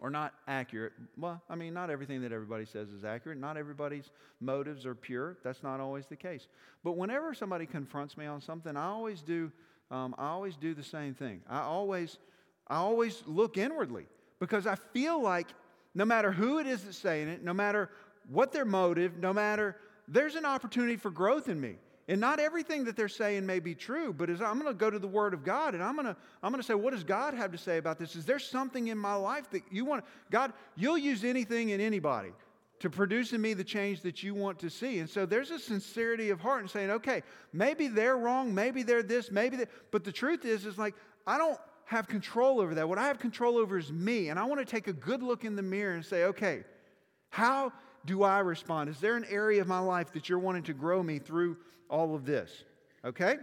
or 0.00 0.10
not 0.10 0.34
accurate. 0.48 0.92
Well, 1.16 1.40
I 1.48 1.54
mean, 1.54 1.74
not 1.74 1.90
everything 1.90 2.22
that 2.22 2.32
everybody 2.32 2.64
says 2.64 2.88
is 2.88 3.04
accurate. 3.04 3.38
Not 3.38 3.56
everybody's 3.56 4.10
motives 4.40 4.86
are 4.86 4.94
pure. 4.94 5.36
That's 5.44 5.62
not 5.62 5.78
always 5.78 6.06
the 6.06 6.16
case. 6.16 6.48
But 6.82 6.96
whenever 6.96 7.34
somebody 7.34 7.66
confronts 7.66 8.16
me 8.16 8.26
on 8.26 8.40
something, 8.40 8.76
I 8.76 8.86
always 8.86 9.20
do. 9.20 9.52
Um, 9.90 10.14
I 10.18 10.28
always 10.28 10.56
do 10.56 10.72
the 10.72 10.82
same 10.82 11.14
thing. 11.14 11.42
I 11.48 11.60
always, 11.60 12.18
I 12.66 12.76
always 12.76 13.22
look 13.26 13.58
inwardly 13.58 14.06
because 14.38 14.66
I 14.66 14.76
feel 14.76 15.20
like 15.20 15.48
no 15.94 16.04
matter 16.04 16.32
who 16.32 16.58
it 16.58 16.66
is 16.66 16.82
that's 16.84 16.96
saying 16.96 17.28
it, 17.28 17.44
no 17.44 17.52
matter 17.52 17.90
what 18.28 18.52
their 18.52 18.64
motive, 18.64 19.18
no 19.18 19.32
matter 19.32 19.76
there's 20.08 20.34
an 20.34 20.44
opportunity 20.44 20.96
for 20.96 21.10
growth 21.10 21.48
in 21.48 21.60
me. 21.60 21.76
And 22.10 22.20
not 22.20 22.40
everything 22.40 22.86
that 22.86 22.96
they're 22.96 23.08
saying 23.08 23.46
may 23.46 23.60
be 23.60 23.72
true, 23.72 24.12
but 24.12 24.30
as 24.30 24.42
I'm 24.42 24.58
going 24.58 24.66
to 24.66 24.76
go 24.76 24.90
to 24.90 24.98
the 24.98 25.06
Word 25.06 25.32
of 25.32 25.44
God 25.44 25.74
and 25.74 25.82
I'm 25.82 25.94
going 25.94 26.08
to 26.08 26.16
I'm 26.42 26.50
going 26.50 26.60
to 26.60 26.66
say, 26.66 26.74
what 26.74 26.92
does 26.92 27.04
God 27.04 27.34
have 27.34 27.52
to 27.52 27.58
say 27.58 27.78
about 27.78 28.00
this? 28.00 28.16
Is 28.16 28.24
there 28.24 28.40
something 28.40 28.88
in 28.88 28.98
my 28.98 29.14
life 29.14 29.48
that 29.50 29.62
you 29.70 29.84
want? 29.84 30.04
God, 30.28 30.52
you'll 30.74 30.98
use 30.98 31.22
anything 31.22 31.70
and 31.70 31.80
anybody 31.80 32.32
to 32.80 32.90
produce 32.90 33.32
in 33.32 33.40
me 33.40 33.54
the 33.54 33.62
change 33.62 34.00
that 34.00 34.24
you 34.24 34.34
want 34.34 34.58
to 34.58 34.68
see. 34.68 34.98
And 34.98 35.08
so 35.08 35.24
there's 35.24 35.52
a 35.52 35.58
sincerity 35.60 36.30
of 36.30 36.40
heart 36.40 36.62
and 36.62 36.68
saying, 36.68 36.90
okay, 36.90 37.22
maybe 37.52 37.86
they're 37.86 38.16
wrong, 38.16 38.52
maybe 38.52 38.82
they're 38.82 39.04
this, 39.04 39.30
maybe 39.30 39.58
that. 39.58 39.68
But 39.92 40.02
the 40.02 40.10
truth 40.10 40.44
is, 40.44 40.66
is 40.66 40.78
like 40.78 40.96
I 41.28 41.38
don't 41.38 41.60
have 41.84 42.08
control 42.08 42.60
over 42.60 42.74
that. 42.74 42.88
What 42.88 42.98
I 42.98 43.06
have 43.06 43.20
control 43.20 43.56
over 43.56 43.78
is 43.78 43.92
me, 43.92 44.30
and 44.30 44.38
I 44.38 44.44
want 44.46 44.58
to 44.58 44.66
take 44.66 44.88
a 44.88 44.92
good 44.92 45.22
look 45.22 45.44
in 45.44 45.54
the 45.54 45.62
mirror 45.62 45.94
and 45.94 46.04
say, 46.04 46.24
okay, 46.24 46.64
how 47.28 47.72
do 48.04 48.24
I 48.24 48.40
respond? 48.40 48.90
Is 48.90 48.98
there 48.98 49.16
an 49.16 49.26
area 49.30 49.60
of 49.60 49.68
my 49.68 49.78
life 49.78 50.12
that 50.14 50.28
you're 50.28 50.40
wanting 50.40 50.64
to 50.64 50.72
grow 50.72 51.04
me 51.04 51.20
through 51.20 51.56
all 51.90 52.14
of 52.14 52.24
this? 52.24 52.64
Okay? 53.04 53.36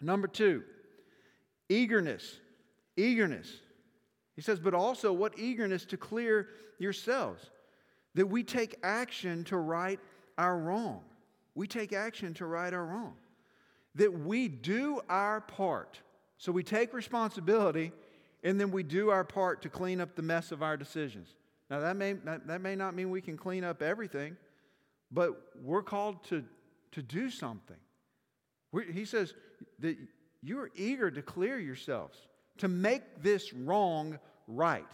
Number 0.00 0.28
two, 0.28 0.62
eagerness. 1.68 2.38
Eagerness. 2.96 3.48
He 4.36 4.42
says, 4.42 4.58
but 4.60 4.74
also 4.74 5.12
what 5.12 5.38
eagerness 5.38 5.84
to 5.86 5.96
clear 5.96 6.48
yourselves, 6.78 7.50
that 8.14 8.26
we 8.26 8.42
take 8.42 8.76
action 8.82 9.44
to 9.44 9.56
right 9.56 10.00
our 10.38 10.58
wrong. 10.58 11.02
We 11.54 11.66
take 11.66 11.92
action 11.92 12.34
to 12.34 12.46
right 12.46 12.72
our 12.72 12.84
wrong. 12.84 13.14
That 13.94 14.12
we 14.12 14.48
do 14.48 15.00
our 15.08 15.40
part. 15.40 16.00
So 16.38 16.50
we 16.50 16.62
take 16.62 16.92
responsibility 16.92 17.92
and 18.42 18.60
then 18.60 18.70
we 18.70 18.82
do 18.82 19.10
our 19.10 19.24
part 19.24 19.62
to 19.62 19.68
clean 19.68 20.00
up 20.00 20.16
the 20.16 20.22
mess 20.22 20.52
of 20.52 20.62
our 20.62 20.76
decisions. 20.76 21.28
Now, 21.70 21.80
that 21.80 21.96
may, 21.96 22.12
that, 22.12 22.60
may 22.60 22.76
not 22.76 22.94
mean 22.94 23.10
we 23.10 23.22
can 23.22 23.36
clean 23.36 23.64
up 23.64 23.80
everything, 23.80 24.36
but 25.10 25.30
we're 25.62 25.82
called 25.82 26.22
to, 26.24 26.44
to 26.94 27.02
do 27.02 27.30
something. 27.30 27.76
He 28.92 29.04
says 29.04 29.34
that 29.80 29.96
you 30.42 30.58
are 30.58 30.70
eager 30.74 31.10
to 31.10 31.22
clear 31.22 31.58
yourselves, 31.58 32.18
to 32.58 32.68
make 32.68 33.22
this 33.22 33.52
wrong 33.52 34.18
right. 34.48 34.84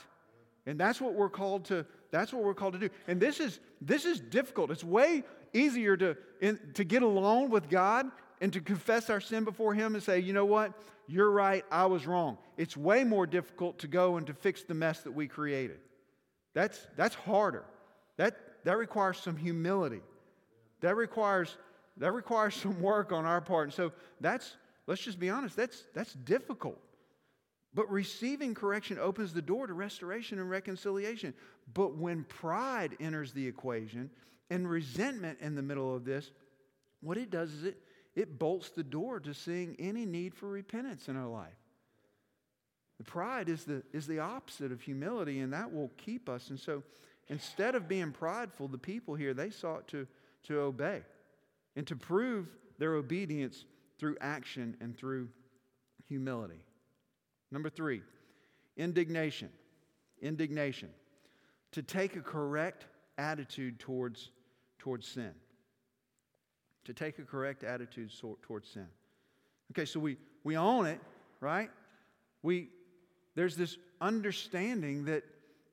And 0.67 0.79
that's 0.79 1.01
what 1.01 1.15
we're 1.15 1.31
called 1.31 1.65
to, 1.67 1.87
that's 2.11 2.33
what 2.33 2.43
we're 2.43 2.55
called 2.55 2.75
to 2.75 2.79
do. 2.79 2.91
And 3.09 3.21
this 3.21 3.41
is, 3.41 3.59
this 3.81 4.05
is 4.05 4.21
difficult. 4.21 4.71
It's 4.71 4.85
way 4.85 5.25
easier 5.53 5.97
to, 5.97 6.17
in, 6.41 6.59
to 6.75 6.85
get 6.85 7.03
alone 7.03 7.51
with 7.51 7.69
God 7.69 8.07
and 8.41 8.53
to 8.53 8.61
confess 8.61 9.11
our 9.11 9.21
sin 9.21 9.45
before 9.45 9.75
Him 9.75 9.95
and 9.95 10.03
say, 10.03 10.21
you 10.21 10.33
know 10.33 10.45
what? 10.45 10.73
You're 11.09 11.31
right, 11.31 11.65
I 11.71 11.87
was 11.87 12.07
wrong. 12.07 12.39
It's 12.57 12.77
way 12.77 13.03
more 13.03 13.27
difficult 13.27 13.81
to 13.81 13.89
go 13.89 14.17
and 14.17 14.27
to 14.29 14.35
fix 14.35 14.63
the 14.63 14.75
mess 14.75 15.01
that 15.01 15.13
we 15.13 15.27
created. 15.27 15.79
That's, 16.55 16.79
that's 16.97 17.15
harder. 17.15 17.65
That, 18.17 18.37
that 18.65 18.77
requires 18.77 19.19
some 19.19 19.37
humility. 19.37 20.03
That 20.81 20.97
requires, 20.97 21.57
that 22.01 22.13
requires 22.13 22.55
some 22.63 22.81
work 22.81 23.13
on 23.13 23.25
our 23.25 23.41
part. 23.41 23.69
And 23.69 23.75
so 23.75 23.93
that's, 24.21 24.57
let's 24.87 25.03
just 25.03 25.21
be 25.21 25.31
honest, 25.31 25.57
that's, 25.57 25.85
that's 25.95 26.15
difficult. 26.15 26.81
But 27.73 27.89
receiving 27.89 28.55
correction 28.55 28.99
opens 28.99 29.33
the 29.33 29.43
door 29.43 29.69
to 29.69 29.75
restoration 29.75 30.41
and 30.41 30.51
reconciliation. 30.51 31.35
But 31.73 31.97
when 31.97 32.25
pride 32.25 32.97
enters 32.99 33.33
the 33.33 33.47
equation 33.47 34.11
and 34.51 34.69
resentment 34.69 35.39
in 35.41 35.55
the 35.55 35.63
middle 35.63 35.95
of 35.95 36.05
this, 36.05 36.33
what 37.01 37.17
it 37.17 37.31
does 37.31 37.53
is 37.53 37.65
it, 37.65 37.79
it 38.17 38.41
bolts 38.41 38.71
the 38.71 38.83
door 38.83 39.21
to 39.21 39.33
seeing 39.33 39.77
any 39.79 40.05
need 40.05 40.35
for 40.35 40.49
repentance 40.49 41.09
in 41.09 41.17
our 41.17 41.29
life. 41.29 41.55
The 42.99 43.05
pride 43.05 43.49
is 43.49 43.65
the, 43.65 43.85
is 43.93 44.09
the 44.09 44.19
opposite 44.19 44.73
of 44.73 44.83
humility, 44.83 45.39
and 45.39 45.53
that 45.53 45.73
will 45.73 45.93
keep 45.97 46.29
us. 46.29 46.51
And 46.51 46.59
so 46.59 46.83
instead 47.29 47.77
of 47.77 47.89
being 47.89 48.11
prideful, 48.11 48.67
the 48.67 48.77
people 48.77 49.15
here, 49.15 49.33
they 49.33 49.49
sought 49.49 49.87
to, 49.89 50.09
to 50.49 50.59
obey 50.59 51.03
and 51.77 51.87
to 51.87 51.97
prove 51.97 52.49
their 52.79 52.95
obedience 52.95 53.65
through 53.99 54.17
action 54.21 54.77
and 54.81 54.97
through 54.97 55.29
humility. 56.09 56.65
Number 57.51 57.71
three, 57.71 58.03
indignation. 58.77 59.51
Indignation. 60.23 60.91
To 61.73 61.83
take 61.83 62.17
a 62.17 62.21
correct 62.21 62.87
attitude 63.19 63.79
towards, 63.79 64.31
towards 64.79 65.07
sin. 65.07 65.33
To 66.85 66.95
take 66.95 67.19
a 67.19 67.23
correct 67.23 67.63
attitude 67.63 68.11
towards 68.43 68.69
sin. 68.69 68.87
Okay, 69.73 69.85
so 69.85 70.01
we, 70.01 70.17
we 70.43 70.57
own 70.57 70.87
it, 70.87 71.01
right? 71.41 71.71
We, 72.43 72.69
there's 73.35 73.57
this 73.57 73.77
understanding 74.01 75.05
that, 75.05 75.23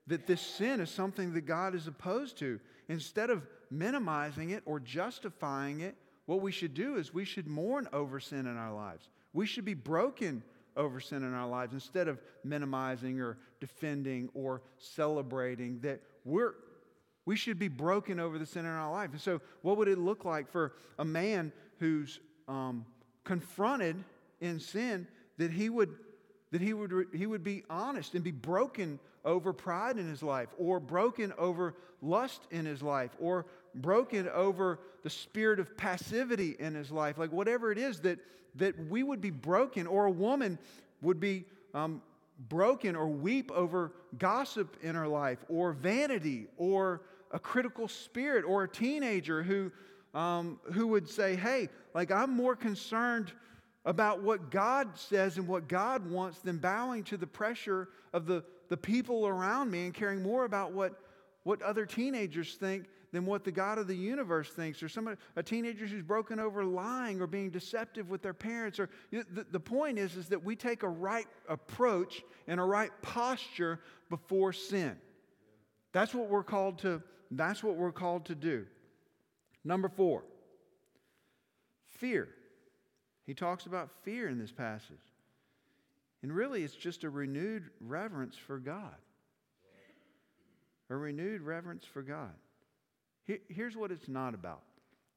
that 0.06 0.26
this 0.26 0.40
sin 0.40 0.80
is 0.80 0.90
something 0.90 1.32
that 1.34 1.46
God 1.46 1.74
is 1.74 1.86
opposed 1.86 2.38
to. 2.38 2.60
Instead 2.88 3.30
of 3.30 3.46
minimizing 3.70 4.50
it 4.50 4.62
or 4.66 4.80
justifying 4.80 5.80
it, 5.80 5.94
what 6.26 6.40
we 6.40 6.52
should 6.52 6.74
do 6.74 6.96
is 6.96 7.12
we 7.12 7.24
should 7.24 7.46
mourn 7.46 7.88
over 7.92 8.20
sin 8.20 8.46
in 8.46 8.56
our 8.56 8.72
lives. 8.72 9.08
We 9.32 9.46
should 9.46 9.64
be 9.64 9.74
broken 9.74 10.42
over 10.76 11.00
sin 11.00 11.22
in 11.22 11.34
our 11.34 11.48
lives 11.48 11.72
instead 11.72 12.08
of 12.08 12.20
minimizing 12.44 13.20
or 13.20 13.38
defending 13.60 14.28
or 14.34 14.62
celebrating 14.78 15.80
that 15.80 16.00
we're 16.24 16.54
we 17.28 17.36
should 17.36 17.58
be 17.58 17.68
broken 17.68 18.18
over 18.18 18.38
the 18.38 18.46
sin 18.46 18.64
in 18.64 18.70
our 18.70 18.90
life. 18.90 19.10
And 19.12 19.20
so, 19.20 19.42
what 19.60 19.76
would 19.76 19.86
it 19.86 19.98
look 19.98 20.24
like 20.24 20.50
for 20.50 20.72
a 20.98 21.04
man 21.04 21.52
who's 21.78 22.20
um, 22.48 22.86
confronted 23.22 24.02
in 24.40 24.58
sin 24.58 25.06
that 25.36 25.50
he 25.50 25.68
would 25.68 25.90
that 26.52 26.62
he 26.62 26.72
would 26.72 27.08
he 27.12 27.26
would 27.26 27.44
be 27.44 27.64
honest 27.68 28.14
and 28.14 28.24
be 28.24 28.30
broken 28.30 28.98
over 29.24 29.52
pride 29.52 29.98
in 29.98 30.08
his 30.08 30.22
life, 30.22 30.48
or 30.58 30.80
broken 30.80 31.32
over 31.38 31.74
lust 32.02 32.42
in 32.50 32.64
his 32.64 32.82
life, 32.82 33.10
or 33.20 33.46
broken 33.74 34.28
over 34.28 34.78
the 35.02 35.10
spirit 35.10 35.60
of 35.60 35.76
passivity 35.76 36.56
in 36.58 36.74
his 36.74 36.90
life, 36.90 37.18
like 37.18 37.32
whatever 37.32 37.70
it 37.72 37.78
is 37.78 38.00
that 38.00 38.18
that 38.54 38.74
we 38.88 39.02
would 39.02 39.20
be 39.20 39.30
broken, 39.30 39.86
or 39.86 40.06
a 40.06 40.10
woman 40.10 40.58
would 41.00 41.20
be 41.20 41.44
um, 41.74 42.02
broken 42.48 42.96
or 42.96 43.08
weep 43.08 43.50
over 43.52 43.92
gossip 44.18 44.76
in 44.82 44.94
her 44.94 45.08
life, 45.08 45.38
or 45.48 45.72
vanity, 45.72 46.46
or 46.56 47.02
a 47.32 47.38
critical 47.38 47.88
spirit, 47.88 48.44
or 48.44 48.64
a 48.64 48.68
teenager 48.68 49.42
who, 49.42 49.70
um, 50.18 50.58
who 50.72 50.86
would 50.86 51.08
say, 51.08 51.36
Hey, 51.36 51.68
like 51.94 52.10
I'm 52.10 52.30
more 52.30 52.56
concerned 52.56 53.32
about 53.88 54.22
what 54.22 54.50
God 54.50 54.98
says 54.98 55.38
and 55.38 55.48
what 55.48 55.66
God 55.66 56.10
wants 56.10 56.40
than 56.40 56.58
bowing 56.58 57.02
to 57.04 57.16
the 57.16 57.26
pressure 57.26 57.88
of 58.12 58.26
the, 58.26 58.44
the 58.68 58.76
people 58.76 59.26
around 59.26 59.70
me 59.70 59.86
and 59.86 59.94
caring 59.94 60.22
more 60.22 60.44
about 60.44 60.72
what, 60.72 61.00
what 61.44 61.62
other 61.62 61.86
teenagers 61.86 62.56
think 62.56 62.84
than 63.12 63.24
what 63.24 63.44
the 63.44 63.50
God 63.50 63.78
of 63.78 63.86
the 63.86 63.96
universe 63.96 64.50
thinks, 64.50 64.82
or 64.82 64.90
somebody, 64.90 65.16
a 65.36 65.42
teenager 65.42 65.86
who's 65.86 66.02
broken 66.02 66.38
over 66.38 66.66
lying 66.66 67.22
or 67.22 67.26
being 67.26 67.48
deceptive 67.48 68.10
with 68.10 68.20
their 68.20 68.34
parents. 68.34 68.78
Or 68.78 68.90
the, 69.10 69.46
the 69.50 69.58
point 69.58 69.98
is, 69.98 70.16
is 70.16 70.28
that 70.28 70.44
we 70.44 70.54
take 70.54 70.82
a 70.82 70.88
right 70.88 71.26
approach 71.48 72.22
and 72.46 72.60
a 72.60 72.64
right 72.64 72.90
posture 73.00 73.80
before 74.10 74.52
sin. 74.52 74.98
That's 75.92 76.12
what 76.12 76.28
we're 76.28 76.44
called 76.44 76.80
to. 76.80 77.02
That's 77.30 77.62
what 77.62 77.76
we're 77.76 77.92
called 77.92 78.26
to 78.26 78.34
do. 78.34 78.66
Number 79.64 79.88
four, 79.88 80.24
fear. 81.86 82.28
He 83.28 83.34
talks 83.34 83.66
about 83.66 83.90
fear 84.04 84.26
in 84.26 84.38
this 84.38 84.50
passage. 84.50 84.96
And 86.22 86.34
really, 86.34 86.64
it's 86.64 86.74
just 86.74 87.04
a 87.04 87.10
renewed 87.10 87.64
reverence 87.78 88.36
for 88.36 88.58
God. 88.58 88.94
A 90.88 90.96
renewed 90.96 91.42
reverence 91.42 91.84
for 91.84 92.00
God. 92.00 92.32
Here's 93.50 93.76
what 93.76 93.92
it's 93.92 94.08
not 94.08 94.32
about. 94.32 94.62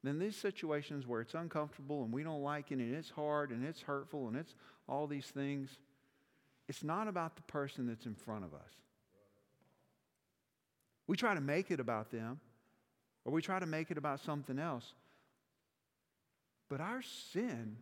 In 0.03 0.19
these 0.19 0.35
situations 0.35 1.07
where 1.07 1.21
it's 1.21 1.35
uncomfortable 1.35 2.03
and 2.03 2.11
we 2.11 2.21
don't 2.21 2.43
like 2.43 2.71
it 2.71 2.79
and 2.79 2.93
it's 2.93 3.09
hard 3.09 3.51
and 3.51 3.65
it's 3.65 3.81
hurtful 3.81 4.27
and 4.27 4.35
it's 4.35 4.55
all 4.89 5.07
these 5.07 5.27
things, 5.27 5.69
it's 6.67 6.83
not 6.83 7.07
about 7.07 7.37
the 7.37 7.43
person 7.43 7.87
that's 7.87 8.05
in 8.05 8.15
front 8.15 8.43
of 8.43 8.53
us. 8.53 8.73
We 11.07 11.15
try 11.15 11.33
to 11.33 11.39
make 11.39 11.71
it 11.71 11.79
about 11.79 12.11
them 12.11 12.41
or 13.23 13.31
we 13.31 13.41
try 13.41 13.59
to 13.59 13.65
make 13.65 13.89
it 13.89 13.97
about 13.97 14.19
something 14.19 14.59
else. 14.59 14.91
But 16.67 16.81
our 16.81 17.01
sin, 17.01 17.77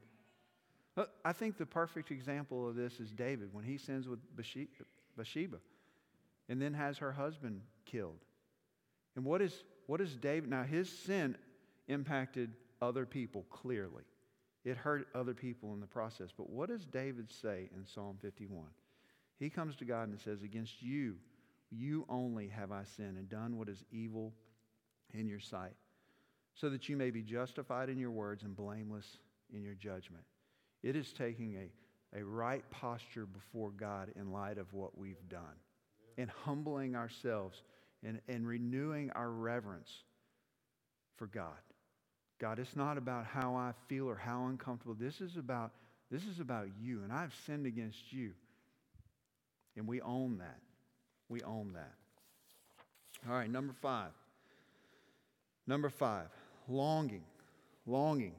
I 1.24 1.34
think 1.34 1.58
the 1.58 1.66
perfect 1.66 2.12
example 2.12 2.68
of 2.68 2.76
this 2.76 3.00
is 3.00 3.12
David 3.12 3.54
when 3.54 3.64
he 3.64 3.78
sins 3.78 4.08
with 4.08 4.20
Bathsheba 4.36 5.58
and 6.50 6.62
then 6.62 6.74
has 6.74 6.98
her 6.98 7.12
husband 7.12 7.62
killed. 7.86 8.20
And 9.16 9.24
what 9.24 9.42
is 9.42 9.64
what 9.86 10.00
does 10.00 10.16
David, 10.16 10.50
now 10.50 10.64
his 10.64 10.88
sin 10.88 11.36
impacted 11.88 12.52
other 12.82 13.06
people 13.06 13.46
clearly. 13.50 14.04
It 14.64 14.78
hurt 14.78 15.08
other 15.16 15.34
people 15.34 15.74
in 15.74 15.80
the 15.80 15.88
process. 15.88 16.30
But 16.36 16.50
what 16.50 16.70
does 16.70 16.86
David 16.86 17.32
say 17.32 17.70
in 17.76 17.86
Psalm 17.86 18.18
51? 18.22 18.66
He 19.40 19.50
comes 19.50 19.76
to 19.78 19.86
God 19.86 20.10
and 20.10 20.20
says, 20.20 20.44
Against 20.44 20.82
you, 20.82 21.16
you 21.72 22.06
only 22.10 22.50
have 22.50 22.72
I 22.72 22.84
sinned 22.84 23.18
and 23.18 23.30
done 23.30 23.58
what 23.58 23.70
is 23.70 23.84
evil 23.92 24.34
in 25.14 25.28
your 25.28 25.40
sight, 25.40 25.76
so 26.54 26.70
that 26.70 26.90
you 26.90 26.96
may 26.96 27.10
be 27.10 27.24
justified 27.24 27.90
in 27.90 27.98
your 27.98 28.12
words 28.12 28.44
and 28.44 28.56
blameless 28.56 29.18
in 29.54 29.64
your 29.64 29.76
judgment. 29.76 30.24
It 30.84 30.96
is 30.96 31.12
taking 31.12 31.56
a, 31.56 32.20
a 32.20 32.24
right 32.24 32.64
posture 32.72 33.26
before 33.26 33.72
God 33.72 34.12
in 34.16 34.32
light 34.32 34.58
of 34.58 34.74
what 34.74 34.98
we've 34.98 35.28
done 35.30 35.42
and 36.18 36.30
humbling 36.44 36.96
ourselves 36.96 37.62
and, 38.04 38.20
and 38.28 38.48
renewing 38.48 39.12
our 39.12 39.30
reverence 39.30 39.90
for 41.18 41.28
God. 41.28 41.58
God, 42.40 42.60
it's 42.60 42.76
not 42.76 42.98
about 42.98 43.26
how 43.26 43.56
I 43.56 43.74
feel 43.88 44.10
or 44.10 44.16
how 44.16 44.46
uncomfortable. 44.46 44.96
This 44.98 45.20
is 45.20 45.36
about, 45.36 45.72
this 46.10 46.24
is 46.26 46.40
about 46.40 46.68
you, 46.82 47.04
and 47.04 47.12
I've 47.12 47.34
sinned 47.46 47.66
against 47.66 48.12
you. 48.14 48.32
And 49.76 49.88
we 49.88 50.02
own 50.02 50.38
that. 50.38 50.60
We 51.28 51.42
own 51.42 51.74
that. 51.74 51.94
All 53.28 53.36
right, 53.36 53.50
number 53.50 53.74
five. 53.82 54.12
Number 55.68 55.90
five, 55.90 56.28
longing. 56.68 57.24
Longing. 57.86 58.34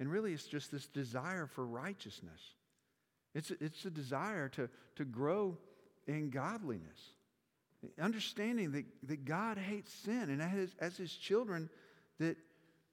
And 0.00 0.10
really, 0.10 0.32
it's 0.32 0.46
just 0.46 0.70
this 0.70 0.86
desire 0.86 1.46
for 1.46 1.66
righteousness. 1.66 2.40
It's, 3.34 3.50
it's 3.60 3.84
a 3.84 3.90
desire 3.90 4.48
to, 4.50 4.68
to 4.96 5.04
grow 5.04 5.58
in 6.06 6.30
godliness. 6.30 7.12
Understanding 8.00 8.72
that, 8.72 8.84
that 9.04 9.24
God 9.24 9.58
hates 9.58 9.92
sin, 9.92 10.30
and 10.30 10.42
as, 10.42 10.74
as 10.80 10.96
His 10.96 11.12
children, 11.12 11.68
that 12.18 12.36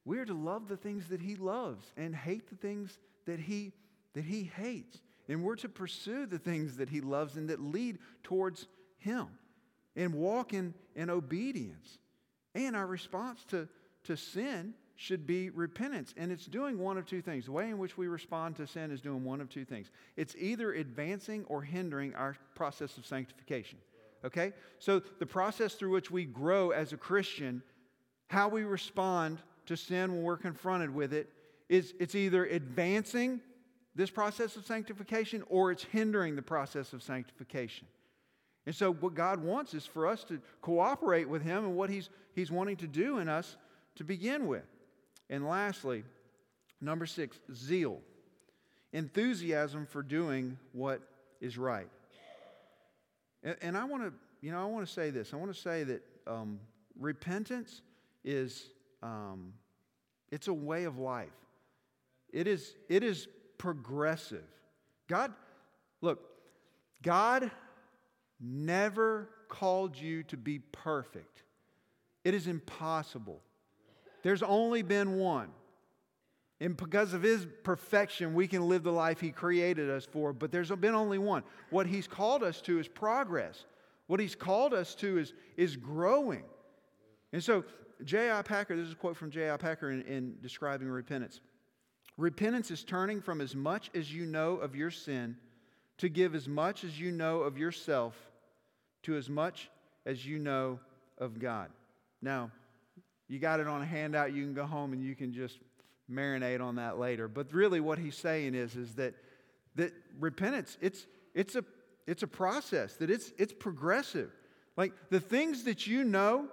we 0.03 0.19
are 0.19 0.25
to 0.25 0.33
love 0.33 0.67
the 0.67 0.77
things 0.77 1.07
that 1.09 1.21
He 1.21 1.35
loves 1.35 1.91
and 1.97 2.15
hate 2.15 2.49
the 2.49 2.55
things 2.55 2.97
that 3.25 3.39
He, 3.39 3.73
that 4.13 4.23
he 4.23 4.43
hates. 4.43 5.01
And 5.27 5.43
we're 5.43 5.55
to 5.57 5.69
pursue 5.69 6.27
the 6.27 6.37
things 6.37 6.77
that 6.77 6.89
He 6.89 7.01
loves 7.01 7.35
and 7.35 7.49
that 7.49 7.59
lead 7.59 7.97
towards 8.23 8.67
Him 8.99 9.27
and 9.95 10.13
walk 10.13 10.53
in, 10.53 10.73
in 10.95 11.09
obedience. 11.09 11.97
And 12.53 12.75
our 12.75 12.85
response 12.85 13.43
to, 13.49 13.67
to 14.03 14.15
sin 14.15 14.75
should 14.95 15.27
be 15.27 15.49
repentance. 15.49 16.13
And 16.17 16.31
it's 16.31 16.45
doing 16.45 16.79
one 16.79 16.97
of 16.97 17.05
two 17.05 17.21
things. 17.21 17.45
The 17.45 17.51
way 17.51 17.69
in 17.69 17.77
which 17.77 17.97
we 17.97 18.07
respond 18.07 18.55
to 18.57 18.67
sin 18.67 18.91
is 18.91 19.01
doing 19.01 19.23
one 19.23 19.41
of 19.41 19.49
two 19.49 19.65
things 19.65 19.91
it's 20.15 20.35
either 20.37 20.73
advancing 20.73 21.45
or 21.45 21.61
hindering 21.61 22.15
our 22.15 22.35
process 22.55 22.97
of 22.97 23.05
sanctification. 23.05 23.77
Okay? 24.23 24.53
So 24.79 25.01
the 25.19 25.25
process 25.25 25.75
through 25.75 25.91
which 25.91 26.09
we 26.09 26.25
grow 26.25 26.71
as 26.71 26.93
a 26.93 26.97
Christian, 26.97 27.61
how 28.27 28.47
we 28.47 28.63
respond 28.63 29.39
to 29.67 29.75
sin 29.75 30.13
when 30.13 30.23
we're 30.23 30.37
confronted 30.37 30.93
with 30.93 31.13
it, 31.13 31.29
is 31.69 31.93
it's 31.99 32.15
either 32.15 32.45
advancing 32.45 33.41
this 33.95 34.09
process 34.09 34.55
of 34.55 34.65
sanctification 34.65 35.43
or 35.47 35.71
it's 35.71 35.83
hindering 35.83 36.35
the 36.35 36.41
process 36.41 36.93
of 36.93 37.01
sanctification. 37.01 37.87
And 38.65 38.75
so, 38.75 38.93
what 38.93 39.13
God 39.13 39.43
wants 39.43 39.73
is 39.73 39.85
for 39.85 40.07
us 40.07 40.23
to 40.25 40.41
cooperate 40.61 41.29
with 41.29 41.43
Him 41.43 41.65
and 41.65 41.75
what 41.75 41.89
He's, 41.89 42.09
he's 42.33 42.51
wanting 42.51 42.77
to 42.77 42.87
do 42.87 43.19
in 43.19 43.29
us 43.29 43.57
to 43.95 44.03
begin 44.03 44.47
with. 44.47 44.65
And 45.29 45.47
lastly, 45.47 46.03
number 46.81 47.05
six, 47.05 47.39
zeal. 47.53 48.01
Enthusiasm 48.93 49.85
for 49.85 50.03
doing 50.03 50.57
what 50.71 51.01
is 51.41 51.57
right. 51.57 51.89
And, 53.43 53.55
and 53.61 53.77
I 53.77 53.83
want 53.83 54.03
to, 54.03 54.13
you 54.41 54.51
know, 54.51 54.61
I 54.61 54.65
want 54.65 54.85
to 54.85 54.91
say 54.91 55.09
this. 55.09 55.33
I 55.33 55.37
want 55.37 55.53
to 55.53 55.59
say 55.59 55.83
that 55.83 56.01
um, 56.27 56.59
repentance 56.99 57.81
is, 58.23 58.69
um, 59.03 59.53
it's 60.31 60.47
a 60.47 60.53
way 60.53 60.85
of 60.85 60.97
life. 60.97 61.29
It 62.31 62.47
is, 62.47 62.75
it 62.89 63.03
is 63.03 63.27
progressive. 63.57 64.43
God, 65.07 65.33
look, 66.01 66.19
God 67.01 67.51
never 68.39 69.29
called 69.47 69.97
you 69.97 70.23
to 70.23 70.37
be 70.37 70.59
perfect. 70.59 71.43
It 72.23 72.33
is 72.33 72.47
impossible. 72.47 73.41
There's 74.25 74.41
only 74.41 74.81
been 74.81 75.19
one. 75.19 75.49
And 76.59 76.75
because 76.75 77.13
of 77.13 77.21
his 77.21 77.45
perfection, 77.61 78.33
we 78.33 78.47
can 78.47 78.67
live 78.67 78.81
the 78.81 78.91
life 78.91 79.19
he 79.19 79.29
created 79.29 79.87
us 79.87 80.03
for, 80.03 80.33
but 80.33 80.51
there's 80.51 80.71
been 80.71 80.95
only 80.95 81.19
one. 81.19 81.43
What 81.69 81.85
he's 81.85 82.07
called 82.07 82.41
us 82.41 82.59
to 82.61 82.79
is 82.79 82.87
progress. 82.87 83.65
What 84.07 84.19
he's 84.19 84.33
called 84.33 84.73
us 84.73 84.95
to 84.95 85.19
is, 85.19 85.33
is 85.57 85.77
growing. 85.77 86.41
And 87.33 87.43
so, 87.43 87.65
J.I. 88.03 88.41
Packer, 88.41 88.75
this 88.75 88.87
is 88.87 88.93
a 88.93 88.95
quote 88.95 89.15
from 89.15 89.29
J.I. 89.29 89.57
Packer 89.57 89.91
in, 89.91 90.01
in 90.01 90.37
describing 90.41 90.87
repentance. 90.87 91.39
Repentance 92.17 92.71
is 92.71 92.83
turning 92.83 93.21
from 93.21 93.41
as 93.41 93.55
much 93.55 93.91
as 93.93 94.11
you 94.11 94.25
know 94.25 94.55
of 94.55 94.75
your 94.75 94.89
sin 94.89 95.37
to 95.99 96.09
give 96.09 96.33
as 96.33 96.47
much 96.47 96.83
as 96.83 96.99
you 96.99 97.11
know 97.11 97.41
of 97.41 97.59
yourself 97.59 98.15
to 99.03 99.15
as 99.17 99.29
much 99.29 99.69
as 100.03 100.25
you 100.25 100.39
know 100.39 100.79
of 101.19 101.37
God. 101.37 101.69
Now, 102.23 102.49
you 103.27 103.39
got 103.39 103.59
it 103.59 103.67
on 103.67 103.81
a 103.81 103.85
handout. 103.85 104.33
You 104.33 104.43
can 104.43 104.53
go 104.53 104.65
home 104.65 104.93
and 104.93 105.03
you 105.03 105.15
can 105.15 105.33
just 105.33 105.57
marinate 106.11 106.61
on 106.61 106.75
that 106.75 106.99
later. 106.99 107.27
But 107.27 107.51
really, 107.53 107.79
what 107.79 107.97
he's 107.97 108.15
saying 108.15 108.55
is, 108.55 108.75
is 108.75 108.95
that, 108.95 109.15
that 109.75 109.93
repentance, 110.19 110.77
it's, 110.81 111.05
it's, 111.33 111.55
a, 111.55 111.63
it's 112.07 112.23
a 112.23 112.27
process, 112.27 112.95
that 112.97 113.09
it's, 113.09 113.31
it's 113.37 113.53
progressive. 113.53 114.31
Like 114.77 114.93
the 115.09 115.19
things 115.19 115.63
that 115.63 115.87
you 115.87 116.03
know 116.03 116.47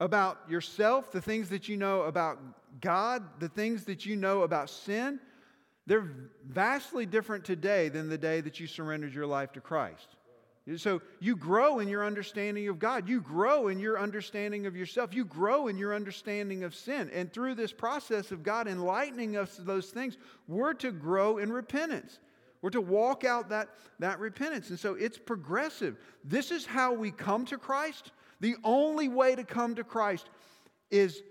about 0.00 0.38
yourself, 0.48 1.12
the 1.12 1.20
things 1.20 1.50
that 1.50 1.68
you 1.68 1.76
know 1.76 2.02
about 2.02 2.38
God, 2.80 3.22
the 3.38 3.48
things 3.48 3.84
that 3.84 4.06
you 4.06 4.16
know 4.16 4.42
about 4.42 4.70
sin, 4.70 5.20
they're 5.86 6.10
vastly 6.46 7.06
different 7.06 7.44
today 7.44 7.88
than 7.88 8.08
the 8.08 8.18
day 8.18 8.40
that 8.40 8.60
you 8.60 8.66
surrendered 8.66 9.14
your 9.14 9.26
life 9.26 9.52
to 9.52 9.60
Christ. 9.60 10.16
So 10.76 11.02
you 11.18 11.34
grow 11.34 11.80
in 11.80 11.88
your 11.88 12.04
understanding 12.06 12.68
of 12.68 12.78
God. 12.78 13.08
You 13.08 13.20
grow 13.20 13.66
in 13.66 13.80
your 13.80 13.98
understanding 13.98 14.66
of 14.66 14.76
yourself. 14.76 15.12
You 15.12 15.24
grow 15.24 15.66
in 15.66 15.76
your 15.76 15.92
understanding 15.92 16.62
of 16.62 16.74
sin. 16.74 17.10
And 17.12 17.32
through 17.32 17.56
this 17.56 17.72
process 17.72 18.30
of 18.30 18.44
God 18.44 18.68
enlightening 18.68 19.36
us 19.36 19.56
to 19.56 19.62
those 19.62 19.90
things, 19.90 20.16
we're 20.46 20.74
to 20.74 20.92
grow 20.92 21.38
in 21.38 21.50
repentance. 21.52 22.20
We're 22.60 22.70
to 22.70 22.80
walk 22.80 23.24
out 23.24 23.48
that, 23.48 23.70
that 23.98 24.20
repentance. 24.20 24.70
And 24.70 24.78
so 24.78 24.94
it's 24.94 25.18
progressive. 25.18 25.96
This 26.22 26.52
is 26.52 26.64
how 26.64 26.94
we 26.94 27.10
come 27.10 27.44
to 27.46 27.58
Christ. 27.58 28.12
The 28.38 28.54
only 28.62 29.08
way 29.08 29.34
to 29.34 29.42
come 29.42 29.74
to 29.74 29.84
Christ 29.84 30.30
is 30.92 31.22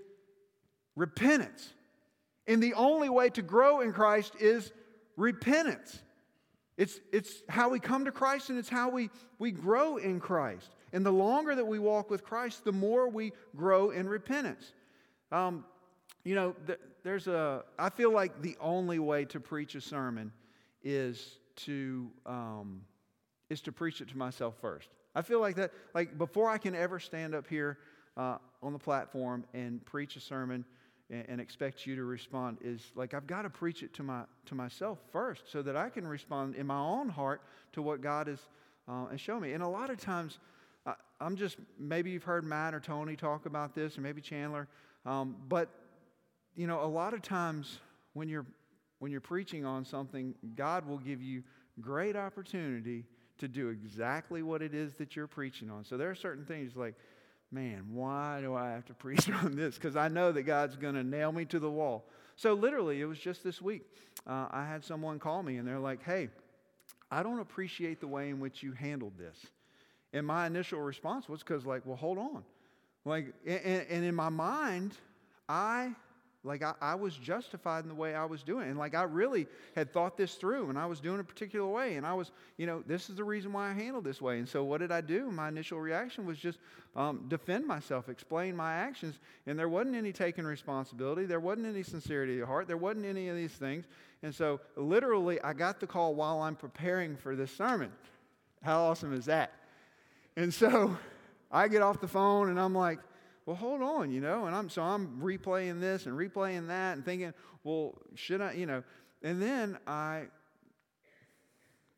repentance. 0.98 1.74
And 2.48 2.62
the 2.62 2.74
only 2.74 3.08
way 3.08 3.30
to 3.30 3.42
grow 3.42 3.80
in 3.80 3.94
Christ 3.94 4.34
is 4.42 4.74
repentance. 5.16 6.02
It's, 6.82 7.00
it's 7.12 7.44
how 7.48 7.70
we 7.70 7.80
come 7.80 8.06
to 8.06 8.12
Christ 8.12 8.50
and 8.50 8.58
it's 8.58 8.68
how 8.68 8.90
we, 8.90 9.12
we 9.38 9.52
grow 9.52 9.98
in 9.98 10.20
Christ. 10.20 10.72
And 10.94 11.06
the 11.06 11.12
longer 11.12 11.54
that 11.54 11.64
we 11.64 11.78
walk 11.78 12.10
with 12.10 12.24
Christ, 12.24 12.66
the 12.66 12.72
more 12.72 13.08
we 13.08 13.34
grow 13.56 13.92
in 13.92 14.10
repentance. 14.10 14.74
Um, 15.32 15.64
you 16.24 16.34
know, 16.34 16.56
th- 16.66 16.80
there's 17.04 17.28
a, 17.28 17.66
I 17.78 17.90
feel 17.92 18.12
like 18.12 18.42
the 18.42 18.58
only 18.60 18.98
way 18.98 19.26
to 19.26 19.40
preach 19.40 19.76
a 19.76 19.82
sermon 19.82 20.32
is 20.84 21.38
to, 21.58 22.10
um, 22.26 22.82
is 23.52 23.62
to 23.62 23.72
preach 23.72 24.02
it 24.02 24.08
to 24.08 24.18
myself 24.18 24.56
first. 24.60 24.90
I 25.14 25.22
feel 25.22 25.40
like 25.40 25.58
that, 25.58 25.74
like 25.94 26.18
before 26.18 26.50
I 26.50 26.58
can 26.58 26.74
ever 26.74 27.00
stand 27.00 27.36
up 27.36 27.46
here 27.46 27.78
uh, 28.18 28.40
on 28.64 28.74
the 28.74 28.80
platform 28.80 29.46
and 29.54 29.86
preach 29.86 30.16
a 30.16 30.20
sermon, 30.20 30.66
and, 31.12 31.26
and 31.28 31.41
expect 31.41 31.86
you 31.86 31.95
to 31.95 32.03
respond 32.03 32.57
is 32.64 32.91
like 32.95 33.14
I've 33.14 33.28
got 33.28 33.43
to 33.43 33.49
preach 33.49 33.84
it 33.84 33.93
to, 33.95 34.03
my, 34.03 34.24
to 34.47 34.55
myself 34.55 34.97
first 35.12 35.51
so 35.51 35.62
that 35.62 35.76
I 35.76 35.89
can 35.89 36.07
respond 36.07 36.55
in 36.55 36.66
my 36.66 36.80
own 36.80 37.09
heart 37.09 37.41
to 37.74 37.82
what 37.82 38.01
God 38.01 38.28
is 38.28 38.39
uh, 38.88 39.05
and 39.12 39.20
show 39.20 39.39
me. 39.39 39.53
And 39.53 39.62
a 39.62 39.68
lot 39.68 39.89
of 39.89 39.99
times, 39.99 40.39
I, 40.86 40.95
am 41.20 41.36
just, 41.36 41.57
maybe 41.78 42.09
you've 42.12 42.24
heard 42.24 42.43
Matt 42.43 42.74
or 42.74 42.80
Tony 42.80 43.16
talk 43.16 43.45
about 43.45 43.76
this, 43.76 43.97
or 43.97 44.01
maybe 44.01 44.22
Chandler, 44.22 44.68
um, 45.05 45.36
but, 45.47 45.70
you 46.55 46.66
know, 46.66 46.84
a 46.84 46.88
lot 46.88 47.14
of 47.14 47.22
times 47.22 47.80
when 48.14 48.28
you're, 48.28 48.45
when 48.99 49.12
you're 49.12 49.22
preaching 49.22 49.66
on 49.66 49.86
something, 49.86 50.34
God 50.55 50.88
will 50.88 50.97
give 50.97 51.22
you 51.22 51.43
great 51.80 52.16
opportunity 52.16 53.05
to 53.38 53.47
do 53.47 53.70
exactly 53.70 54.43
what 54.43 54.62
it 54.62 54.74
is 54.74 54.93
that 54.95 55.16
you're 55.16 55.28
preaching 55.28 55.70
on. 55.70 55.84
So 55.84 55.97
there 55.97 56.09
are 56.09 56.16
certain 56.16 56.45
things 56.45 56.76
like, 56.76 56.95
man, 57.52 57.86
why 57.91 58.39
do 58.41 58.56
I 58.56 58.72
have 58.72 58.86
to 58.86 58.93
preach 58.95 59.30
on 59.30 59.56
this? 59.56 59.76
Because 59.76 59.95
I 59.95 60.08
know 60.08 60.32
that 60.32 60.43
God's 60.43 60.76
going 60.76 60.95
to 60.95 61.04
nail 61.04 61.32
me 61.32 61.45
to 61.45 61.60
the 61.60 61.70
wall. 61.70 62.06
So, 62.36 62.54
literally, 62.54 63.02
it 63.02 63.06
was 63.06 63.20
just 63.20 63.43
this 63.43 63.62
week. 63.62 63.84
Uh, 64.26 64.47
I 64.52 64.66
had 64.66 64.84
someone 64.84 65.20
call 65.20 65.43
me 65.43 65.58
and 65.58 65.68
they're 65.68 65.80
like, 65.80 66.04
hey, 66.04 66.30
I 67.10 67.24
don't 67.24 67.39
appreciate 67.39 67.99
the 67.99 68.08
way 68.08 68.30
in 68.30 68.39
which 68.39 68.64
you 68.64 68.72
handled 68.72 69.14
this. 69.18 69.38
And 70.14 70.26
my 70.26 70.47
initial 70.47 70.80
response 70.80 71.30
was 71.30 71.41
because, 71.41 71.66
like, 71.66 71.86
well, 71.86 71.97
hold 71.97 72.18
on. 72.18 72.43
Like, 73.06 73.34
and, 73.45 73.86
and 73.89 74.06
in 74.06 74.16
my 74.16 74.30
mind, 74.30 74.93
I 75.47 75.91
like 76.44 76.64
I, 76.64 76.74
I, 76.82 76.96
was 76.96 77.16
justified 77.16 77.84
in 77.84 77.89
the 77.89 77.96
way 77.96 78.16
I 78.16 78.26
was 78.26 78.42
doing. 78.42 78.68
And 78.70 78.78
like 78.78 78.96
I 78.96 79.04
really 79.04 79.46
had 79.76 79.94
thought 79.94 80.18
this 80.18 80.36
through 80.36 80.70
and 80.70 80.78
I 80.78 80.88
was 80.88 81.00
doing 81.00 81.20
a 81.20 81.24
particular 81.24 81.68
way. 81.68 81.98
And 81.98 82.06
I 82.06 82.14
was, 82.14 82.32
you 82.58 82.66
know, 82.66 82.84
this 82.88 83.10
is 83.10 83.16
the 83.16 83.24
reason 83.24 83.54
why 83.54 83.70
I 83.70 83.74
handled 83.74 84.04
this 84.04 84.20
way. 84.20 84.39
And 84.39 84.50
so 84.50 84.64
what 84.64 84.80
did 84.80 84.92
I 84.92 85.02
do? 85.02 85.30
My 85.30 85.50
initial 85.50 85.80
reaction 85.80 86.26
was 86.26 86.39
just 86.39 86.58
um, 86.96 87.26
defend 87.28 87.68
myself, 87.68 88.10
explain 88.10 88.56
my 88.56 88.74
actions. 88.74 89.20
And 89.46 89.58
there 89.58 89.70
wasn't 89.70 89.96
any 89.96 90.12
taking 90.12 90.46
responsibility. 90.46 91.26
There 91.26 91.39
wasn't 91.39 91.68
any 91.68 91.84
sincerity 91.84 92.39
of 92.39 92.48
heart. 92.48 92.68
There 92.68 92.78
wasn't 92.78 93.06
any 93.06 93.30
of 93.30 93.36
these 93.36 93.54
things. 93.54 93.86
And 94.24 94.34
so 94.34 94.62
literally 94.76 95.39
I 95.42 95.54
got 95.54 95.80
the 95.80 95.88
call 95.88 96.16
while 96.16 96.42
I'm 96.42 96.56
preparing 96.56 97.18
for 97.18 97.36
this 97.36 97.56
sermon. 97.56 97.92
How 98.64 98.82
awesome 98.82 99.14
is 99.14 99.26
that? 99.26 99.52
And 100.36 100.52
so 100.52 100.98
I 101.52 101.68
get 101.68 101.84
off 101.84 102.02
the 102.02 102.08
phone 102.08 102.50
and 102.50 102.60
I'm 102.60 102.74
like, 102.74 102.98
well, 103.46 103.56
hold 103.56 103.82
on, 103.82 104.12
you 104.12 104.22
know, 104.22 104.46
and 104.46 104.56
I'm 104.56 104.70
so 104.70 104.82
I'm 104.82 105.20
replaying 105.22 105.80
this 105.80 106.06
and 106.06 106.18
replaying 106.18 106.68
that 106.68 106.98
and 106.98 107.06
thinking, 107.06 107.34
well, 107.64 107.98
should 108.16 108.42
I, 108.42 108.54
you 108.54 108.66
know, 108.66 108.84
and 109.24 109.42
then 109.42 109.78
I 109.88 110.26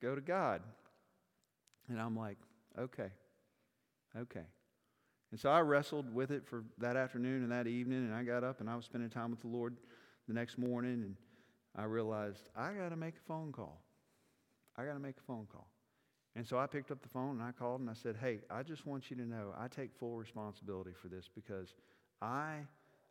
go 0.01 0.15
to 0.15 0.21
God 0.21 0.61
and 1.89 1.99
I'm 1.99 2.15
like, 2.15 2.37
okay, 2.77 3.09
okay. 4.17 4.45
And 5.31 5.39
so 5.39 5.49
I 5.49 5.61
wrestled 5.61 6.13
with 6.13 6.31
it 6.31 6.47
for 6.47 6.63
that 6.77 6.95
afternoon 6.95 7.41
and 7.41 7.51
that 7.51 7.67
evening, 7.67 7.99
and 7.99 8.13
I 8.13 8.23
got 8.23 8.43
up 8.43 8.61
and 8.61 8.69
I 8.69 8.75
was 8.75 8.85
spending 8.85 9.09
time 9.09 9.31
with 9.31 9.41
the 9.41 9.47
Lord 9.47 9.77
the 10.27 10.33
next 10.33 10.57
morning, 10.57 10.93
and 10.93 11.15
I 11.75 11.85
realized 11.85 12.49
I 12.55 12.73
got 12.73 12.89
to 12.89 12.95
make 12.95 13.15
a 13.15 13.27
phone 13.27 13.51
call. 13.51 13.81
I 14.77 14.85
got 14.85 14.93
to 14.93 14.99
make 14.99 15.17
a 15.17 15.23
phone 15.25 15.47
call. 15.51 15.67
And 16.35 16.47
so 16.47 16.57
I 16.57 16.65
picked 16.65 16.89
up 16.91 17.01
the 17.01 17.09
phone 17.09 17.39
and 17.39 17.43
I 17.43 17.51
called 17.51 17.81
and 17.81 17.89
I 17.89 17.93
said, 17.93 18.15
Hey, 18.19 18.39
I 18.49 18.63
just 18.63 18.85
want 18.87 19.11
you 19.11 19.17
to 19.17 19.25
know 19.25 19.53
I 19.57 19.67
take 19.67 19.93
full 19.93 20.17
responsibility 20.17 20.91
for 20.99 21.07
this 21.07 21.29
because 21.33 21.75
I, 22.21 22.57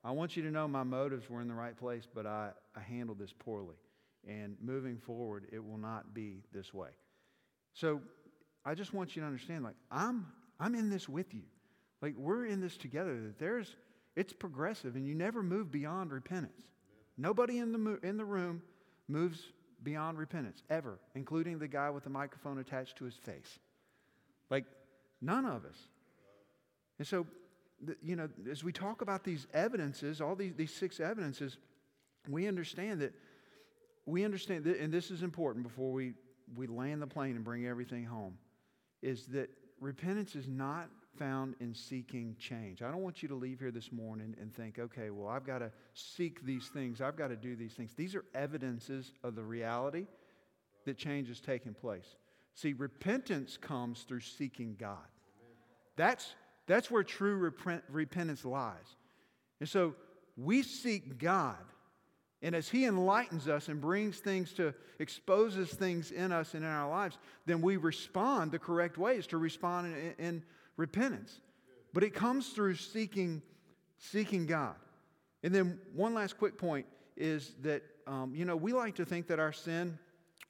I 0.05 0.11
want 0.11 0.37
you 0.37 0.43
to 0.43 0.51
know 0.51 0.67
my 0.67 0.83
motives 0.83 1.31
were 1.31 1.41
in 1.41 1.49
the 1.49 1.55
right 1.55 1.77
place, 1.77 2.05
but 2.13 2.27
I, 2.27 2.51
I 2.77 2.81
handled 2.81 3.19
this 3.19 3.33
poorly. 3.39 3.77
And 4.27 4.57
moving 4.61 4.99
forward, 4.99 5.47
it 5.53 5.65
will 5.65 5.79
not 5.79 6.15
be 6.15 6.43
this 6.53 6.73
way. 6.73 6.91
So 7.75 8.01
I 8.65 8.75
just 8.75 8.95
want 8.95 9.17
you 9.17 9.23
to 9.23 9.27
understand 9.27 9.65
like, 9.65 9.75
I'm, 9.91 10.27
I'm 10.59 10.75
in 10.75 10.91
this 10.91 11.09
with 11.09 11.35
you. 11.35 11.43
Like, 12.01 12.15
we're 12.17 12.47
in 12.47 12.61
this 12.61 12.77
together. 12.77 13.21
That 13.21 13.39
there's, 13.39 13.77
it's 14.17 14.33
progressive 14.33 14.97
and 14.97 15.07
you 15.07 15.15
never 15.15 15.43
move 15.43 15.71
beyond 15.71 16.13
repentance. 16.13 16.63
Nobody 17.17 17.59
in 17.59 17.73
the, 17.73 17.99
in 18.03 18.17
the 18.17 18.25
room 18.25 18.63
moves 19.09 19.41
beyond 19.83 20.19
repentance, 20.19 20.63
ever, 20.71 20.99
including 21.15 21.59
the 21.59 21.69
guy 21.69 21.91
with 21.91 22.05
the 22.05 22.11
microphone 22.11 22.59
attached 22.59 22.97
to 22.97 23.05
his 23.05 23.15
face. 23.15 23.59
Like, 24.51 24.65
none 25.21 25.45
of 25.45 25.65
us. 25.65 25.77
And 26.99 27.07
so, 27.07 27.27
you 28.03 28.17
know, 28.17 28.29
as 28.51 28.63
we 28.63 28.73
talk 28.73 29.03
about 29.03 29.25
these 29.25 29.47
evidences, 29.53 30.21
all 30.21 30.37
these, 30.37 30.53
these 30.55 30.73
six 30.73 31.01
evidences, 31.01 31.59
we 32.29 32.47
understand 32.47 33.01
that, 33.01 33.13
we 34.07 34.25
understand 34.25 34.65
that, 34.65 34.79
and 34.79 34.93
this 34.93 35.11
is 35.11 35.23
important 35.23 35.65
before 35.65 35.93
we, 35.93 36.13
we 36.55 36.67
land 36.67 37.03
the 37.03 37.07
plane 37.07 37.37
and 37.37 37.45
bring 37.45 37.67
everything 37.67 38.05
home, 38.05 38.39
is 39.03 39.27
that 39.27 39.51
repentance 39.81 40.37
is 40.37 40.47
not 40.47 40.89
found 41.19 41.55
in 41.61 41.75
seeking 41.75 42.37
change. 42.39 42.83
I 42.83 42.91
don't 42.91 43.03
want 43.03 43.23
you 43.23 43.29
to 43.29 43.35
leave 43.35 43.61
here 43.61 43.71
this 43.71 43.93
morning 43.93 44.35
and 44.41 44.53
think, 44.53 44.79
okay, 44.79 45.11
well, 45.11 45.29
I've 45.29 45.47
got 45.47 45.59
to 45.59 45.71
seek 45.95 46.45
these 46.45 46.69
things, 46.69 47.01
I've 47.01 47.17
got 47.17 47.29
to 47.29 47.37
do 47.37 47.57
these 47.57 47.75
things. 47.75 47.93
These 47.95 48.15
are 48.15 48.25
evidences 48.35 49.13
of 49.23 49.35
the 49.35 49.43
reality 49.43 50.07
that 50.85 50.97
change 50.97 51.31
is 51.31 51.41
taking 51.41 51.75
place. 51.75 52.17
See, 52.55 52.73
repentance 52.73 53.57
comes 53.57 54.03
through 54.03 54.21
seeking 54.21 54.77
God. 54.79 54.99
That's, 55.97 56.35
that's 56.67 56.91
where 56.91 57.03
true 57.03 57.37
repent, 57.37 57.85
repentance 57.89 58.45
lies. 58.45 58.97
And 59.61 59.69
so 59.69 59.95
we 60.37 60.63
seek 60.63 61.19
God. 61.19 61.57
And 62.43 62.57
as 62.57 62.69
He 62.69 62.87
enlightens 62.87 63.47
us 63.49 63.69
and 63.69 63.81
brings 63.81 64.19
things 64.19 64.53
to, 64.55 64.75
exposes 64.99 65.71
things 65.71 66.11
in 66.11 66.33
us 66.33 66.55
and 66.55 66.65
in 66.65 66.71
our 66.71 66.91
lives, 66.91 67.17
then 67.47 67.63
we 67.63 67.77
respond 67.77 68.51
the 68.51 68.59
correct 68.59 68.99
ways 68.99 69.27
to 69.29 69.39
respond 69.39 69.95
in, 69.95 70.25
in 70.25 70.43
repentance. 70.77 71.41
But 71.93 72.03
it 72.03 72.15
comes 72.15 72.49
through 72.51 72.77
seeking, 72.77 73.43
seeking 73.99 74.47
God. 74.47 74.75
And 75.43 75.55
then 75.55 75.79
one 75.95 76.15
last 76.15 76.39
quick 76.39 76.57
point 76.57 76.87
is 77.17 77.55
that, 77.63 77.83
um, 78.07 78.35
you 78.35 78.45
know, 78.45 78.57
we 78.57 78.73
like 78.73 78.95
to 78.97 79.05
think 79.05 79.27
that 79.27 79.39
our 79.39 79.53
sin 79.53 79.99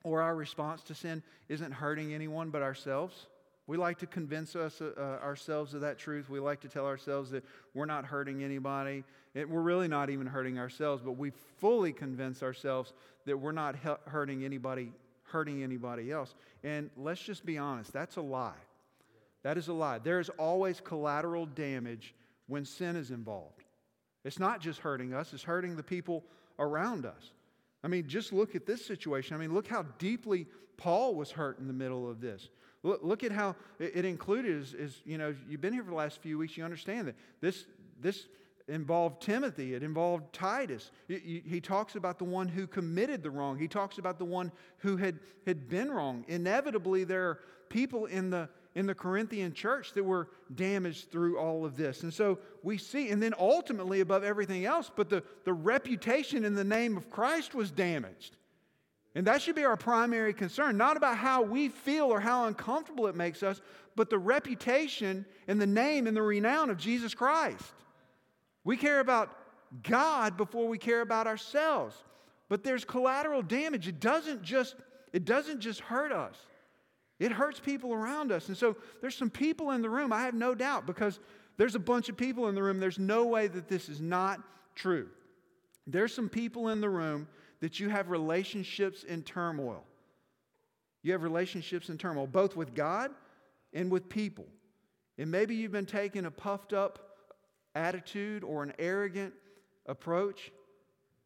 or 0.04 0.22
our 0.22 0.34
response 0.34 0.82
to 0.84 0.94
sin 0.94 1.22
isn't 1.48 1.72
hurting 1.72 2.14
anyone 2.14 2.50
but 2.50 2.62
ourselves. 2.62 3.26
We 3.66 3.76
like 3.76 3.98
to 3.98 4.06
convince 4.06 4.56
us 4.56 4.80
uh, 4.80 4.90
uh, 4.96 5.24
ourselves 5.24 5.72
of 5.74 5.80
that 5.82 5.98
truth. 5.98 6.28
We 6.28 6.40
like 6.40 6.60
to 6.60 6.68
tell 6.68 6.86
ourselves 6.86 7.30
that 7.30 7.44
we're 7.74 7.86
not 7.86 8.04
hurting 8.04 8.42
anybody. 8.42 9.04
It, 9.34 9.48
we're 9.48 9.62
really 9.62 9.88
not 9.88 10.10
even 10.10 10.26
hurting 10.26 10.58
ourselves, 10.58 11.02
but 11.02 11.12
we 11.12 11.30
fully 11.58 11.92
convince 11.92 12.42
ourselves 12.42 12.92
that 13.24 13.36
we're 13.36 13.52
not 13.52 13.76
he- 13.76 14.10
hurting 14.10 14.44
anybody, 14.44 14.92
hurting 15.24 15.62
anybody 15.62 16.10
else. 16.10 16.34
And 16.64 16.90
let's 16.96 17.22
just 17.22 17.46
be 17.46 17.56
honest, 17.56 17.92
that's 17.92 18.16
a 18.16 18.20
lie. 18.20 18.52
That 19.42 19.58
is 19.58 19.68
a 19.68 19.72
lie. 19.72 19.98
There 19.98 20.20
is 20.20 20.28
always 20.30 20.80
collateral 20.80 21.46
damage 21.46 22.14
when 22.46 22.64
sin 22.64 22.96
is 22.96 23.10
involved. 23.10 23.64
It's 24.24 24.38
not 24.38 24.60
just 24.60 24.80
hurting 24.80 25.14
us, 25.14 25.32
it's 25.32 25.42
hurting 25.42 25.76
the 25.76 25.82
people 25.82 26.24
around 26.58 27.06
us. 27.06 27.32
I 27.82 27.88
mean, 27.88 28.06
just 28.06 28.32
look 28.32 28.54
at 28.54 28.66
this 28.66 28.84
situation. 28.84 29.34
I 29.34 29.38
mean, 29.38 29.52
look 29.52 29.66
how 29.66 29.82
deeply 29.98 30.46
Paul 30.76 31.16
was 31.16 31.32
hurt 31.32 31.58
in 31.58 31.66
the 31.66 31.72
middle 31.72 32.08
of 32.08 32.20
this. 32.20 32.48
Look, 32.84 33.00
look 33.02 33.24
at 33.24 33.32
how 33.32 33.56
it, 33.78 34.04
included, 34.04 34.56
is, 34.56 34.74
is, 34.74 35.00
you 35.04 35.18
know, 35.18 35.34
you've 35.48 35.60
been 35.60 35.72
here 35.72 35.84
for 35.84 35.90
the 35.90 35.96
last 35.96 36.20
few 36.20 36.38
weeks, 36.38 36.56
you 36.56 36.64
understand 36.64 37.08
that 37.08 37.16
this, 37.40 37.66
this 38.00 38.26
involved 38.68 39.22
Timothy, 39.22 39.74
it 39.74 39.82
involved 39.82 40.32
Titus. 40.32 40.90
He, 41.08 41.60
talks 41.60 41.94
about 41.94 42.18
the 42.18 42.24
one 42.24 42.48
who 42.48 42.66
committed 42.66 43.22
the 43.22 43.30
wrong, 43.30 43.58
he 43.58 43.68
talks 43.68 43.98
about 43.98 44.18
the 44.18 44.24
one 44.24 44.52
who 44.78 44.96
had, 44.96 45.18
had 45.46 45.68
been 45.68 45.90
wrong. 45.90 46.24
Inevitably, 46.28 47.04
there 47.04 47.28
are 47.28 47.38
people 47.68 48.06
in 48.06 48.30
the 48.30 48.48
in 48.74 48.86
the 48.86 48.94
Corinthian 48.94 49.52
church 49.52 49.92
that 49.92 50.04
were 50.04 50.28
damaged 50.54 51.10
through 51.10 51.38
all 51.38 51.64
of 51.64 51.76
this. 51.76 52.02
And 52.02 52.12
so 52.12 52.38
we 52.62 52.78
see, 52.78 53.10
and 53.10 53.22
then 53.22 53.34
ultimately, 53.38 54.00
above 54.00 54.24
everything 54.24 54.64
else, 54.64 54.90
but 54.94 55.10
the, 55.10 55.22
the 55.44 55.52
reputation 55.52 56.44
in 56.44 56.54
the 56.54 56.64
name 56.64 56.96
of 56.96 57.10
Christ 57.10 57.54
was 57.54 57.70
damaged. 57.70 58.36
And 59.14 59.26
that 59.26 59.42
should 59.42 59.56
be 59.56 59.64
our 59.64 59.76
primary 59.76 60.32
concern, 60.32 60.78
not 60.78 60.96
about 60.96 61.18
how 61.18 61.42
we 61.42 61.68
feel 61.68 62.06
or 62.06 62.18
how 62.18 62.46
uncomfortable 62.46 63.06
it 63.08 63.14
makes 63.14 63.42
us, 63.42 63.60
but 63.94 64.08
the 64.08 64.18
reputation 64.18 65.26
and 65.48 65.60
the 65.60 65.66
name 65.66 66.06
and 66.06 66.16
the 66.16 66.22
renown 66.22 66.70
of 66.70 66.78
Jesus 66.78 67.12
Christ. 67.12 67.74
We 68.64 68.78
care 68.78 69.00
about 69.00 69.36
God 69.82 70.38
before 70.38 70.66
we 70.66 70.78
care 70.78 71.02
about 71.02 71.26
ourselves. 71.26 71.94
But 72.48 72.64
there's 72.64 72.84
collateral 72.84 73.42
damage. 73.42 73.88
It 73.88 74.00
doesn't 74.00 74.42
just, 74.42 74.76
it 75.12 75.24
doesn't 75.24 75.60
just 75.60 75.80
hurt 75.80 76.12
us. 76.12 76.36
It 77.18 77.32
hurts 77.32 77.60
people 77.60 77.92
around 77.92 78.32
us. 78.32 78.48
And 78.48 78.56
so 78.56 78.76
there's 79.00 79.16
some 79.16 79.30
people 79.30 79.70
in 79.70 79.82
the 79.82 79.90
room, 79.90 80.12
I 80.12 80.22
have 80.22 80.34
no 80.34 80.54
doubt, 80.54 80.86
because 80.86 81.20
there's 81.56 81.74
a 81.74 81.80
bunch 81.80 82.08
of 82.08 82.16
people 82.16 82.48
in 82.48 82.54
the 82.54 82.62
room. 82.62 82.80
There's 82.80 82.98
no 82.98 83.26
way 83.26 83.46
that 83.48 83.68
this 83.68 83.88
is 83.88 84.00
not 84.00 84.40
true. 84.74 85.08
There's 85.86 86.14
some 86.14 86.28
people 86.28 86.68
in 86.68 86.80
the 86.80 86.88
room 86.88 87.28
that 87.60 87.78
you 87.78 87.88
have 87.88 88.10
relationships 88.10 89.04
in 89.04 89.22
turmoil. 89.22 89.84
You 91.02 91.12
have 91.12 91.22
relationships 91.22 91.88
in 91.88 91.98
turmoil, 91.98 92.26
both 92.26 92.56
with 92.56 92.74
God 92.74 93.10
and 93.72 93.90
with 93.90 94.08
people. 94.08 94.46
And 95.18 95.30
maybe 95.30 95.54
you've 95.54 95.72
been 95.72 95.86
taking 95.86 96.26
a 96.26 96.30
puffed 96.30 96.72
up 96.72 96.98
attitude 97.74 98.44
or 98.44 98.62
an 98.62 98.72
arrogant 98.78 99.32
approach, 99.86 100.52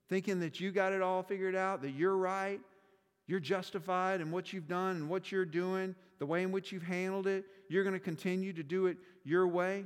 thinking 0.09 0.41
that 0.41 0.61
you 0.61 0.73
got 0.73 0.93
it 0.93 1.03
all 1.03 1.23
figured 1.23 1.55
out, 1.55 1.83
that 1.83 1.91
you're 1.91 2.17
right, 2.17 2.61
you're 3.27 3.41
justified 3.41 4.21
in 4.21 4.31
what 4.31 4.53
you've 4.53 4.69
done 4.69 4.97
and 4.97 5.09
what 5.09 5.33
you're 5.33 5.45
doing, 5.45 5.95
the 6.19 6.27
way 6.27 6.43
in 6.43 6.53
which 6.53 6.71
you've 6.71 6.85
handled 6.85 7.27
it. 7.27 7.45
You're 7.69 7.83
going 7.83 7.95
to 7.95 8.01
continue 8.01 8.53
to 8.53 8.63
do 8.63 8.87
it 8.87 8.99
your 9.25 9.49
way. 9.49 9.85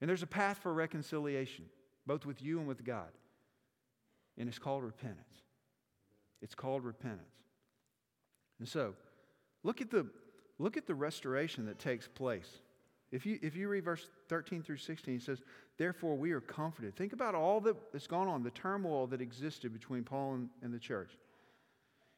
And 0.00 0.08
there's 0.08 0.22
a 0.22 0.26
path 0.26 0.58
for 0.58 0.72
reconciliation, 0.72 1.64
both 2.06 2.26
with 2.26 2.42
you 2.42 2.58
and 2.58 2.68
with 2.68 2.84
God. 2.84 3.08
And 4.36 4.48
it's 4.48 4.58
called 4.58 4.84
repentance. 4.84 5.24
It's 6.42 6.54
called 6.54 6.84
repentance. 6.84 7.22
And 8.58 8.68
so, 8.68 8.94
look 9.64 9.80
at 9.80 9.90
the, 9.90 10.06
look 10.58 10.76
at 10.76 10.86
the 10.86 10.94
restoration 10.94 11.66
that 11.66 11.78
takes 11.78 12.06
place. 12.06 12.48
If 13.10 13.24
you, 13.24 13.38
if 13.42 13.56
you 13.56 13.68
read 13.68 13.84
verse 13.84 14.08
13 14.28 14.62
through 14.62 14.76
16, 14.76 15.16
it 15.16 15.22
says, 15.22 15.42
Therefore 15.78 16.16
we 16.16 16.32
are 16.32 16.40
comforted. 16.40 16.94
Think 16.94 17.14
about 17.14 17.34
all 17.34 17.60
that's 17.60 18.06
gone 18.06 18.28
on, 18.28 18.42
the 18.42 18.50
turmoil 18.50 19.06
that 19.08 19.22
existed 19.22 19.72
between 19.72 20.04
Paul 20.04 20.34
and, 20.34 20.48
and 20.62 20.74
the 20.74 20.78
church. 20.78 21.16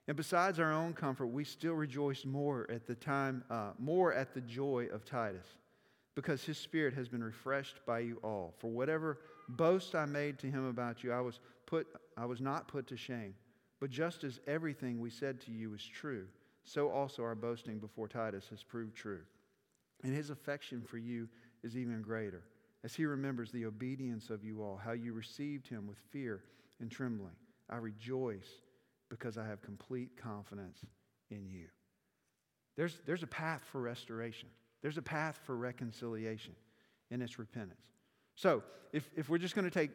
And 0.09 0.17
besides 0.17 0.59
our 0.59 0.73
own 0.73 0.93
comfort, 0.93 1.27
we 1.27 1.45
still 1.45 1.75
rejoice 1.75 2.25
more 2.25 2.67
at 2.71 2.87
the 2.87 2.95
time, 2.95 3.45
uh, 3.51 3.73
more 3.79 4.13
at 4.13 4.35
the 4.35 4.41
joy 4.41 4.89
of 4.93 5.05
Titus, 5.05 5.47
because 6.15 6.43
his 6.43 6.59
spirit 6.59 6.95
has 6.95 7.09
been 7.09 7.23
refreshed 7.23 7.77
by 7.87 8.01
you 8.01 8.19
all. 8.25 8.55
For 8.59 8.71
whatever 8.71 9.19
boast 9.49 9.95
I 9.95 10.07
made 10.07 10.39
to 10.41 10.47
him 10.49 10.67
about 10.67 11.05
you, 11.05 11.13
I 11.13 11.21
was 11.21 11.39
put, 11.67 11.87
I 12.17 12.25
was 12.25 12.41
not 12.41 12.67
put 12.67 12.87
to 12.89 12.97
shame. 12.97 13.35
But 13.79 13.91
just 13.91 14.25
as 14.25 14.41
everything 14.47 15.01
we 15.01 15.11
said 15.11 15.41
to 15.43 15.53
you 15.53 15.73
is 15.75 15.85
true, 15.85 16.27
so 16.65 16.91
also 16.91 17.23
our 17.23 17.35
boasting 17.35 17.79
before 17.79 18.09
Titus 18.09 18.47
has 18.51 18.63
proved 18.63 18.95
true. 18.95 19.23
And 20.03 20.15
his 20.15 20.31
affection 20.31 20.83
for 20.83 20.99
you 20.99 21.29
is 21.63 21.77
even 21.77 22.03
greater, 22.03 22.43
as 22.85 22.95
he 22.95 23.07
remembers 23.07 23.53
the 23.53 23.67
obedience 23.67 24.31
of 24.31 24.45
you 24.45 24.63
all, 24.63 24.81
how 24.83 24.93
you 24.93 25.13
received 25.13 25.69
him 25.69 25.87
with 25.87 25.99
fear 26.11 26.43
and 26.81 26.91
trembling. 26.91 27.35
I 27.69 27.77
rejoice 27.77 28.49
because 29.11 29.37
I 29.37 29.47
have 29.47 29.61
complete 29.61 30.17
confidence 30.17 30.79
in 31.31 31.47
you. 31.47 31.67
There's, 32.77 32.99
there's 33.05 33.23
a 33.23 33.27
path 33.27 33.63
for 33.71 33.81
restoration, 33.83 34.49
there's 34.81 34.97
a 34.97 35.03
path 35.03 35.39
for 35.45 35.57
reconciliation, 35.57 36.55
and 37.11 37.23
it's 37.23 37.39
repentance. 37.39 37.81
So, 38.37 38.63
if, 38.93 39.09
if 39.15 39.29
we're 39.29 39.39
just 39.39 39.55
going 39.55 39.67
to 39.67 39.71
take 39.71 39.91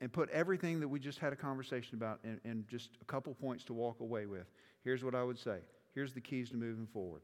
and 0.00 0.12
put 0.12 0.28
everything 0.30 0.80
that 0.80 0.88
we 0.88 1.00
just 1.00 1.18
had 1.18 1.32
a 1.32 1.36
conversation 1.36 1.94
about 1.94 2.20
in, 2.24 2.40
in 2.44 2.64
just 2.68 2.90
a 3.00 3.04
couple 3.04 3.34
points 3.34 3.64
to 3.64 3.72
walk 3.72 4.00
away 4.00 4.26
with, 4.26 4.46
here's 4.84 5.02
what 5.02 5.14
I 5.14 5.22
would 5.22 5.38
say. 5.38 5.58
Here's 5.94 6.12
the 6.12 6.20
keys 6.20 6.50
to 6.50 6.56
moving 6.56 6.86
forward. 6.86 7.22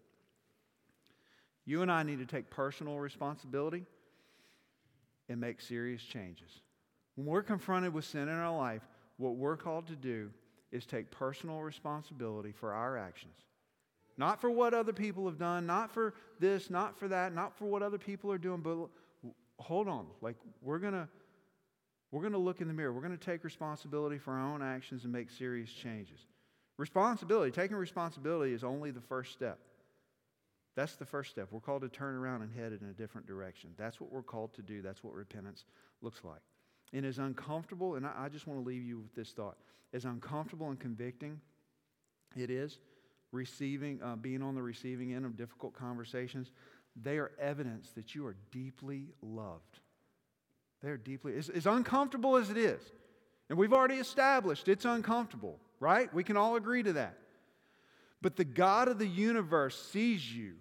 You 1.65 1.83
and 1.83 1.91
I 1.91 2.03
need 2.03 2.19
to 2.19 2.27
take 2.27 2.51
personal 2.51 2.99
responsibility 2.99 3.85
and 5.29 5.41
make 5.41 5.61
serious 5.61 6.03
changes. 6.03 6.63
When 7.15 7.27
we're 7.27 7.43
confronted 7.43 7.93
with 7.93 8.05
sin 8.05 8.23
in 8.23 8.35
our 8.35 8.57
life, 8.57 8.83
what 9.17 9.37
we're 9.37 9.57
called 9.57 9.87
to 9.89 9.97
do 9.97 10.31
is 10.73 10.87
take 10.87 11.11
personal 11.11 11.61
responsibility 11.61 12.53
for 12.53 12.73
our 12.73 12.97
actions. 12.97 13.35
Not 14.19 14.41
for 14.41 14.51
what 14.51 14.75
other 14.75 14.93
people 14.93 15.27
have 15.27 15.39
done, 15.39 15.67
not 15.67 15.93
for 15.93 16.15
this, 16.41 16.71
not 16.71 16.99
for 16.99 17.09
that, 17.09 17.35
not 17.35 17.57
for 17.57 17.67
what 17.67 17.83
other 17.83 17.99
people 17.99 18.33
are 18.33 18.39
doing, 18.39 18.61
but 18.61 18.89
hold 19.59 19.89
on. 19.89 20.07
Like 20.21 20.37
we're 20.63 20.79
going 20.79 20.95
to 20.95 21.09
we're 22.13 22.21
going 22.21 22.33
to 22.33 22.39
look 22.39 22.61
in 22.61 22.69
the 22.69 22.75
mirror. 22.75 22.93
We're 22.93 23.03
going 23.03 23.17
to 23.17 23.25
take 23.25 23.45
responsibility 23.45 24.17
for 24.17 24.33
our 24.33 24.55
own 24.55 24.63
actions 24.63 25.05
and 25.05 25.13
make 25.13 25.29
serious 25.29 25.71
changes. 25.71 26.21
Responsibility, 26.79 27.51
taking 27.51 27.77
responsibility 27.77 28.53
is 28.53 28.63
only 28.63 28.91
the 28.91 29.01
first 29.01 29.33
step. 29.33 29.59
That's 30.77 30.97
the 30.97 31.07
first 31.07 31.31
step. 31.31 31.49
We're 31.51 31.61
called 31.61 31.83
to 31.83 31.89
turn 31.89 32.15
around 32.15 32.43
and 32.43 32.53
head 32.53 32.73
in 32.73 32.89
a 32.89 32.93
different 32.93 33.27
direction. 33.27 33.71
That's 33.77 34.01
what 34.01 34.13
we're 34.13 34.23
called 34.23 34.53
to 34.55 34.63
do. 34.63 34.83
That's 34.83 35.03
what 35.03 35.15
repentance 35.15 35.65
looks 36.03 36.23
like. 36.23 36.41
And 36.93 37.05
as 37.05 37.19
uncomfortable, 37.19 37.97
and 37.97 38.07
I, 38.07 38.13
I 38.25 38.29
just 38.29 38.47
want 38.47 38.63
to 38.63 38.67
leave 38.67 38.83
you 38.83 38.99
with 38.99 39.15
this 39.15 39.33
thought 39.33 39.57
as 39.93 40.05
uncomfortable 40.05 40.69
and 40.69 40.79
convicting 40.79 41.41
it 42.37 42.51
is, 42.51 42.79
receiving, 43.33 44.01
uh, 44.03 44.17
being 44.17 44.43
on 44.43 44.55
the 44.55 44.63
receiving 44.63 45.15
end 45.15 45.25
of 45.25 45.37
difficult 45.37 45.75
conversations, 45.75 46.51
they 47.03 47.19
are 47.19 47.33
evidence 47.41 47.91
that 47.91 48.15
you 48.15 48.27
are 48.27 48.37
deeply 48.51 49.09
loved. 49.23 49.81
They're 50.83 50.97
deeply, 50.97 51.37
as, 51.37 51.49
as 51.49 51.67
uncomfortable 51.67 52.37
as 52.37 52.51
it 52.51 52.57
is, 52.57 52.81
and 53.49 53.59
we've 53.59 53.73
already 53.73 53.97
established 53.97 54.69
it's 54.69 54.85
uncomfortable, 54.85 55.59
right? 55.81 56.13
We 56.13 56.25
can 56.25 56.37
all 56.37 56.57
agree 56.57 56.83
to 56.83 56.95
that. 56.95 57.17
But 58.21 58.37
the 58.37 58.45
God 58.45 58.89
of 58.89 58.99
the 58.99 59.07
universe 59.07 59.81
sees 59.93 60.35
you, 60.35 60.55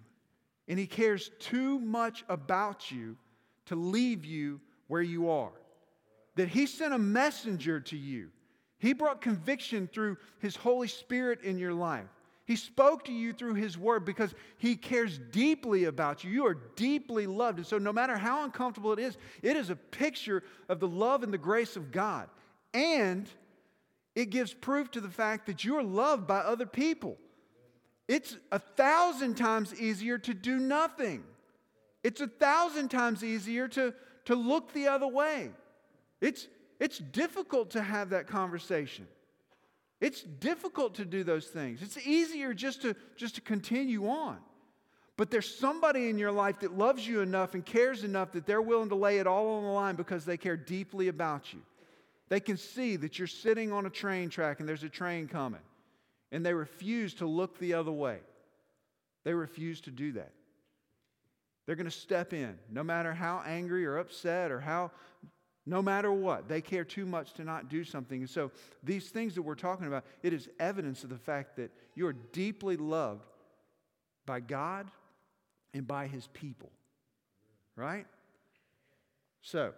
and 0.68 0.78
He 0.78 0.86
cares 0.86 1.30
too 1.38 1.78
much 1.80 2.24
about 2.28 2.90
you 2.90 3.16
to 3.66 3.76
leave 3.76 4.24
you 4.24 4.60
where 4.86 5.02
you 5.02 5.30
are. 5.30 5.52
That 6.36 6.48
He 6.48 6.66
sent 6.66 6.94
a 6.94 6.98
messenger 6.98 7.80
to 7.80 7.96
you. 7.96 8.28
He 8.78 8.92
brought 8.92 9.20
conviction 9.20 9.88
through 9.92 10.18
His 10.38 10.56
Holy 10.56 10.88
Spirit 10.88 11.42
in 11.42 11.58
your 11.58 11.74
life. 11.74 12.06
He 12.46 12.54
spoke 12.54 13.04
to 13.06 13.12
you 13.12 13.32
through 13.32 13.54
His 13.54 13.76
Word 13.76 14.04
because 14.04 14.34
He 14.58 14.76
cares 14.76 15.18
deeply 15.18 15.84
about 15.84 16.22
you. 16.22 16.30
You 16.30 16.46
are 16.46 16.58
deeply 16.76 17.26
loved. 17.26 17.58
And 17.58 17.66
so, 17.66 17.78
no 17.78 17.92
matter 17.92 18.16
how 18.16 18.44
uncomfortable 18.44 18.92
it 18.92 19.00
is, 19.00 19.16
it 19.42 19.56
is 19.56 19.70
a 19.70 19.76
picture 19.76 20.44
of 20.68 20.78
the 20.78 20.88
love 20.88 21.24
and 21.24 21.32
the 21.32 21.38
grace 21.38 21.74
of 21.74 21.90
God. 21.90 22.28
And 22.72 23.28
it 24.14 24.30
gives 24.30 24.54
proof 24.54 24.90
to 24.92 25.00
the 25.00 25.10
fact 25.10 25.46
that 25.46 25.64
you 25.64 25.76
are 25.76 25.82
loved 25.82 26.26
by 26.26 26.38
other 26.38 26.66
people. 26.66 27.18
It's 28.08 28.36
a 28.52 28.58
thousand 28.58 29.34
times 29.36 29.78
easier 29.78 30.18
to 30.18 30.32
do 30.32 30.58
nothing. 30.58 31.24
It's 32.04 32.20
a 32.20 32.28
thousand 32.28 32.90
times 32.90 33.24
easier 33.24 33.66
to, 33.68 33.92
to 34.26 34.34
look 34.36 34.72
the 34.72 34.86
other 34.88 35.08
way. 35.08 35.50
It's, 36.26 36.48
it's 36.80 36.98
difficult 36.98 37.70
to 37.70 37.82
have 37.82 38.10
that 38.10 38.26
conversation. 38.26 39.06
It's 40.00 40.22
difficult 40.22 40.96
to 40.96 41.04
do 41.04 41.22
those 41.22 41.46
things. 41.46 41.82
It's 41.82 42.04
easier 42.04 42.52
just 42.52 42.82
to, 42.82 42.96
just 43.16 43.36
to 43.36 43.40
continue 43.40 44.08
on. 44.08 44.38
But 45.16 45.30
there's 45.30 45.56
somebody 45.56 46.10
in 46.10 46.18
your 46.18 46.32
life 46.32 46.58
that 46.60 46.76
loves 46.76 47.06
you 47.06 47.20
enough 47.20 47.54
and 47.54 47.64
cares 47.64 48.02
enough 48.02 48.32
that 48.32 48.44
they're 48.44 48.60
willing 48.60 48.88
to 48.88 48.96
lay 48.96 49.18
it 49.18 49.28
all 49.28 49.58
on 49.58 49.62
the 49.62 49.70
line 49.70 49.94
because 49.94 50.24
they 50.24 50.36
care 50.36 50.56
deeply 50.56 51.06
about 51.06 51.52
you. 51.54 51.60
They 52.28 52.40
can 52.40 52.56
see 52.56 52.96
that 52.96 53.20
you're 53.20 53.28
sitting 53.28 53.72
on 53.72 53.86
a 53.86 53.90
train 53.90 54.28
track 54.28 54.58
and 54.58 54.68
there's 54.68 54.82
a 54.82 54.88
train 54.88 55.28
coming, 55.28 55.60
and 56.32 56.44
they 56.44 56.54
refuse 56.54 57.14
to 57.14 57.26
look 57.26 57.56
the 57.60 57.74
other 57.74 57.92
way. 57.92 58.18
They 59.22 59.32
refuse 59.32 59.80
to 59.82 59.92
do 59.92 60.10
that. 60.12 60.32
They're 61.66 61.76
going 61.76 61.86
to 61.86 61.90
step 61.92 62.32
in, 62.32 62.58
no 62.68 62.82
matter 62.82 63.14
how 63.14 63.44
angry 63.46 63.86
or 63.86 63.98
upset 63.98 64.50
or 64.50 64.60
how, 64.60 64.90
no 65.66 65.82
matter 65.82 66.12
what. 66.12 66.48
They 66.48 66.60
care 66.60 66.84
too 66.84 67.04
much 67.04 67.34
to 67.34 67.44
not 67.44 67.68
do 67.68 67.84
something. 67.84 68.20
And 68.20 68.30
so, 68.30 68.52
these 68.82 69.08
things 69.10 69.34
that 69.34 69.42
we're 69.42 69.56
talking 69.56 69.86
about, 69.86 70.04
it 70.22 70.32
is 70.32 70.48
evidence 70.58 71.02
of 71.04 71.10
the 71.10 71.18
fact 71.18 71.56
that 71.56 71.72
you 71.94 72.06
are 72.06 72.12
deeply 72.12 72.76
loved 72.76 73.24
by 74.24 74.40
God 74.40 74.90
and 75.74 75.86
by 75.86 76.06
His 76.06 76.28
people. 76.28 76.70
Right? 77.74 78.06
So, 79.42 79.74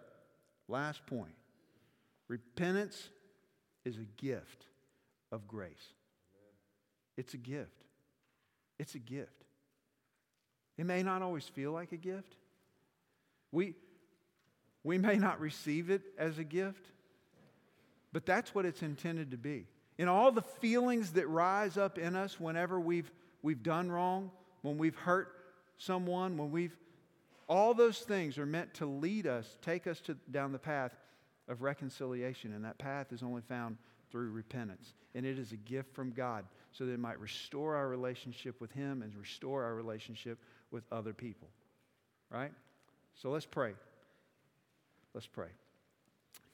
last 0.67 1.05
point 1.05 1.33
Repentance 2.29 3.09
is 3.83 3.97
a 3.97 4.05
gift 4.21 4.67
of 5.31 5.47
grace. 5.47 5.93
It's 7.17 7.33
a 7.33 7.37
gift. 7.37 7.83
It's 8.77 8.95
a 8.95 8.99
gift. 8.99 9.43
It 10.77 10.85
may 10.85 11.03
not 11.03 11.21
always 11.21 11.45
feel 11.45 11.71
like 11.71 11.91
a 11.91 11.97
gift. 11.97 12.35
We, 13.51 13.73
we 14.89 14.97
may 14.97 15.17
not 15.17 15.39
receive 15.39 15.91
it 15.91 16.01
as 16.17 16.39
a 16.39 16.43
gift, 16.43 16.87
but 18.11 18.25
that's 18.25 18.55
what 18.55 18.65
it's 18.65 18.81
intended 18.81 19.29
to 19.29 19.37
be. 19.37 19.67
In 19.99 20.07
all 20.07 20.31
the 20.31 20.41
feelings 20.41 21.11
that 21.11 21.27
rise 21.27 21.77
up 21.77 21.99
in 21.99 22.15
us 22.15 22.39
whenever 22.39 22.79
we've, 22.79 23.11
we've 23.43 23.61
done 23.61 23.91
wrong, 23.91 24.31
when 24.63 24.79
we've 24.79 24.95
hurt 24.95 25.31
someone, 25.77 26.39
when 26.39 26.49
we've, 26.49 26.75
all 27.47 27.75
those 27.75 27.99
things 27.99 28.39
are 28.39 28.47
meant 28.47 28.73
to 28.73 28.87
lead 28.87 29.27
us, 29.27 29.57
take 29.61 29.85
us 29.85 29.99
to, 30.01 30.15
down 30.31 30.51
the 30.51 30.57
path 30.57 30.97
of 31.47 31.61
reconciliation, 31.61 32.51
and 32.55 32.65
that 32.65 32.79
path 32.79 33.13
is 33.13 33.21
only 33.21 33.43
found 33.43 33.77
through 34.09 34.31
repentance. 34.31 34.95
And 35.13 35.23
it 35.23 35.37
is 35.37 35.51
a 35.51 35.57
gift 35.57 35.93
from 35.93 36.13
God 36.13 36.45
so 36.71 36.87
that 36.87 36.93
it 36.93 36.99
might 36.99 37.19
restore 37.19 37.75
our 37.75 37.89
relationship 37.89 38.59
with 38.59 38.71
Him 38.71 39.03
and 39.03 39.15
restore 39.15 39.63
our 39.63 39.75
relationship 39.75 40.39
with 40.71 40.83
other 40.91 41.13
people. 41.13 41.47
Right? 42.31 42.51
So 43.13 43.29
let's 43.29 43.45
pray. 43.45 43.73
Let's 45.19 45.27
pray. 45.27 45.49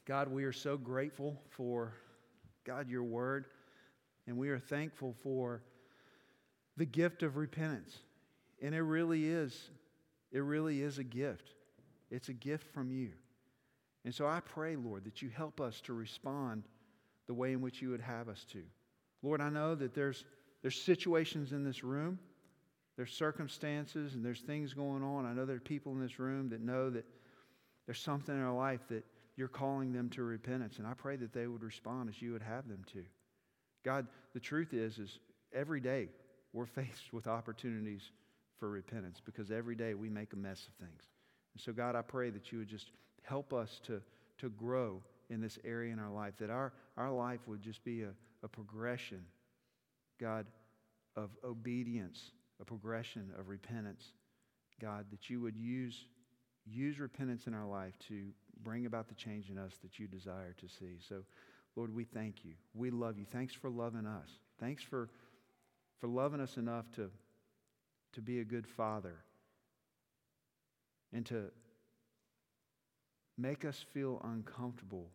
God, 0.06 0.28
we 0.28 0.44
are 0.44 0.52
so 0.52 0.76
grateful 0.76 1.40
for, 1.52 1.94
God, 2.64 2.90
your 2.90 3.04
word, 3.04 3.46
and 4.26 4.38
we 4.38 4.50
are 4.50 4.58
thankful 4.58 5.14
for 5.22 5.62
the 6.76 6.88
gift 6.88 7.22
of 7.22 7.38
repentance. 7.38 7.96
And 8.64 8.74
it 8.74 8.82
really 8.82 9.30
is, 9.30 9.70
it 10.32 10.40
really 10.40 10.82
is 10.82 10.98
a 10.98 11.04
gift. 11.04 11.52
It's 12.10 12.30
a 12.30 12.34
gift 12.34 12.74
from 12.74 12.90
you. 12.90 13.12
And 14.04 14.16
so 14.16 14.26
I 14.26 14.40
pray, 14.40 14.76
Lord, 14.76 15.04
that 15.04 15.22
you 15.22 15.30
help 15.30 15.62
us 15.62 15.80
to 15.82 15.94
respond 15.94 16.64
the 17.28 17.36
way 17.36 17.52
in 17.52 17.62
which 17.62 17.84
you 17.84 17.92
would 17.92 18.02
have 18.02 18.30
us 18.30 18.48
to. 18.54 18.64
Lord, 19.22 19.42
I 19.42 19.50
know 19.50 19.76
that 19.76 19.94
there's, 19.94 20.26
there's 20.64 20.82
situations 20.82 21.52
in 21.52 21.64
this 21.64 21.84
room, 21.84 22.18
there's 22.98 23.14
circumstances, 23.14 24.16
and 24.16 24.26
there's 24.26 24.42
things 24.42 24.74
going 24.74 25.04
on. 25.04 25.28
I 25.28 25.34
know 25.34 25.46
there 25.46 25.58
are 25.58 25.60
people 25.60 25.92
in 25.92 26.02
this 26.02 26.18
room 26.18 26.50
that 26.50 26.62
know 26.62 26.90
that 26.90 27.06
there's 27.86 28.00
something 28.00 28.34
in 28.34 28.42
their 28.42 28.52
life 28.52 28.82
that 28.90 29.04
you're 29.36 29.48
calling 29.48 29.92
them 29.92 30.10
to 30.12 30.24
repentance. 30.24 30.78
And 30.78 30.88
I 30.88 30.94
pray 30.94 31.16
that 31.18 31.34
they 31.34 31.48
would 31.48 31.64
respond 31.64 32.10
as 32.10 32.22
you 32.22 32.32
would 32.32 32.42
have 32.42 32.68
them 32.68 32.84
to. 32.94 33.04
God, 33.84 34.08
the 34.34 34.40
truth 34.40 34.74
is, 34.74 34.98
is 34.98 35.20
every 35.54 35.80
day 35.80 36.10
we're 36.54 36.66
faced 36.66 37.14
with 37.14 37.28
opportunities 37.28 38.12
for 38.60 38.70
repentance 38.70 39.22
because 39.24 39.52
every 39.52 39.76
day 39.76 39.94
we 39.94 40.10
make 40.10 40.34
a 40.34 40.38
mess 40.38 40.68
of 40.68 40.86
things. 40.86 41.04
And 41.54 41.62
so, 41.62 41.72
God, 41.72 41.96
I 41.96 42.02
pray 42.02 42.30
that 42.32 42.52
you 42.52 42.60
would 42.60 42.68
just 42.68 42.92
help 43.24 43.54
us 43.54 43.80
to, 43.86 44.02
to 44.40 44.50
grow 44.50 45.02
in 45.30 45.42
this 45.42 45.58
area 45.64 45.92
in 45.92 46.00
our 46.00 46.12
life, 46.12 46.34
that 46.40 46.50
our, 46.50 46.74
our 46.98 47.12
life 47.12 47.40
would 47.48 47.62
just 47.62 47.84
be 47.84 48.04
a, 48.04 48.12
a 48.44 48.48
progression, 48.48 49.22
God, 50.20 50.46
of 51.16 51.30
obedience, 51.44 52.32
a 52.62 52.66
progression 52.66 53.32
of 53.40 53.48
repentance. 53.48 54.04
God, 54.82 55.06
that 55.12 55.30
you 55.30 55.40
would 55.42 55.56
use, 55.56 56.06
use 56.66 57.00
repentance 57.00 57.48
in 57.48 57.54
our 57.54 57.66
life 57.66 57.94
to 58.08 58.28
bring 58.64 58.86
about 58.86 59.08
the 59.08 59.16
change 59.16 59.50
in 59.50 59.58
us 59.58 59.74
that 59.84 60.00
you 60.00 60.08
desire 60.08 60.56
to 60.60 60.68
see. 60.68 60.98
So, 61.08 61.24
Lord, 61.76 61.94
we 61.94 62.04
thank 62.04 62.44
you. 62.44 62.54
We 62.74 62.90
love 62.90 63.18
you. 63.18 63.26
Thanks 63.26 63.54
for 63.54 63.70
loving 63.70 64.06
us. 64.06 64.30
Thanks 64.60 64.82
for, 64.82 65.10
for 66.00 66.08
loving 66.08 66.40
us 66.40 66.58
enough 66.58 66.90
to, 66.96 67.12
to 68.14 68.22
be 68.22 68.40
a 68.40 68.46
good 68.46 68.66
father 68.66 69.16
and 71.14 71.26
to 71.28 71.52
Make 73.38 73.66
us 73.66 73.84
feel 73.94 74.22
uncomfortable 74.24 75.10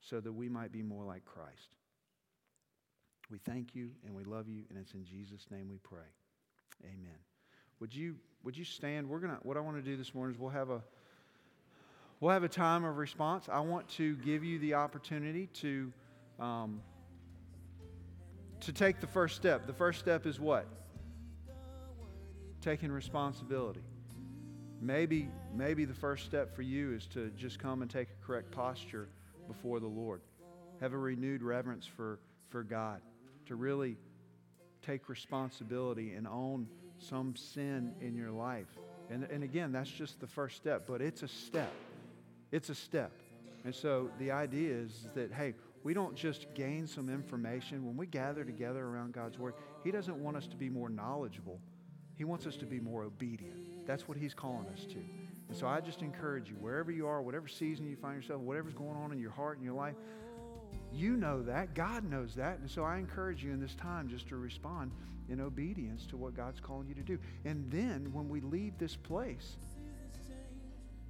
so 0.00 0.20
that 0.20 0.32
we 0.32 0.48
might 0.48 0.72
be 0.72 0.82
more 0.82 1.04
like 1.04 1.24
Christ. 1.24 1.76
We 3.30 3.38
thank 3.38 3.76
you 3.76 3.90
and 4.04 4.14
we 4.14 4.24
love 4.24 4.48
you, 4.48 4.64
and 4.70 4.78
it's 4.78 4.94
in 4.94 5.04
Jesus' 5.04 5.46
name 5.50 5.68
we 5.68 5.78
pray. 5.78 6.08
Amen. 6.84 7.29
Would 7.80 7.94
you, 7.94 8.16
would 8.44 8.56
you 8.56 8.64
stand? 8.64 9.08
We're 9.08 9.20
gonna, 9.20 9.38
what 9.42 9.56
I 9.56 9.60
want 9.60 9.76
to 9.76 9.82
do 9.82 9.96
this 9.96 10.14
morning 10.14 10.34
is 10.34 10.40
we'll 10.40 10.50
have 10.50 10.70
a 10.70 10.82
we'll 12.20 12.32
have 12.32 12.44
a 12.44 12.48
time 12.48 12.84
of 12.84 12.98
response. 12.98 13.48
I 13.50 13.60
want 13.60 13.88
to 13.90 14.16
give 14.16 14.44
you 14.44 14.58
the 14.58 14.74
opportunity 14.74 15.46
to 15.54 15.92
um, 16.38 16.82
to 18.60 18.72
take 18.72 19.00
the 19.00 19.06
first 19.06 19.36
step. 19.36 19.66
The 19.66 19.72
first 19.72 19.98
step 19.98 20.26
is 20.26 20.38
what? 20.38 20.66
Taking 22.60 22.92
responsibility. 22.92 23.80
Maybe, 24.82 25.28
maybe 25.54 25.84
the 25.84 25.94
first 25.94 26.24
step 26.24 26.54
for 26.54 26.62
you 26.62 26.92
is 26.92 27.06
to 27.08 27.30
just 27.30 27.58
come 27.58 27.82
and 27.82 27.90
take 27.90 28.08
a 28.08 28.26
correct 28.26 28.50
posture 28.50 29.08
before 29.46 29.80
the 29.80 29.86
Lord. 29.86 30.20
Have 30.80 30.92
a 30.92 30.98
renewed 30.98 31.42
reverence 31.42 31.86
for, 31.86 32.18
for 32.48 32.62
God. 32.62 33.00
To 33.46 33.56
really 33.56 33.96
take 34.82 35.08
responsibility 35.08 36.12
and 36.12 36.26
own 36.26 36.66
some 37.00 37.34
sin 37.36 37.94
in 38.00 38.14
your 38.14 38.30
life. 38.30 38.68
And, 39.10 39.24
and 39.24 39.42
again, 39.42 39.72
that's 39.72 39.90
just 39.90 40.20
the 40.20 40.26
first 40.26 40.56
step, 40.56 40.84
but 40.86 41.00
it's 41.00 41.22
a 41.22 41.28
step. 41.28 41.72
It's 42.52 42.68
a 42.68 42.74
step. 42.74 43.12
And 43.64 43.74
so 43.74 44.10
the 44.18 44.30
idea 44.30 44.74
is 44.74 45.08
that, 45.14 45.32
hey, 45.32 45.54
we 45.82 45.94
don't 45.94 46.14
just 46.14 46.46
gain 46.54 46.86
some 46.86 47.08
information. 47.08 47.84
When 47.86 47.96
we 47.96 48.06
gather 48.06 48.44
together 48.44 48.84
around 48.84 49.12
God's 49.12 49.38
Word, 49.38 49.54
He 49.82 49.90
doesn't 49.90 50.16
want 50.16 50.36
us 50.36 50.46
to 50.48 50.56
be 50.56 50.68
more 50.68 50.88
knowledgeable, 50.88 51.60
He 52.16 52.24
wants 52.24 52.46
us 52.46 52.56
to 52.56 52.66
be 52.66 52.80
more 52.80 53.02
obedient. 53.02 53.86
That's 53.86 54.06
what 54.06 54.16
He's 54.16 54.34
calling 54.34 54.66
us 54.72 54.84
to. 54.86 54.98
And 55.48 55.56
so 55.56 55.66
I 55.66 55.80
just 55.80 56.02
encourage 56.02 56.48
you, 56.48 56.54
wherever 56.60 56.92
you 56.92 57.08
are, 57.08 57.20
whatever 57.20 57.48
season 57.48 57.86
you 57.88 57.96
find 57.96 58.14
yourself, 58.14 58.40
whatever's 58.40 58.74
going 58.74 58.96
on 58.96 59.10
in 59.10 59.18
your 59.18 59.32
heart 59.32 59.56
and 59.56 59.64
your 59.64 59.74
life, 59.74 59.96
you 60.92 61.16
know 61.16 61.42
that. 61.42 61.74
God 61.74 62.04
knows 62.04 62.34
that. 62.34 62.58
And 62.58 62.70
so 62.70 62.84
I 62.84 62.98
encourage 62.98 63.42
you 63.42 63.52
in 63.52 63.60
this 63.60 63.74
time 63.74 64.08
just 64.08 64.28
to 64.28 64.36
respond 64.36 64.92
in 65.28 65.40
obedience 65.40 66.06
to 66.06 66.16
what 66.16 66.36
God's 66.36 66.60
calling 66.60 66.88
you 66.88 66.94
to 66.94 67.02
do. 67.02 67.18
And 67.44 67.70
then 67.70 68.10
when 68.12 68.28
we 68.28 68.40
leave 68.40 68.76
this 68.78 68.96
place, 68.96 69.56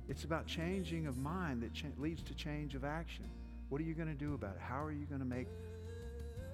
it's 0.08 0.24
about 0.24 0.46
changing 0.46 1.06
of 1.06 1.16
mind 1.16 1.62
that 1.62 1.72
cha- 1.72 1.86
leads 1.98 2.22
to 2.24 2.34
change 2.34 2.74
of 2.74 2.84
action. 2.84 3.24
What 3.68 3.80
are 3.80 3.84
you 3.84 3.94
going 3.94 4.08
to 4.08 4.14
do 4.14 4.34
about 4.34 4.56
it? 4.56 4.60
How 4.60 4.82
are 4.82 4.92
you 4.92 5.06
going 5.06 5.20
to 5.20 5.26
make 5.26 5.46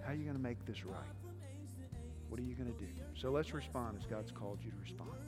how 0.05 0.12
are 0.12 0.14
you 0.14 0.22
going 0.22 0.37
to 0.37 0.43
make 0.43 0.64
this 0.66 0.85
right? 0.85 1.03
What 2.29 2.39
are 2.39 2.45
you 2.45 2.55
going 2.55 2.72
to 2.72 2.79
do? 2.79 2.87
So 3.20 3.31
let's 3.31 3.53
respond 3.53 3.97
as 3.99 4.07
God's 4.07 4.31
called 4.31 4.59
you 4.62 4.70
to 4.70 4.77
respond. 4.81 5.26